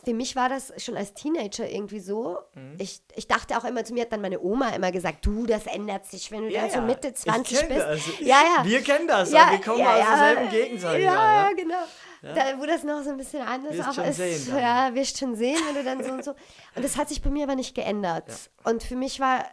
für 0.03 0.13
mich 0.13 0.35
war 0.35 0.47
das 0.49 0.71
schon 0.77 0.95
als 0.95 1.13
Teenager 1.13 1.69
irgendwie 1.69 1.99
so. 1.99 2.37
Ich, 2.77 3.01
ich 3.15 3.27
dachte 3.27 3.57
auch 3.57 3.65
immer, 3.65 3.83
zu 3.83 3.93
mir 3.93 4.03
hat 4.03 4.13
dann 4.13 4.21
meine 4.21 4.39
Oma 4.39 4.69
immer 4.69 4.91
gesagt, 4.91 5.25
du, 5.25 5.45
das 5.45 5.65
ändert 5.67 6.05
sich, 6.05 6.31
wenn 6.31 6.43
du 6.43 6.51
dann 6.51 6.69
so 6.71 6.81
Mitte 6.81 7.13
20 7.13 7.51
ich 7.51 7.59
kenn 7.59 7.69
bist. 7.69 7.85
Das. 7.87 8.19
Ja, 8.19 8.41
ja. 8.57 8.65
Wir 8.65 8.81
kennen 8.81 9.07
das, 9.07 9.31
Ja, 9.31 9.51
wir 9.51 9.59
kommen 9.61 9.79
ja, 9.79 9.93
aus 9.93 9.99
ja. 9.99 10.05
derselben 10.33 10.49
Gegend, 10.51 10.81
sag 10.81 10.97
ich 10.97 11.03
ja, 11.03 11.13
mal. 11.13 11.23
ja, 11.43 11.49
Ja? 11.49 11.53
genau. 11.53 11.83
Da, 12.21 12.59
wo 12.59 12.65
das 12.65 12.83
noch 12.83 13.01
so 13.03 13.09
ein 13.11 13.17
bisschen 13.17 13.41
anders 13.41 13.75
Wirst 13.77 13.89
auch 13.89 13.93
schon 13.93 14.03
ist. 14.05 14.17
sehen 14.17 14.47
dann. 14.49 14.59
ja, 14.59 14.93
wirst 14.95 15.17
schon 15.19 15.35
sehen, 15.35 15.57
wenn 15.67 15.75
du 15.75 15.83
dann 15.83 16.03
so 16.03 16.11
und 16.11 16.23
so. 16.23 16.31
Und 16.75 16.83
das 16.83 16.97
hat 16.97 17.07
sich 17.09 17.21
bei 17.21 17.29
mir 17.29 17.43
aber 17.43 17.55
nicht 17.55 17.75
geändert. 17.75 18.25
Und 18.65 18.83
für 18.83 18.95
mich 18.97 19.19
war, 19.21 19.45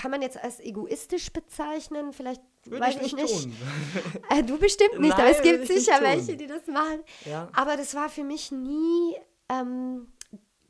kann 0.00 0.10
man 0.10 0.20
jetzt 0.22 0.42
als 0.42 0.60
egoistisch 0.60 1.32
bezeichnen, 1.32 2.12
vielleicht 2.12 2.42
Würde 2.64 2.84
weiß 2.84 2.96
ich 3.02 3.14
nicht 3.14 3.28
tun. 3.42 3.56
Äh, 4.30 4.42
Du 4.42 4.58
bestimmt 4.58 4.98
nicht, 5.00 5.14
aber 5.14 5.22
Nein, 5.24 5.32
es 5.36 5.42
gibt 5.42 5.60
nicht 5.60 5.72
sicher 5.72 6.00
welche, 6.02 6.36
die 6.36 6.46
das 6.46 6.66
machen. 6.66 7.02
Ja. 7.24 7.48
Aber 7.54 7.76
das 7.78 7.94
war 7.94 8.08
für 8.10 8.24
mich 8.24 8.52
nie 8.52 9.16
ähm, 9.48 10.12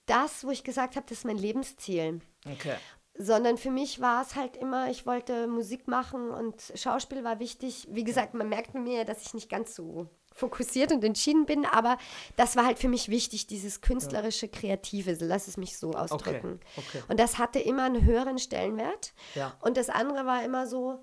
das, 0.06 0.44
wo 0.44 0.50
ich 0.50 0.64
gesagt 0.64 0.96
habe, 0.96 1.06
das 1.08 1.18
ist 1.18 1.24
mein 1.24 1.38
Lebensziel. 1.38 2.20
Okay. 2.46 2.74
Sondern 3.16 3.56
für 3.56 3.70
mich 3.70 4.00
war 4.00 4.22
es 4.22 4.34
halt 4.34 4.56
immer, 4.56 4.90
ich 4.90 5.06
wollte 5.06 5.46
Musik 5.46 5.86
machen 5.86 6.30
und 6.30 6.72
Schauspiel 6.74 7.22
war 7.22 7.38
wichtig. 7.38 7.86
Wie 7.90 8.04
gesagt, 8.04 8.34
man 8.34 8.48
merkt 8.48 8.72
bei 8.72 8.80
mir, 8.80 9.04
dass 9.04 9.22
ich 9.22 9.34
nicht 9.34 9.48
ganz 9.48 9.74
so 9.74 10.08
fokussiert 10.34 10.90
und 10.90 11.04
entschieden 11.04 11.46
bin, 11.46 11.64
aber 11.64 11.96
das 12.34 12.56
war 12.56 12.66
halt 12.66 12.80
für 12.80 12.88
mich 12.88 13.08
wichtig, 13.08 13.46
dieses 13.46 13.80
künstlerische, 13.80 14.48
kreative, 14.48 15.14
so 15.14 15.24
lass 15.24 15.46
es 15.46 15.56
mich 15.56 15.78
so 15.78 15.92
ausdrücken. 15.92 16.58
okay. 16.76 17.02
Und 17.08 17.20
das 17.20 17.38
hatte 17.38 17.60
immer 17.60 17.84
einen 17.84 18.04
höheren 18.04 18.38
Stellenwert. 18.38 19.14
Ja. 19.36 19.56
Und 19.60 19.76
das 19.76 19.90
andere 19.90 20.26
war 20.26 20.44
immer 20.44 20.66
so, 20.66 20.98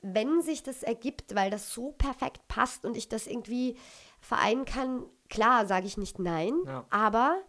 wenn 0.00 0.42
sich 0.42 0.62
das 0.62 0.82
ergibt, 0.82 1.34
weil 1.34 1.50
das 1.50 1.72
so 1.72 1.92
perfekt 1.92 2.46
passt 2.48 2.84
und 2.84 2.96
ich 2.96 3.08
das 3.08 3.26
irgendwie 3.26 3.76
vereinen 4.20 4.64
kann, 4.64 5.04
klar 5.34 5.66
sage 5.66 5.86
ich 5.86 5.96
nicht 5.96 6.18
nein, 6.18 6.54
Ja. 6.66 6.78
Hm. 6.80 6.84
aber 6.90 7.42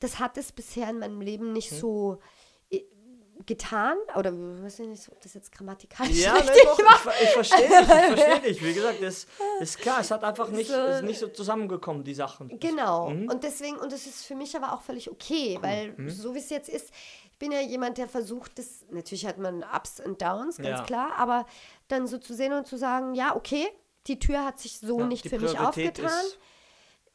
das 0.00 0.18
hat 0.18 0.36
es 0.36 0.52
bisher 0.52 0.88
in 0.90 0.98
meinem 0.98 1.20
Leben 1.20 1.52
nicht 1.52 1.70
so 1.70 2.18
äh, 2.70 2.82
getan 3.46 3.96
oder 4.16 4.32
weiß 4.32 4.80
ich 4.80 4.88
nicht, 4.88 5.08
ob 5.10 5.20
das 5.20 5.34
jetzt 5.34 5.52
grammatikalisch 5.52 6.18
Ja, 6.24 6.34
ne, 6.34 6.40
richtig 6.40 6.62
doch, 6.64 6.78
ich, 6.78 6.84
war. 6.84 6.98
ver- 6.98 7.22
ich 7.22 7.28
verstehe 7.30 7.68
dich, 7.68 7.78
ich 7.80 7.86
verstehe 7.86 8.40
dich. 8.40 8.64
Wie 8.64 8.74
gesagt, 8.74 9.02
das 9.02 9.26
ist 9.60 9.78
klar, 9.78 10.00
es 10.00 10.10
hat 10.10 10.24
einfach 10.24 10.48
nicht, 10.48 10.68
So. 10.70 10.74
es 10.74 10.96
ist 10.96 11.02
nicht 11.04 11.18
so 11.20 11.28
zusammengekommen, 11.28 12.02
die 12.04 12.14
Sachen. 12.14 12.58
Genau. 12.58 13.10
Mhm. 13.10 13.28
Und 13.30 13.44
deswegen, 13.44 13.76
und 13.76 13.92
das 13.92 14.06
ist 14.06 14.24
für 14.26 14.34
mich 14.34 14.56
aber 14.56 14.72
auch 14.72 14.82
völlig 14.82 15.10
okay, 15.10 15.58
weil 15.60 15.94
so 16.08 16.34
wie 16.34 16.38
es 16.40 16.50
jetzt 16.50 16.68
ist, 16.68 16.90
ich 17.32 17.38
bin 17.38 17.50
ja 17.52 17.60
jemand, 17.60 17.98
der 17.98 18.08
versucht, 18.08 18.58
das, 18.58 18.84
natürlich 18.90 19.26
hat 19.26 19.38
man 19.38 19.64
Ups 19.74 20.00
und 20.00 20.20
Downs, 20.22 20.56
ganz 20.58 20.80
Ja. 20.80 20.84
klar, 20.84 21.12
aber 21.16 21.46
dann 21.88 22.06
so 22.06 22.18
zu 22.18 22.34
sehen 22.34 22.52
und 22.52 22.66
zu 22.68 22.76
sagen, 22.76 23.14
ja, 23.14 23.34
okay, 23.34 23.66
die 24.08 24.18
Tür 24.18 24.44
hat 24.44 24.58
sich 24.60 24.78
so 24.78 24.98
Ja, 25.00 25.06
nicht 25.06 25.28
für 25.28 25.38
mich 25.40 25.58
aufgetan. 25.58 26.06
ist- 26.06 26.38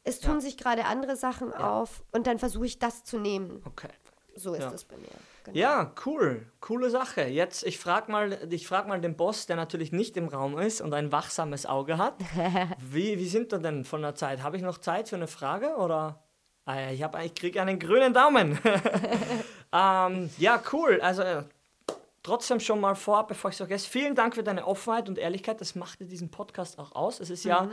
Es 0.04 0.20
tun 0.20 0.34
Ja. 0.36 0.40
sich 0.40 0.56
gerade 0.56 0.84
andere 0.86 1.16
Sachen 1.16 1.52
auf 1.52 2.02
und 2.12 2.26
dann 2.26 2.38
versuche 2.38 2.66
ich 2.66 2.78
das 2.78 3.04
zu 3.04 3.18
nehmen. 3.18 3.62
Okay. 3.66 3.88
So 4.34 4.54
ist 4.54 4.62
Ja. 4.62 4.70
das 4.70 4.84
bei 4.84 4.96
mir. 4.96 5.08
Genau. 5.44 5.58
Ja, 5.58 5.92
cool. 6.06 6.46
Coole 6.60 6.90
Sache. 6.90 7.22
Jetzt, 7.22 7.64
ich 7.64 7.78
frage 7.78 8.10
mal, 8.12 8.38
ich 8.52 8.66
frag 8.68 8.86
mal 8.86 9.00
den 9.00 9.16
Boss, 9.16 9.46
der 9.46 9.56
natürlich 9.56 9.92
nicht 9.92 10.16
im 10.16 10.28
Raum 10.28 10.58
ist 10.58 10.80
und 10.80 10.92
ein 10.94 11.10
wachsames 11.10 11.66
Auge 11.66 11.98
hat. 11.98 12.14
Wie, 12.80 13.18
wie 13.18 13.28
sind 13.28 13.50
wir 13.50 13.58
denn 13.58 13.84
von 13.84 14.02
der 14.02 14.14
Zeit? 14.14 14.42
Habe 14.42 14.56
ich 14.56 14.62
noch 14.62 14.78
Zeit 14.78 15.08
für 15.08 15.16
eine 15.16 15.26
Frage 15.26 15.76
oder? 15.76 16.22
Ah, 16.66 16.78
ja, 16.80 16.90
ich, 16.90 17.02
hab- 17.02 17.20
ich 17.24 17.34
kriege 17.34 17.60
einen 17.62 17.78
grünen 17.78 18.12
Daumen. 18.12 18.58
ähm, 19.72 20.30
ja, 20.38 20.62
cool. 20.72 21.00
Also 21.00 21.22
äh, 21.22 21.42
trotzdem 22.22 22.60
schon 22.60 22.80
mal 22.80 22.94
vorab, 22.94 23.28
bevor 23.28 23.50
ich 23.50 23.54
es 23.54 23.58
vergesse, 23.58 23.88
vielen 23.88 24.14
Dank 24.14 24.34
für 24.34 24.42
deine 24.42 24.66
Offenheit 24.66 25.08
und 25.08 25.18
Ehrlichkeit. 25.18 25.60
Das 25.60 25.74
machte 25.74 26.04
diesen 26.04 26.30
Podcast 26.30 26.78
auch 26.78 26.92
aus. 26.92 27.20
Es 27.20 27.30
ist 27.30 27.44
ja 27.44 27.62
Mhm. 27.62 27.72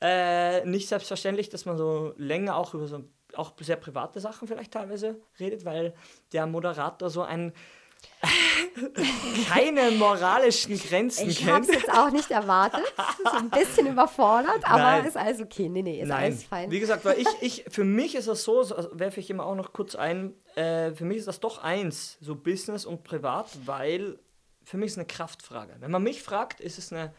Äh, 0.00 0.64
nicht 0.64 0.88
selbstverständlich, 0.88 1.48
dass 1.48 1.64
man 1.66 1.76
so 1.76 2.12
länger 2.16 2.56
auch 2.56 2.74
über 2.74 2.86
so 2.86 3.04
auch 3.34 3.52
sehr 3.60 3.76
private 3.76 4.18
Sachen 4.20 4.48
vielleicht 4.48 4.72
teilweise 4.72 5.20
redet, 5.38 5.64
weil 5.64 5.94
der 6.32 6.46
Moderator 6.46 7.10
so 7.10 7.22
ein 7.22 7.52
keine 9.48 9.90
moralischen 9.92 10.78
Grenzen 10.78 11.28
Ich 11.28 11.46
habe 11.46 11.66
kennt. 11.66 11.68
es 11.76 11.82
jetzt 11.82 11.92
auch 11.92 12.10
nicht 12.10 12.30
erwartet. 12.30 12.82
So 13.22 13.36
ein 13.36 13.50
bisschen 13.50 13.86
überfordert, 13.86 14.60
aber 14.64 14.78
Nein. 14.82 15.04
ist 15.04 15.16
alles 15.16 15.40
okay. 15.42 15.68
Nee, 15.68 15.82
nee, 15.82 16.00
ist 16.00 16.08
Nein, 16.08 16.24
alles 16.32 16.44
fein. 16.44 16.70
wie 16.70 16.80
gesagt, 16.80 17.04
weil 17.04 17.18
ich, 17.18 17.28
ich, 17.42 17.64
für 17.68 17.84
mich 17.84 18.14
ist 18.14 18.28
das 18.28 18.42
so, 18.44 18.62
so 18.62 18.74
also 18.74 18.88
werfe 18.98 19.20
ich 19.20 19.28
immer 19.28 19.44
auch 19.44 19.54
noch 19.54 19.74
kurz 19.74 19.94
ein, 19.94 20.34
äh, 20.56 20.92
für 20.92 21.04
mich 21.04 21.18
ist 21.18 21.28
das 21.28 21.38
doch 21.40 21.62
eins, 21.62 22.16
so 22.22 22.34
Business 22.34 22.86
und 22.86 23.04
Privat, 23.04 23.46
weil 23.66 24.18
für 24.64 24.78
mich 24.78 24.86
ist 24.86 24.92
es 24.92 24.98
eine 24.98 25.06
Kraftfrage. 25.06 25.76
Wenn 25.80 25.90
man 25.90 26.02
mich 26.02 26.22
fragt, 26.22 26.60
ist 26.60 26.78
es 26.78 26.90
eine, 26.92 27.12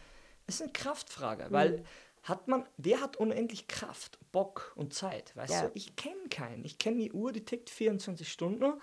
ist 0.47 0.61
eine 0.63 0.71
Kraftfrage, 0.71 1.45
Mhm. 1.45 1.51
weil 1.51 1.83
hat 2.23 2.47
man, 2.47 2.65
wer 2.77 3.01
hat 3.01 3.17
unendlich 3.17 3.67
Kraft, 3.67 4.19
Bock 4.31 4.73
und 4.75 4.93
Zeit? 4.93 5.35
Weißt 5.35 5.53
Ja. 5.53 5.61
du, 5.67 5.71
ich 5.73 5.95
kenne 5.95 6.29
keinen. 6.29 6.63
Ich 6.65 6.77
kenne 6.77 6.97
die 6.97 7.11
Uhr, 7.11 7.31
die 7.31 7.43
tickt 7.43 7.69
24 7.69 8.31
Stunden 8.31 8.73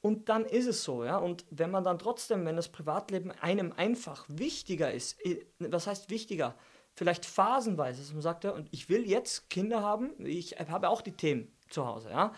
und 0.00 0.28
dann 0.28 0.44
ist 0.44 0.66
es 0.66 0.84
so, 0.84 1.04
ja. 1.04 1.18
Und 1.18 1.44
wenn 1.50 1.70
man 1.70 1.84
dann 1.84 1.98
trotzdem, 1.98 2.46
wenn 2.46 2.56
das 2.56 2.68
Privatleben 2.68 3.32
einem 3.32 3.72
einfach 3.72 4.24
wichtiger 4.28 4.92
ist, 4.92 5.18
was 5.58 5.86
heißt 5.86 6.10
wichtiger? 6.10 6.54
Vielleicht 6.94 7.26
phasenweise, 7.26 8.00
dass 8.00 8.12
man 8.12 8.22
sagt, 8.22 8.44
ja, 8.44 8.50
und 8.50 8.68
ich 8.72 8.88
will 8.88 9.08
jetzt 9.08 9.50
Kinder 9.50 9.82
haben, 9.82 10.14
ich 10.24 10.52
habe 10.58 10.88
auch 10.88 11.00
die 11.02 11.12
Themen 11.12 11.52
zu 11.68 11.86
Hause, 11.86 12.10
ja. 12.10 12.32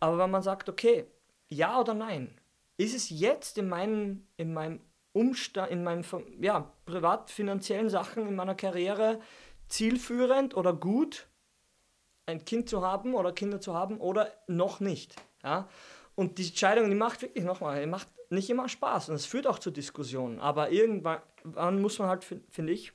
Aber 0.00 0.18
wenn 0.18 0.30
man 0.30 0.42
sagt, 0.42 0.68
okay, 0.68 1.06
ja 1.48 1.80
oder 1.80 1.94
nein, 1.94 2.34
ist 2.76 2.94
es 2.94 3.10
jetzt 3.10 3.58
in 3.58 3.68
meinen, 3.68 4.26
in 4.36 4.52
meinem 4.52 4.80
Umstand, 5.12 5.70
in 5.70 5.84
meinen 5.84 6.04
ja, 6.40 6.72
privat-finanziellen 6.86 7.88
Sachen, 7.88 8.26
in 8.26 8.34
meiner 8.34 8.56
Karriere 8.56 9.20
zielführend 9.68 10.56
oder 10.56 10.72
gut, 10.72 11.26
ein 12.26 12.44
Kind 12.44 12.68
zu 12.68 12.82
haben 12.82 13.14
oder 13.14 13.32
Kinder 13.32 13.60
zu 13.60 13.74
haben 13.74 13.98
oder 13.98 14.32
noch 14.46 14.80
nicht. 14.80 15.14
Ja? 15.42 15.68
Und 16.14 16.38
die 16.38 16.46
Entscheidung, 16.46 16.88
die 16.88 16.96
macht 16.96 17.22
wirklich 17.22 17.44
nochmal, 17.44 17.80
die 17.80 17.86
macht 17.86 18.08
nicht 18.30 18.48
immer 18.50 18.68
Spaß 18.68 19.10
und 19.10 19.16
es 19.16 19.26
führt 19.26 19.46
auch 19.46 19.58
zu 19.58 19.70
Diskussionen. 19.70 20.40
Aber 20.40 20.70
irgendwann 20.70 21.80
muss 21.80 21.98
man 21.98 22.08
halt, 22.08 22.24
finde 22.24 22.72
ich, 22.72 22.92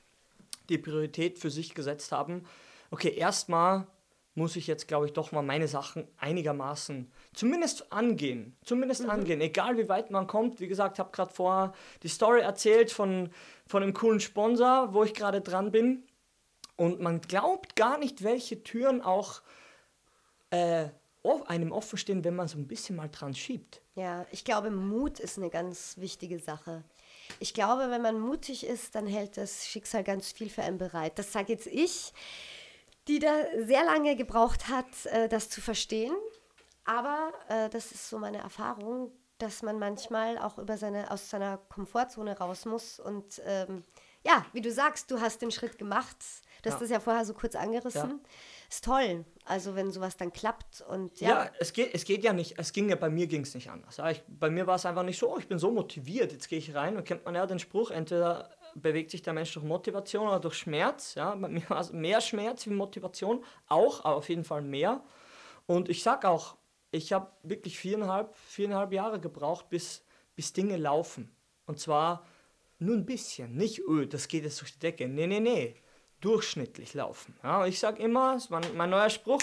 die 0.68 0.78
Priorität 0.78 1.38
für 1.38 1.50
sich 1.50 1.74
gesetzt 1.74 2.12
haben. 2.12 2.44
Okay, 2.90 3.14
erstmal 3.14 3.86
muss 4.34 4.56
ich 4.56 4.66
jetzt, 4.66 4.88
glaube 4.88 5.06
ich, 5.06 5.12
doch 5.12 5.32
mal 5.32 5.42
meine 5.42 5.68
Sachen 5.68 6.06
einigermaßen 6.16 7.10
zumindest 7.34 7.92
angehen. 7.92 8.56
Zumindest 8.64 9.08
angehen. 9.08 9.40
Egal 9.40 9.76
wie 9.76 9.88
weit 9.88 10.10
man 10.10 10.26
kommt. 10.26 10.60
Wie 10.60 10.68
gesagt, 10.68 10.96
ich 10.96 11.00
habe 11.00 11.10
gerade 11.10 11.32
vorher 11.32 11.72
die 12.02 12.08
Story 12.08 12.40
erzählt 12.40 12.92
von, 12.92 13.30
von 13.66 13.82
einem 13.82 13.92
coolen 13.92 14.20
Sponsor, 14.20 14.94
wo 14.94 15.02
ich 15.02 15.14
gerade 15.14 15.40
dran 15.40 15.72
bin. 15.72 16.04
Und 16.80 16.98
man 16.98 17.20
glaubt 17.20 17.76
gar 17.76 17.98
nicht, 17.98 18.24
welche 18.24 18.62
Türen 18.62 19.02
auch 19.02 19.42
äh, 20.48 20.88
einem 21.44 21.72
offen 21.72 21.98
stehen, 21.98 22.24
wenn 22.24 22.34
man 22.34 22.48
so 22.48 22.56
ein 22.56 22.66
bisschen 22.66 22.96
mal 22.96 23.10
dran 23.10 23.34
schiebt. 23.34 23.82
Ja, 23.96 24.24
ich 24.30 24.46
glaube, 24.46 24.70
Mut 24.70 25.20
ist 25.20 25.36
eine 25.36 25.50
ganz 25.50 25.98
wichtige 25.98 26.38
Sache. 26.38 26.82
Ich 27.38 27.52
glaube, 27.52 27.90
wenn 27.90 28.00
man 28.00 28.18
mutig 28.18 28.64
ist, 28.64 28.94
dann 28.94 29.06
hält 29.06 29.36
das 29.36 29.66
Schicksal 29.66 30.02
ganz 30.02 30.32
viel 30.32 30.48
für 30.48 30.62
einen 30.62 30.78
bereit. 30.78 31.18
Das 31.18 31.34
sage 31.34 31.52
jetzt 31.52 31.66
ich, 31.66 32.14
die 33.08 33.18
da 33.18 33.30
sehr 33.58 33.84
lange 33.84 34.16
gebraucht 34.16 34.68
hat, 34.68 35.04
äh, 35.04 35.28
das 35.28 35.50
zu 35.50 35.60
verstehen. 35.60 36.14
Aber 36.86 37.30
äh, 37.50 37.68
das 37.68 37.92
ist 37.92 38.08
so 38.08 38.18
meine 38.18 38.38
Erfahrung, 38.38 39.12
dass 39.36 39.60
man 39.60 39.78
manchmal 39.78 40.38
auch 40.38 40.56
über 40.56 40.78
seine, 40.78 41.10
aus 41.10 41.28
seiner 41.28 41.58
Komfortzone 41.58 42.38
raus 42.38 42.64
muss. 42.64 42.98
Und 42.98 43.42
ähm, 43.44 43.84
ja, 44.24 44.44
wie 44.52 44.60
du 44.60 44.70
sagst, 44.70 45.10
du 45.10 45.20
hast 45.20 45.42
den 45.42 45.50
Schritt 45.50 45.78
gemacht. 45.78 46.16
Du 46.62 46.68
hast 46.68 46.76
Ja. 46.76 46.80
das 46.80 46.90
ja 46.90 47.00
vorher 47.00 47.24
so 47.24 47.32
kurz 47.32 47.54
angerissen. 47.54 48.20
Ist 48.68 48.84
toll. 48.84 49.24
Also 49.46 49.74
wenn 49.74 49.90
sowas 49.90 50.16
dann 50.16 50.32
klappt 50.32 50.82
und 50.82 51.18
Ja, 51.20 51.44
ja. 51.44 51.50
es, 51.58 51.72
geht, 51.72 51.94
es 51.94 52.04
geht 52.04 52.22
ja 52.22 52.32
nicht, 52.32 52.58
es 52.58 52.72
ging 52.72 52.88
ja, 52.90 52.96
bei 52.96 53.08
mir 53.08 53.26
ging 53.26 53.42
es 53.42 53.54
nicht 53.54 53.70
anders. 53.70 53.96
Ja, 53.96 54.10
ich, 54.10 54.22
bei 54.28 54.50
mir 54.50 54.66
war 54.66 54.76
es 54.76 54.84
einfach 54.86 55.02
nicht 55.02 55.18
so, 55.18 55.32
oh, 55.34 55.38
ich 55.38 55.48
bin 55.48 55.58
so 55.58 55.70
motiviert, 55.70 56.32
jetzt 56.32 56.48
gehe 56.48 56.58
ich 56.58 56.74
rein 56.74 56.96
und 56.96 57.04
kennt 57.04 57.24
man 57.24 57.34
ja 57.34 57.46
den 57.46 57.58
Spruch, 57.58 57.90
entweder 57.90 58.50
bewegt 58.74 59.10
sich 59.10 59.22
der 59.22 59.32
Mensch 59.32 59.52
durch 59.54 59.64
Motivation 59.64 60.28
oder 60.28 60.38
durch 60.38 60.54
Schmerz. 60.54 61.14
Ja, 61.14 61.34
bei 61.34 61.48
mir 61.48 61.68
war 61.70 61.80
es 61.80 61.92
mehr 61.92 62.20
Schmerz 62.20 62.66
wie 62.66 62.70
Motivation, 62.70 63.42
auch, 63.66 64.04
aber 64.04 64.16
auf 64.16 64.28
jeden 64.28 64.44
Fall 64.44 64.62
mehr. 64.62 65.02
Und 65.66 65.88
ich 65.88 66.02
sag 66.02 66.24
auch, 66.24 66.56
ich 66.92 67.12
habe 67.12 67.30
wirklich 67.42 67.78
viereinhalb, 67.78 68.36
viereinhalb 68.36 68.92
Jahre 68.92 69.18
gebraucht, 69.18 69.70
bis, 69.70 70.04
bis 70.36 70.52
Dinge 70.52 70.76
laufen. 70.76 71.34
Und 71.66 71.78
zwar 71.80 72.26
nur 72.80 72.96
ein 72.96 73.06
bisschen, 73.06 73.54
nicht, 73.56 73.80
öh, 73.80 74.06
das 74.06 74.28
geht 74.28 74.44
jetzt 74.44 74.60
durch 74.60 74.72
die 74.72 74.78
Decke. 74.78 75.08
Nee, 75.08 75.26
nee, 75.26 75.40
nee. 75.40 75.74
Durchschnittlich 76.20 76.94
laufen. 76.94 77.34
Ja, 77.42 77.66
ich 77.66 77.78
sage 77.78 78.02
immer, 78.02 78.34
das 78.34 78.44
ist 78.44 78.50
mein, 78.50 78.62
mein 78.76 78.90
neuer 78.90 79.10
Spruch, 79.10 79.42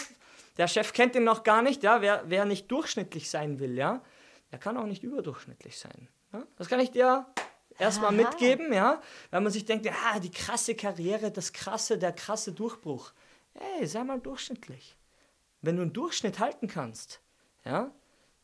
der 0.57 0.67
Chef 0.67 0.93
kennt 0.93 1.15
ihn 1.15 1.23
noch 1.23 1.43
gar 1.43 1.61
nicht, 1.61 1.83
ja, 1.83 2.01
wer, 2.01 2.23
wer 2.27 2.45
nicht 2.45 2.69
durchschnittlich 2.71 3.29
sein 3.29 3.59
will, 3.59 3.77
ja, 3.77 4.03
der 4.51 4.59
kann 4.59 4.77
auch 4.77 4.85
nicht 4.85 5.03
überdurchschnittlich 5.03 5.77
sein. 5.77 6.07
Ja? 6.33 6.43
Das 6.57 6.67
kann 6.67 6.79
ich 6.79 6.91
dir 6.91 7.25
erstmal 7.77 8.13
Aha. 8.13 8.29
mitgeben, 8.29 8.73
ja, 8.73 9.01
weil 9.31 9.41
man 9.41 9.51
sich 9.51 9.65
denkt, 9.65 9.85
ja, 9.85 10.19
die 10.19 10.31
krasse 10.31 10.75
Karriere, 10.75 11.31
das 11.31 11.53
krasse, 11.53 11.97
der 11.97 12.11
krasse 12.11 12.53
Durchbruch. 12.53 13.11
Ey, 13.53 13.87
sei 13.87 14.03
mal 14.03 14.19
durchschnittlich. 14.19 14.95
Wenn 15.61 15.75
du 15.75 15.81
einen 15.83 15.93
Durchschnitt 15.93 16.39
halten 16.39 16.67
kannst, 16.67 17.21
ja, 17.65 17.91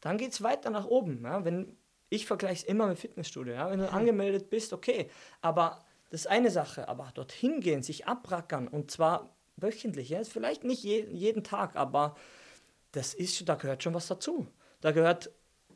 dann 0.02 0.18
geht 0.18 0.32
es 0.34 0.42
weiter 0.42 0.70
nach 0.70 0.86
oben. 0.86 1.24
Ja? 1.24 1.46
Wenn, 1.46 1.78
ich 2.14 2.26
vergleiche 2.26 2.62
es 2.62 2.64
immer 2.64 2.88
mit 2.88 3.00
Fitnessstudio. 3.00 3.54
Ja? 3.54 3.70
Wenn 3.70 3.80
du 3.80 3.92
angemeldet 3.92 4.50
bist, 4.50 4.74
okay. 4.74 5.10
Aber 5.42 5.80
das 6.12 6.22
ist 6.22 6.28
eine 6.28 6.52
Sache. 6.52 6.88
Aber 6.88 7.12
dorthin 7.14 7.60
gehen, 7.60 7.82
sich 7.84 8.06
abrackern 8.08 8.68
und 8.68 8.92
zwar 8.92 9.36
wöchentlich. 9.58 10.10
Ja? 10.10 10.24
Vielleicht 10.24 10.64
nicht 10.64 10.84
je, 10.84 11.06
jeden 11.10 11.44
Tag, 11.44 11.76
aber 11.76 12.16
das 12.92 13.14
ist, 13.14 13.48
da 13.50 13.56
gehört 13.56 13.82
schon 13.84 13.94
was 13.94 14.08
dazu. 14.08 14.48
Da 14.82 14.92
gehört 14.92 15.32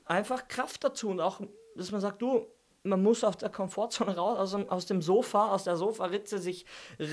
einfach 0.06 0.48
Kraft 0.48 0.84
dazu 0.84 1.10
und 1.10 1.20
auch, 1.20 1.42
dass 1.76 1.92
man 1.92 2.02
sagt, 2.02 2.22
du, 2.22 2.46
man 2.84 3.02
muss 3.02 3.24
aus 3.24 3.38
der 3.38 3.50
Komfortzone 3.50 4.16
raus, 4.16 4.38
aus, 4.38 4.52
dem- 4.52 4.70
aus 4.70 4.86
dem 4.86 5.02
Sofa, 5.02 5.52
aus 5.52 5.64
der 5.64 5.76
Sofaritze 5.76 6.38
sich 6.38 6.66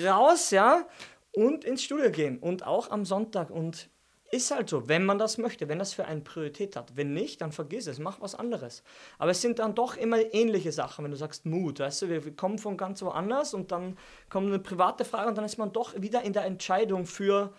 raus, 0.04 0.50
ja, 0.50 0.86
und 1.32 1.64
ins 1.64 1.82
Studio 1.82 2.10
gehen 2.10 2.38
und 2.38 2.64
auch 2.64 2.90
am 2.90 3.04
Sonntag 3.04 3.50
und 3.50 3.88
ist 4.34 4.50
halt 4.50 4.68
so, 4.68 4.88
wenn 4.88 5.04
man 5.04 5.18
das 5.18 5.38
möchte, 5.38 5.68
wenn 5.68 5.78
das 5.78 5.94
für 5.94 6.04
eine 6.06 6.20
Priorität 6.20 6.76
hat. 6.76 6.96
Wenn 6.96 7.14
nicht, 7.14 7.40
dann 7.40 7.52
vergiss 7.52 7.86
es, 7.86 7.98
mach 7.98 8.20
was 8.20 8.34
anderes. 8.34 8.82
Aber 9.18 9.30
es 9.30 9.40
sind 9.40 9.60
dann 9.60 9.74
doch 9.74 9.96
immer 9.96 10.18
ähnliche 10.34 10.72
Sachen, 10.72 11.04
wenn 11.04 11.12
du 11.12 11.16
sagst 11.16 11.46
Mut, 11.46 11.78
weißt 11.78 12.02
du, 12.02 12.08
wir, 12.08 12.24
wir 12.24 12.34
kommen 12.34 12.58
von 12.58 12.76
ganz 12.76 13.00
woanders 13.02 13.54
und 13.54 13.70
dann 13.70 13.96
kommt 14.28 14.48
eine 14.48 14.58
private 14.58 15.04
Frage 15.04 15.28
und 15.28 15.36
dann 15.36 15.44
ist 15.44 15.58
man 15.58 15.72
doch 15.72 15.94
wieder 16.00 16.22
in 16.22 16.32
der 16.32 16.44
Entscheidung 16.44 17.06
für 17.06 17.54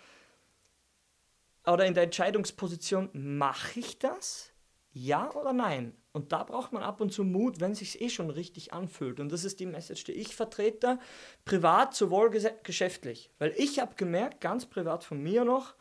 oder 1.65 1.85
in 1.85 1.93
der 1.93 2.03
Entscheidungsposition, 2.03 3.09
mache 3.13 3.79
ich 3.79 3.97
das? 3.97 4.51
Ja 4.91 5.33
oder 5.33 5.53
nein? 5.53 5.95
Und 6.11 6.31
da 6.31 6.43
braucht 6.43 6.71
man 6.71 6.83
ab 6.83 7.01
und 7.01 7.11
zu 7.11 7.23
Mut, 7.23 7.59
wenn 7.59 7.71
es 7.71 7.79
sich 7.79 7.99
eh 7.99 8.09
schon 8.09 8.29
richtig 8.29 8.71
anfühlt. 8.71 9.19
Und 9.19 9.31
das 9.31 9.43
ist 9.43 9.59
die 9.59 9.65
Message, 9.65 10.05
die 10.05 10.13
ich 10.13 10.35
vertrete, 10.35 10.99
privat 11.43 11.93
sowohl 11.93 12.29
ges 12.29 12.47
geschäftlich. 12.63 13.31
Weil 13.39 13.53
ich 13.57 13.79
habe 13.79 13.95
gemerkt, 13.95 14.39
ganz 14.39 14.65
privat 14.65 15.03
von 15.03 15.21
mir 15.21 15.43
noch, 15.43 15.75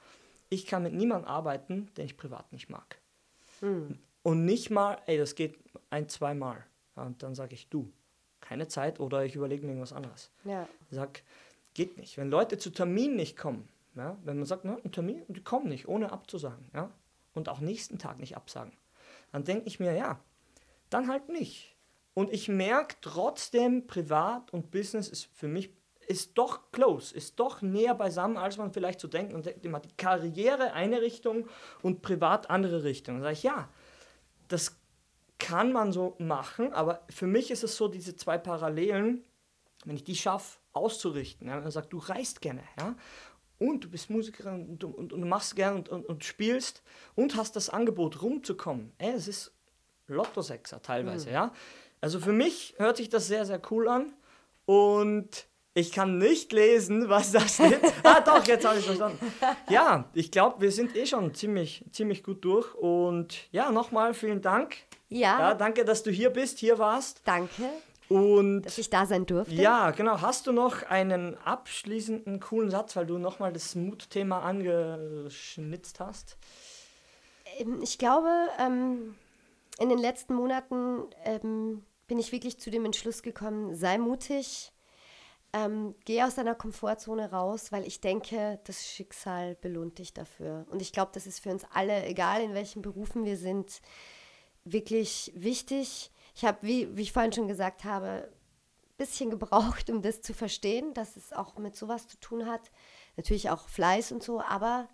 ich 0.55 0.67
kann 0.67 0.83
mit 0.83 0.95
niemandem 0.95 1.29
arbeiten, 1.29 1.91
den 1.97 2.07
ich 2.07 2.17
privat 2.17 2.53
nicht 2.53 2.71
mag. 2.71 2.99
Und 4.23 4.45
nicht 4.45 4.71
mal, 4.71 4.99
ey, 5.07 5.19
das 5.19 5.35
geht 5.35 5.59
ein, 5.91 6.09
zweimal. 6.09 6.65
Ja, 6.97 7.05
und 7.05 7.23
dann 7.23 7.35
sage 7.35 7.55
ich, 7.55 7.69
du, 7.69 7.93
keine 8.41 8.69
Zeit 8.69 9.01
oder 9.01 9.25
ich 9.25 9.35
überlege 9.35 9.63
mir 9.63 9.73
irgendwas 9.73 9.93
anderes. 9.93 10.31
Ja. 10.45 10.69
Ich 10.91 10.97
sag, 10.97 11.23
geht 11.75 11.99
nicht. 11.99 12.17
Wenn 12.17 12.31
Leute 12.31 12.59
zu 12.59 12.71
Terminen 12.71 13.17
nicht 13.17 13.37
kommen, 13.37 13.69
ja, 13.97 14.17
wenn 14.25 14.37
man 14.37 14.47
sagt, 14.47 14.65
na, 14.65 14.79
ein 14.85 14.93
Termin, 14.93 15.23
und 15.23 15.37
die 15.37 15.43
kommen 15.43 15.69
nicht, 15.69 15.89
ohne 15.89 16.13
abzusagen, 16.13 16.65
ja, 16.75 16.91
und 17.35 17.49
auch 17.49 17.61
nächsten 17.61 17.99
Tag 17.99 18.19
nicht 18.19 18.37
absagen, 18.37 18.73
dann 19.33 19.45
denke 19.45 19.67
ich 19.67 19.81
mir, 19.81 19.93
ja, 19.93 20.21
dann 20.91 21.09
halt 21.09 21.29
nicht. 21.29 21.77
Und 22.15 22.33
ich 22.33 22.49
merke 22.49 22.97
trotzdem, 23.01 23.87
privat 23.87 24.53
und 24.53 24.71
Business 24.71 25.09
ist 25.09 25.29
für 25.35 25.49
mich, 25.49 25.71
ist 26.05 26.37
doch 26.39 26.71
close, 26.73 27.15
ist 27.15 27.39
doch 27.41 27.63
näher 27.63 27.95
beisammen, 27.95 28.37
als 28.37 28.57
man 28.57 28.73
vielleicht 28.73 29.01
so 29.01 29.09
denkt. 29.09 29.33
Man 29.33 29.43
denkt 29.43 29.65
immer, 29.65 29.81
die 29.81 29.97
Karriere 29.97 30.73
eine 30.73 31.01
Richtung 31.03 31.49
und 31.83 32.03
privat 32.03 32.51
andere 32.51 32.85
Richtung. 32.85 33.17
Dann 33.17 33.23
sage 33.23 33.33
ich, 33.35 33.43
ja, 33.43 33.69
das 34.49 34.77
kann 35.39 35.73
man 35.73 35.93
so 35.93 36.15
machen, 36.19 36.73
aber 36.73 37.03
für 37.11 37.27
mich 37.27 37.51
ist 37.51 37.65
es 37.65 37.77
so, 37.77 37.89
diese 37.89 38.17
zwei 38.17 38.39
Parallelen, 38.39 39.25
wenn 39.85 39.97
ich 39.97 40.05
die 40.05 40.17
schaffe, 40.17 40.59
auszurichten, 40.73 41.49
ja, 41.49 41.61
man 41.61 41.71
sagt, 41.71 41.93
du 41.93 41.99
reist 41.99 42.41
gerne, 42.41 42.63
ja, 42.81 42.95
und 43.59 43.85
du 43.85 43.91
bist 43.91 44.11
Musikerin 44.11 44.69
und, 44.69 44.83
du- 44.83 44.89
und, 44.89 45.13
und 45.13 45.21
du 45.21 45.27
machst 45.27 45.55
gerne 45.55 45.77
und, 45.77 45.89
und, 45.89 46.07
und 46.07 46.25
spielst 46.25 46.83
und 47.15 47.37
hast 47.37 47.57
das 47.57 47.69
Angebot 47.69 48.23
rumzukommen, 48.23 48.93
ey, 48.99 49.13
es 49.13 49.29
ist 49.29 49.53
Lotto-Sechser 50.07 50.83
teilweise, 50.83 51.31
ja. 51.31 51.53
Also 52.01 52.19
für 52.21 52.33
mich 52.33 52.75
hört 52.79 52.97
sich 52.97 53.09
das 53.09 53.27
sehr, 53.27 53.47
sehr 53.47 53.61
cool 53.71 53.89
an 53.89 54.13
und 54.67 55.47
ich 55.75 55.91
kann 55.91 56.19
nicht 56.19 56.53
lesen, 56.53 57.09
was 57.09 57.33
da 57.33 57.41
steht. 57.41 57.81
ah, 58.05 58.21
doch, 58.21 58.47
jetzt 58.47 58.65
habe 58.65 58.79
ich 58.79 58.85
verstanden. 58.85 59.19
Ja, 59.69 60.09
ich 60.15 60.31
glaube, 60.31 60.61
wir 60.61 60.71
sind 60.71 60.95
eh 60.97 61.05
schon 61.05 61.35
ziemlich, 61.35 61.85
ziemlich 61.91 62.23
gut 62.23 62.45
durch 62.45 62.73
und 62.77 63.49
ja, 63.51 63.73
nochmal 63.73 64.15
vielen 64.15 64.41
Dank 64.41 64.77
Ja. 65.09 65.41
ja. 65.41 65.55
Danke, 65.55 65.85
dass 65.85 66.05
du 66.05 66.13
hier 66.13 66.31
bist, 66.31 66.61
hier 66.61 66.79
warst. 66.79 67.23
Danke. 67.25 67.65
Und 68.09 68.63
dass 68.63 68.79
ich 68.79 68.91
da 68.91 69.07
sein 69.07 69.27
durfte. 69.27 69.55
Ja, 69.55 69.91
genau. 69.91 70.21
Hast 70.21 70.47
du 70.47 70.53
noch 70.53 70.83
einen 70.85 71.37
abschließenden 71.39 72.39
coolen 72.39 72.71
Satz, 72.71 72.95
weil 72.95 73.07
du 73.07 73.19
nochmal 73.19 73.53
das 73.53 73.75
Mutthema 73.75 74.41
angeschnitzt 74.41 75.99
hast? 75.99 76.37
Ähm, 77.59 77.81
ich 77.83 77.99
glaube, 77.99 78.31
ähm, 78.61 79.17
in 79.81 79.89
den 79.89 79.99
letzten 79.99 80.35
Monaten 80.35 81.05
ähm, 81.25 81.83
bin 82.07 82.19
ich 82.19 82.31
wirklich 82.31 82.61
zu 82.61 82.71
dem 82.71 82.85
Entschluss 82.85 83.23
gekommen, 83.23 83.75
sei 83.75 83.99
mutig, 83.99 84.71
ähm, 85.55 85.95
geh 86.05 86.25
aus 86.25 86.35
deiner 86.35 86.57
Komfortzone 86.57 87.31
raus, 87.31 87.71
weil 87.71 87.87
ich 87.87 88.01
denke, 88.01 88.59
das 88.65 88.89
Schicksal 88.89 89.55
belohnt 89.55 89.99
dich 89.99 90.13
dafür. 90.13 90.67
Und 90.69 90.83
ich 90.83 90.93
glaube, 90.93 91.13
das 91.15 91.29
ist 91.29 91.39
für 91.39 91.51
uns 91.51 91.65
alle, 91.73 92.05
egal 92.07 92.43
in 92.43 92.55
welchen 92.55 92.83
Berufen 92.83 93.25
wir 93.25 93.37
sind, 93.37 93.81
wirklich 94.65 95.33
wichtig. 95.37 96.11
Ich 96.35 96.45
habe, 96.45 96.59
wie, 96.63 96.97
wie 96.97 97.03
ich 97.03 97.13
vorhin 97.13 97.33
schon 97.33 97.47
gesagt 97.47 97.85
habe, 97.85 98.29
ein 98.83 98.97
bisschen 98.97 99.31
gebraucht, 99.31 99.91
um 99.91 100.03
das 100.03 100.23
zu 100.23 100.35
verstehen, 100.35 100.93
dass 100.93 101.17
es 101.17 101.33
auch 101.33 101.57
mit 101.57 101.77
sowas 101.77 102.09
zu 102.09 102.19
tun 102.19 102.47
hat. 102.47 102.73
Natürlich 103.17 103.49
auch 103.51 103.69
Fleiß 103.69 104.11
und 104.11 104.25
so, 104.25 104.41
aber 104.41 104.89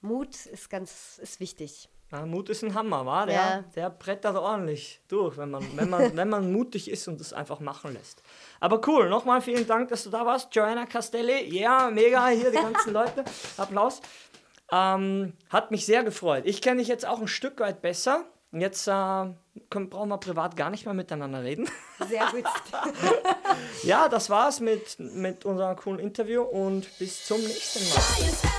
Mut 0.00 0.46
ist 0.46 0.68
ganz 0.68 1.20
ist 1.22 1.38
wichtig. 1.38 1.88
Ja, 2.10 2.24
Mut 2.24 2.48
ist 2.48 2.64
ein 2.64 2.74
Hammer, 2.74 3.04
wa? 3.04 3.26
Der, 3.26 3.34
ja. 3.34 3.64
der 3.74 3.90
brettert 3.90 4.36
ordentlich 4.36 5.00
durch, 5.08 5.36
wenn 5.36 5.50
man, 5.50 5.64
wenn, 5.76 5.90
man, 5.90 6.16
wenn 6.16 6.28
man 6.28 6.50
mutig 6.50 6.90
ist 6.90 7.06
und 7.06 7.20
es 7.20 7.34
einfach 7.34 7.60
machen 7.60 7.92
lässt. 7.92 8.22
Aber 8.60 8.80
cool, 8.86 9.10
nochmal 9.10 9.42
vielen 9.42 9.66
Dank, 9.66 9.90
dass 9.90 10.04
du 10.04 10.10
da 10.10 10.24
warst. 10.24 10.54
Joanna 10.54 10.86
Castelli, 10.86 11.54
ja, 11.54 11.82
yeah, 11.82 11.90
mega, 11.90 12.28
hier 12.28 12.50
die 12.50 12.56
ganzen 12.56 12.94
Leute. 12.94 13.24
Applaus. 13.58 14.00
Ähm, 14.72 15.34
hat 15.50 15.70
mich 15.70 15.84
sehr 15.84 16.02
gefreut. 16.02 16.44
Ich 16.46 16.62
kenne 16.62 16.80
dich 16.80 16.88
jetzt 16.88 17.06
auch 17.06 17.20
ein 17.20 17.28
Stück 17.28 17.60
weit 17.60 17.82
besser. 17.82 18.24
Jetzt 18.52 18.88
äh, 18.88 18.90
können, 19.68 19.90
brauchen 19.90 20.08
wir 20.08 20.18
privat 20.18 20.56
gar 20.56 20.70
nicht 20.70 20.86
mehr 20.86 20.94
miteinander 20.94 21.42
reden. 21.42 21.68
Sehr 22.08 22.26
gut. 22.30 22.44
ja, 23.82 24.08
das 24.08 24.30
war's 24.30 24.60
mit, 24.60 24.98
mit 24.98 25.44
unserem 25.44 25.76
coolen 25.76 25.98
Interview 25.98 26.42
und 26.42 26.88
bis 26.98 27.26
zum 27.26 27.38
nächsten 27.38 27.86
Mal. 27.90 28.57